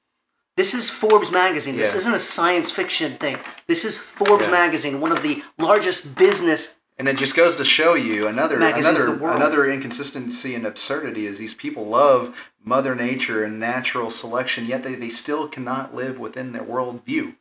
This 0.56 0.74
is 0.74 0.90
Forbes 0.90 1.32
magazine. 1.32 1.76
This 1.76 1.92
Yeah. 1.92 1.98
isn't 1.98 2.14
a 2.14 2.20
science 2.20 2.72
fiction 2.72 3.18
thing. 3.18 3.40
This 3.68 3.84
is 3.84 3.98
Forbes 3.98 4.46
Yeah. 4.46 4.52
magazine, 4.52 5.02
one 5.02 5.12
of 5.12 5.22
the 5.22 5.44
largest 5.58 6.16
business. 6.16 6.76
And 6.98 7.10
it 7.10 7.18
just 7.18 7.36
goes 7.36 7.58
to 7.58 7.66
show 7.66 7.94
you 7.94 8.26
another 8.26 8.56
another 8.56 9.14
another 9.16 9.66
inconsistency 9.70 10.56
and 10.56 10.66
absurdity 10.66 11.28
is 11.28 11.38
these 11.38 11.54
people 11.54 11.86
love 11.86 12.34
Mother 12.64 12.96
Nature 12.96 13.44
and 13.44 13.60
natural 13.60 14.12
selection, 14.12 14.66
yet 14.66 14.84
they, 14.84 14.96
they 14.96 15.10
still 15.10 15.50
cannot 15.50 15.94
live 15.94 16.18
within 16.20 16.54
their 16.54 16.64
worldview. 16.64 17.36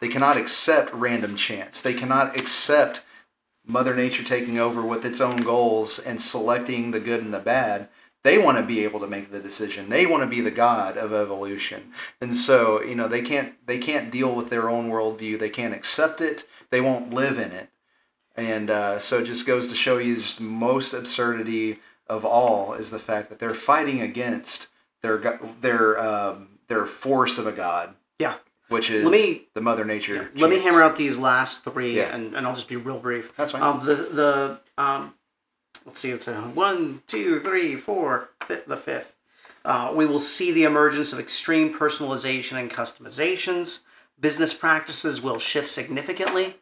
They 0.00 0.08
cannot 0.08 0.36
accept 0.36 0.92
random 0.92 1.34
chance. 1.34 1.80
They 1.80 1.94
cannot 1.94 2.36
accept 2.36 3.00
Mother 3.66 3.94
Nature 3.94 4.22
taking 4.22 4.58
over 4.58 4.82
with 4.82 5.04
its 5.04 5.20
own 5.20 5.38
goals 5.38 5.98
and 5.98 6.20
selecting 6.20 6.90
the 6.90 7.00
good 7.00 7.22
and 7.22 7.32
the 7.32 7.38
bad. 7.38 7.88
They 8.24 8.36
want 8.38 8.58
to 8.58 8.64
be 8.64 8.82
able 8.84 9.00
to 9.00 9.06
make 9.06 9.30
the 9.30 9.38
decision. 9.40 9.88
They 9.88 10.04
want 10.04 10.22
to 10.22 10.28
be 10.28 10.40
the 10.40 10.50
god 10.50 10.96
of 10.96 11.12
evolution, 11.12 11.92
and 12.20 12.36
so 12.36 12.82
you 12.82 12.94
know 12.94 13.08
they 13.08 13.22
can't 13.22 13.54
they 13.66 13.78
can't 13.78 14.10
deal 14.10 14.34
with 14.34 14.50
their 14.50 14.68
own 14.68 14.90
worldview. 14.90 15.38
They 15.38 15.50
can't 15.50 15.72
accept 15.74 16.20
it. 16.20 16.44
They 16.70 16.80
won't 16.80 17.12
live 17.14 17.38
in 17.38 17.52
it. 17.52 17.70
And 18.36 18.70
uh, 18.70 18.98
so 18.98 19.18
it 19.18 19.24
just 19.24 19.46
goes 19.46 19.66
to 19.68 19.74
show 19.74 19.98
you 19.98 20.16
just 20.16 20.38
the 20.38 20.44
most 20.44 20.92
absurdity 20.94 21.78
of 22.08 22.24
all 22.24 22.74
is 22.74 22.90
the 22.90 22.98
fact 22.98 23.30
that 23.30 23.38
they're 23.38 23.54
fighting 23.54 24.00
against 24.00 24.68
their 25.02 25.40
their 25.60 25.98
um, 26.00 26.58
their 26.68 26.86
force 26.86 27.38
of 27.38 27.46
a 27.46 27.52
god, 27.52 27.94
Yeah. 28.18 28.34
which 28.68 28.90
is 28.90 29.04
Let 29.04 29.12
me- 29.12 29.46
the 29.54 29.60
Mother 29.60 29.84
Nature. 29.84 30.30
Let 30.36 30.50
me 30.50 30.60
hammer 30.60 30.82
out 30.82 30.96
these 30.96 31.16
last 31.16 31.64
three, 31.64 31.96
Yeah. 31.96 32.14
and, 32.14 32.34
and 32.34 32.46
I'll 32.46 32.54
just 32.54 32.68
be 32.68 32.76
real 32.76 32.98
brief. 32.98 33.34
That's 33.36 33.52
fine. 33.52 33.62
Um, 33.62 33.80
the 33.84 33.94
the 33.94 34.60
um, 34.76 35.14
let's 35.88 36.00
see, 36.00 36.10
it's 36.10 36.28
a 36.28 36.42
one, 36.42 37.00
two, 37.06 37.40
three, 37.40 37.74
four, 37.74 38.28
fifth, 38.44 38.66
the 38.66 38.76
fifth. 38.76 39.16
Uh, 39.64 39.90
we 39.94 40.04
will 40.04 40.18
see 40.18 40.52
the 40.52 40.64
emergence 40.64 41.14
of 41.14 41.18
extreme 41.18 41.72
personalization 41.72 42.58
and 42.58 42.70
customizations. 42.70 43.80
Business 44.20 44.52
practices 44.52 45.22
will 45.22 45.38
shift 45.38 45.70
significantly. 45.70 46.56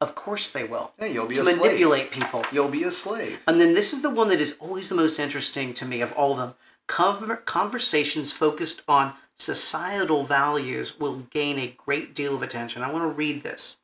Of 0.00 0.14
course, 0.14 0.48
they 0.50 0.62
will. 0.62 0.92
Yeah, 1.00 1.06
you'll 1.06 1.26
be 1.26 1.34
to 1.34 1.42
a 1.42 1.44
slave. 1.44 1.58
manipulate 1.58 2.12
people. 2.12 2.44
You'll 2.52 2.68
be 2.68 2.84
a 2.84 2.92
slave. 2.92 3.40
And 3.48 3.60
then 3.60 3.74
this 3.74 3.92
is 3.92 4.02
the 4.02 4.10
one 4.10 4.28
that 4.28 4.40
is 4.40 4.56
always 4.60 4.88
the 4.88 4.94
most 4.94 5.18
interesting 5.18 5.74
to 5.74 5.84
me 5.84 6.00
of 6.00 6.12
all 6.12 6.32
of 6.32 6.38
them. 6.38 6.54
Conver- 6.86 7.44
conversations 7.44 8.30
focused 8.30 8.82
on 8.86 9.14
societal 9.34 10.22
values 10.24 10.98
will 11.00 11.26
gain 11.30 11.58
a 11.58 11.74
great 11.76 12.14
deal 12.14 12.36
of 12.36 12.42
attention. 12.42 12.82
I 12.82 12.92
want 12.92 13.02
to 13.02 13.08
read 13.08 13.42
this. 13.42 13.78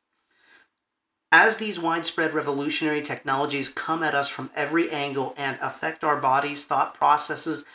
As 1.31 1.57
these 1.57 1.79
widespread 1.79 2.33
revolutionary 2.33 3.01
technologies 3.01 3.69
come 3.69 4.03
at 4.03 4.15
us 4.15 4.29
from 4.29 4.51
every 4.55 4.89
angle 4.91 5.33
and 5.37 5.57
affect 5.61 6.03
our 6.03 6.17
bodies, 6.17 6.65
thought 6.65 6.93
processes, 6.93 7.65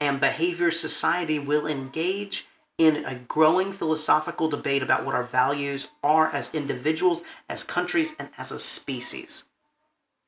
and 0.00 0.20
behavior, 0.20 0.70
society 0.70 1.38
will 1.38 1.66
engage 1.66 2.46
in 2.76 3.04
a 3.04 3.16
growing 3.16 3.72
philosophical 3.72 4.48
debate 4.48 4.82
about 4.82 5.04
what 5.04 5.14
our 5.14 5.24
values 5.24 5.88
are 6.02 6.28
as 6.28 6.54
individuals, 6.54 7.22
as 7.48 7.64
countries, 7.64 8.14
and 8.18 8.28
as 8.38 8.52
a 8.52 8.58
species. 8.58 9.44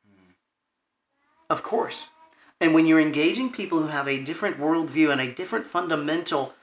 Hmm. 0.05 0.33
Of 1.49 1.62
course. 1.62 2.09
And 2.61 2.74
when 2.74 2.87
you're 2.87 3.01
engaging 3.01 3.53
people 3.53 3.78
who 3.81 3.87
have 3.87 4.09
a 4.09 4.22
different 4.22 4.59
worldview 4.59 5.12
and 5.12 5.20
a 5.20 5.33
different 5.33 5.66
fundamental 5.66 6.55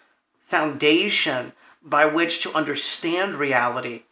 foundation 0.41 1.53
by 1.81 2.05
which 2.05 2.43
to 2.43 2.53
understand 2.53 3.35
reality, 3.35 4.03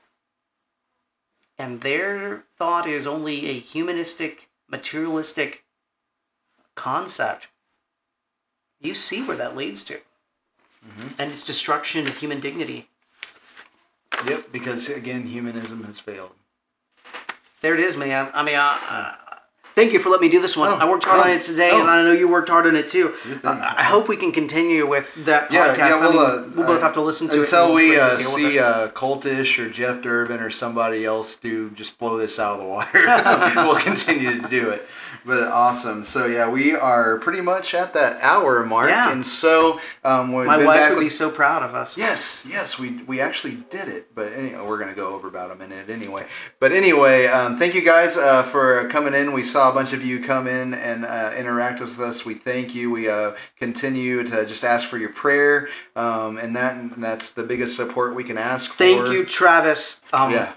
and 1.58 1.82
their 1.82 2.44
thought 2.58 2.88
is 2.88 3.08
only 3.08 3.48
a 3.48 3.54
humanistic, 3.60 4.50
materialistic 4.70 5.64
concept, 6.76 7.48
you 8.82 8.94
see 8.94 9.24
where 9.24 9.38
that 9.38 9.56
leads 9.56 9.84
to. 9.86 10.00
And 11.18 11.32
it's 11.32 11.46
destruction 11.46 12.08
of 12.08 12.18
human 12.18 12.40
dignity. 12.40 12.90
Yep, 14.28 14.52
because 14.52 14.88
again, 14.88 15.26
humanism 15.26 15.84
has 15.86 16.00
failed. 16.00 16.32
There 17.62 17.74
it 17.74 17.80
is, 17.80 17.98
man. 17.98 18.30
I 18.34 18.44
mean, 18.44 18.56
I, 18.56 18.78
uh, 18.90 19.25
thank 19.76 19.94
you 19.94 20.00
for 20.00 20.10
letting 20.10 20.28
me 20.28 20.32
do 20.32 20.42
this 20.42 20.58
one. 20.58 20.72
Oh, 20.72 20.76
I 20.76 20.90
worked 20.90 21.04
hard 21.04 21.18
no, 21.18 21.24
on 21.26 21.38
it 21.38 21.42
today, 21.42 21.72
no. 21.72 21.82
and 21.82 21.90
I 21.90 22.04
know 22.04 22.12
you 22.12 22.28
worked 22.28 22.50
hard 22.50 22.66
on 22.66 22.76
it 22.76 22.90
too. 22.90 23.14
Uh. 23.44 23.74
I 23.78 23.84
hope 23.84 24.08
we 24.08 24.18
can 24.18 24.32
continue 24.32 24.88
with 24.88 25.14
that 25.26 25.52
Yeah, 25.52 25.74
podcast. 25.74 25.78
yeah, 25.78 25.96
I 25.96 26.00
we'll, 26.00 26.12
mean, 26.12 26.22
uh, 26.22 26.56
we'll 26.56 26.68
both 26.68 26.82
have 26.82 26.94
to 26.94 27.02
listen 27.02 27.28
to 27.30 27.36
it 27.36 27.40
until 27.42 27.74
we 27.74 28.00
uh, 28.00 28.18
see 28.18 28.58
uh, 28.58 28.88
Cultish 28.90 29.64
or 29.64 29.70
Jeff 29.70 30.02
Durbin 30.02 30.40
or 30.40 30.50
somebody 30.50 31.06
else 31.06 31.36
do 31.36 31.70
just 31.72 32.00
blow 32.00 32.18
this 32.18 32.40
out 32.40 32.54
of 32.54 32.60
the 32.60 32.66
water. 32.66 33.06
we'll 33.58 33.80
continue 33.80 34.42
to 34.42 34.48
do 34.48 34.70
it. 34.70 34.88
But 35.26 35.48
awesome. 35.48 36.04
So 36.04 36.28
yeah, 36.28 36.48
we 36.50 36.76
are 36.76 37.18
pretty 37.18 37.42
much 37.42 37.74
at 37.74 37.94
that 37.96 38.22
hour 38.22 38.64
mark, 38.64 38.90
Yeah. 38.90 39.12
and 39.12 39.26
so 39.26 39.80
um, 40.04 40.32
we've 40.34 40.46
My 40.46 40.58
been 40.58 40.68
wife 40.68 40.78
back 40.78 40.90
would 40.92 40.98
with 40.98 41.06
be 41.06 41.10
so 41.10 41.32
proud 41.32 41.64
of 41.64 41.74
us. 41.74 41.98
Yes, 41.98 42.46
yes, 42.48 42.78
we 42.78 42.92
we 43.08 43.20
actually 43.20 43.56
did 43.72 43.88
it, 43.88 44.14
but 44.14 44.32
anyway, 44.34 44.64
we're 44.66 44.78
gonna 44.78 44.94
go 44.94 45.16
over 45.16 45.28
about 45.28 45.50
a 45.50 45.56
minute 45.56 45.90
anyway. 45.90 46.28
But 46.60 46.72
anyway, 46.74 47.26
um, 47.26 47.58
thank 47.58 47.74
you 47.74 47.82
guys 47.84 48.16
uh, 48.18 48.44
for 48.44 48.88
coming 48.90 49.14
in. 49.16 49.34
We 49.34 49.42
saw 49.44 49.72
a 49.72 49.74
bunch 49.74 49.94
of 49.94 50.06
you 50.06 50.22
come 50.22 50.46
in 50.48 50.74
and 50.76 51.06
uh, 51.06 51.32
interact 51.36 51.80
with 51.82 52.00
us. 52.00 52.24
We 52.24 52.36
thank 52.36 52.76
you. 52.76 52.92
We 52.92 53.10
uh, 53.10 53.32
continue 53.58 54.24
to 54.24 54.46
just 54.46 54.64
ask 54.64 54.86
for 54.88 54.98
your 55.00 55.10
prayer, 55.12 55.70
um, 55.96 56.38
and 56.38 56.56
that 56.56 56.76
and 56.76 57.04
that's 57.04 57.32
the 57.32 57.44
biggest 57.44 57.76
support 57.76 58.14
we 58.14 58.24
can 58.24 58.38
ask 58.38 58.70
for. 58.72 58.78
Thank 58.78 59.10
you, 59.10 59.26
Travis. 59.26 60.02
Um, 60.14 60.32
Yeah. 60.32 60.54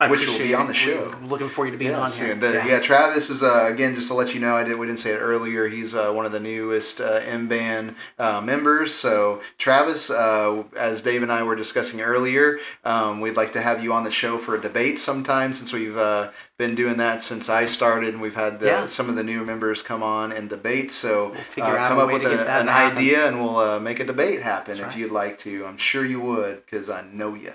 I 0.00 0.08
Which 0.08 0.26
will 0.26 0.38
be 0.38 0.54
on 0.54 0.66
the 0.66 0.74
show. 0.74 1.14
Looking 1.22 1.48
for 1.48 1.66
you 1.66 1.70
to 1.72 1.78
be 1.78 1.84
Yeah, 1.84 2.00
on 2.00 2.10
here. 2.10 2.34
the- 2.34 2.64
yeah. 2.66 2.80
Travis 2.80 3.30
is 3.30 3.44
uh, 3.44 3.68
again 3.72 3.94
just 3.94 4.08
to 4.08 4.14
let 4.14 4.34
you 4.34 4.40
know. 4.40 4.56
I 4.56 4.64
did 4.64 4.76
we 4.76 4.86
didn't 4.88 4.98
say 4.98 5.10
it 5.12 5.18
earlier. 5.18 5.68
He's 5.68 5.94
uh, 5.94 6.10
one 6.10 6.26
of 6.26 6.32
the 6.32 6.40
newest 6.40 7.00
uh, 7.00 7.20
M 7.24 7.46
band 7.46 7.94
uh, 8.18 8.40
members. 8.40 8.92
So 8.92 9.40
Travis, 9.56 10.10
uh, 10.10 10.64
as 10.76 11.00
Dave 11.00 11.22
and 11.22 11.30
I 11.30 11.44
were 11.44 11.54
discussing 11.54 12.00
earlier, 12.00 12.58
um, 12.84 13.20
we'd 13.20 13.36
like 13.36 13.52
to 13.52 13.60
have 13.62 13.84
you 13.84 13.92
on 13.92 14.02
the 14.02 14.10
show 14.10 14.36
for 14.36 14.56
a 14.56 14.60
debate 14.60 14.98
sometime 14.98 15.54
since 15.54 15.72
we've 15.72 15.96
uh, 15.96 16.30
been 16.56 16.74
doing 16.76 16.98
that 16.98 17.20
since 17.20 17.48
I 17.48 17.64
started, 17.64 18.14
and 18.14 18.22
we've 18.22 18.36
had 18.36 18.60
the, 18.60 18.66
Yeah. 18.66 18.86
some 18.86 19.08
of 19.08 19.16
the 19.16 19.24
new 19.24 19.44
members 19.44 19.82
come 19.82 20.02
on 20.04 20.30
and 20.30 20.48
debate. 20.48 20.92
So 20.92 21.30
figure 21.50 21.76
uh, 21.76 21.88
come 21.88 21.98
up 21.98 22.12
with 22.12 22.24
a- 22.24 22.30
an 22.30 22.66
to 22.66 22.72
happen. 22.72 22.96
idea, 22.96 23.26
and 23.26 23.42
we'll 23.42 23.56
uh, 23.58 23.80
make 23.80 23.98
a 23.98 24.04
debate 24.04 24.42
happen 24.42 24.74
if 24.78 24.82
right. 24.82 24.96
you'd 24.96 25.10
like 25.10 25.36
to. 25.38 25.66
I'm 25.66 25.78
sure 25.78 26.04
you 26.04 26.20
would 26.20 26.64
because 26.64 26.88
I 26.88 27.02
know 27.12 27.34
you. 27.34 27.52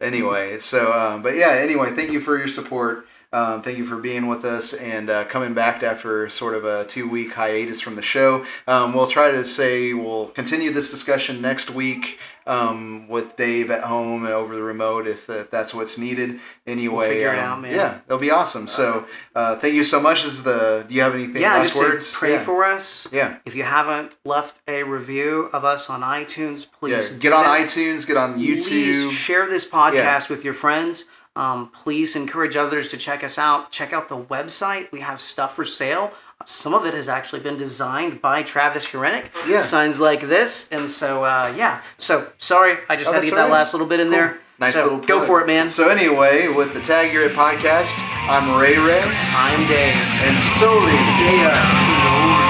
Anyway, 0.00 0.58
so 0.58 0.92
um, 0.92 1.22
but 1.22 1.36
yeah. 1.36 1.50
Anyway, 1.50 1.90
thank 1.94 2.10
you 2.10 2.20
for 2.20 2.36
your 2.38 2.48
support. 2.48 3.06
Um, 3.32 3.62
thank 3.62 3.78
you 3.78 3.84
for 3.84 3.96
being 3.96 4.26
with 4.26 4.44
us 4.44 4.72
and 4.72 5.08
uh, 5.08 5.24
coming 5.26 5.54
back 5.54 5.84
after 5.84 6.28
sort 6.28 6.52
of 6.54 6.64
a 6.64 6.84
two 6.86 7.08
week 7.08 7.34
hiatus 7.34 7.78
from 7.80 7.94
the 7.94 8.02
show. 8.02 8.44
Um, 8.66 8.92
we'll 8.92 9.06
try 9.06 9.30
to 9.30 9.44
say 9.44 9.92
we'll 9.92 10.26
continue 10.28 10.72
this 10.72 10.90
discussion 10.90 11.40
next 11.40 11.70
week 11.70 12.18
um, 12.50 13.06
with 13.08 13.36
Dave 13.36 13.70
at 13.70 13.84
home 13.84 14.24
and 14.24 14.34
over 14.34 14.56
the 14.56 14.62
remote 14.62 15.06
if, 15.06 15.30
if 15.30 15.52
that's 15.52 15.72
what's 15.72 15.96
needed. 15.96 16.40
Anyway, 16.66 16.96
we'll 16.96 17.08
figure 17.08 17.32
it 17.32 17.38
um, 17.38 17.44
out, 17.44 17.60
man. 17.62 17.74
Yeah, 17.74 17.98
that'll 18.06 18.18
be 18.18 18.32
awesome. 18.32 18.66
So 18.66 19.06
uh, 19.36 19.56
thank 19.56 19.74
you 19.74 19.84
so 19.84 20.00
much. 20.00 20.24
Is 20.24 20.42
the. 20.42 20.84
Do 20.88 20.94
you 20.94 21.02
have 21.02 21.14
anything? 21.14 21.42
Yeah, 21.42 21.54
last 21.54 21.76
words? 21.76 22.12
pray 22.12 22.32
yeah. 22.32 22.44
for 22.44 22.64
us. 22.64 23.06
Yeah. 23.12 23.38
If 23.44 23.54
you 23.54 23.62
haven't 23.62 24.16
left 24.24 24.60
a 24.66 24.82
review 24.82 25.48
of 25.52 25.64
us 25.64 25.88
on 25.88 26.00
iTunes, 26.02 26.66
Yeah, 26.82 26.96
please 26.96 27.10
get 27.10 27.30
do 27.30 27.34
on 27.36 27.44
it. 27.44 27.66
iTunes, 27.66 28.04
get 28.06 28.16
on 28.16 28.36
YouTube. 28.38 28.66
Please 28.66 29.04
YouTube. 29.04 29.10
share 29.12 29.48
this 29.48 29.68
podcast 29.68 30.28
with 30.28 30.44
your 30.44 30.54
friends. 30.54 31.04
Um, 31.36 31.70
please 31.70 32.16
encourage 32.16 32.56
others 32.56 32.88
to 32.88 32.96
check 32.96 33.22
us 33.22 33.38
out. 33.38 33.70
Check 33.70 33.92
out 33.92 34.08
the 34.08 34.18
website. 34.18 34.90
We 34.90 35.00
have 35.00 35.20
stuff 35.20 35.54
for 35.54 35.64
sale. 35.64 36.12
Some 36.46 36.74
of 36.74 36.86
it 36.86 36.94
has 36.94 37.06
actually 37.08 37.40
been 37.40 37.56
designed 37.56 38.20
by 38.22 38.42
Travis 38.42 38.86
Hurenick. 38.86 39.30
Yeah. 39.46 39.60
Signs 39.62 40.00
like 40.00 40.22
this. 40.22 40.68
And 40.72 40.88
so, 40.88 41.24
uh, 41.24 41.52
yeah. 41.56 41.82
So, 41.98 42.32
sorry, 42.38 42.78
I 42.88 42.96
just 42.96 43.10
Oh, 43.10 43.14
had 43.14 43.20
to 43.20 43.26
get 43.26 43.34
that 43.36 43.42
right. 43.44 43.52
last 43.52 43.74
little 43.74 43.86
bit 43.86 44.00
in 44.00 44.10
there. 44.10 44.38
Nice 44.58 44.72
so, 44.74 44.82
little 44.84 44.98
go 45.00 45.16
plug. 45.18 45.26
for 45.26 45.40
it, 45.42 45.46
man. 45.46 45.70
So 45.70 45.88
anyway, 45.88 46.48
with 46.48 46.74
the 46.74 46.80
Tag 46.80 47.12
Your 47.12 47.24
It 47.24 47.32
podcast, 47.32 47.92
I'm 48.28 48.60
Ray 48.60 48.76
Ray, 48.78 49.02
I'm 49.34 49.60
Dave. 49.68 49.94
and 50.24 50.36
solely 50.58 50.92
Yeah. 51.40 52.49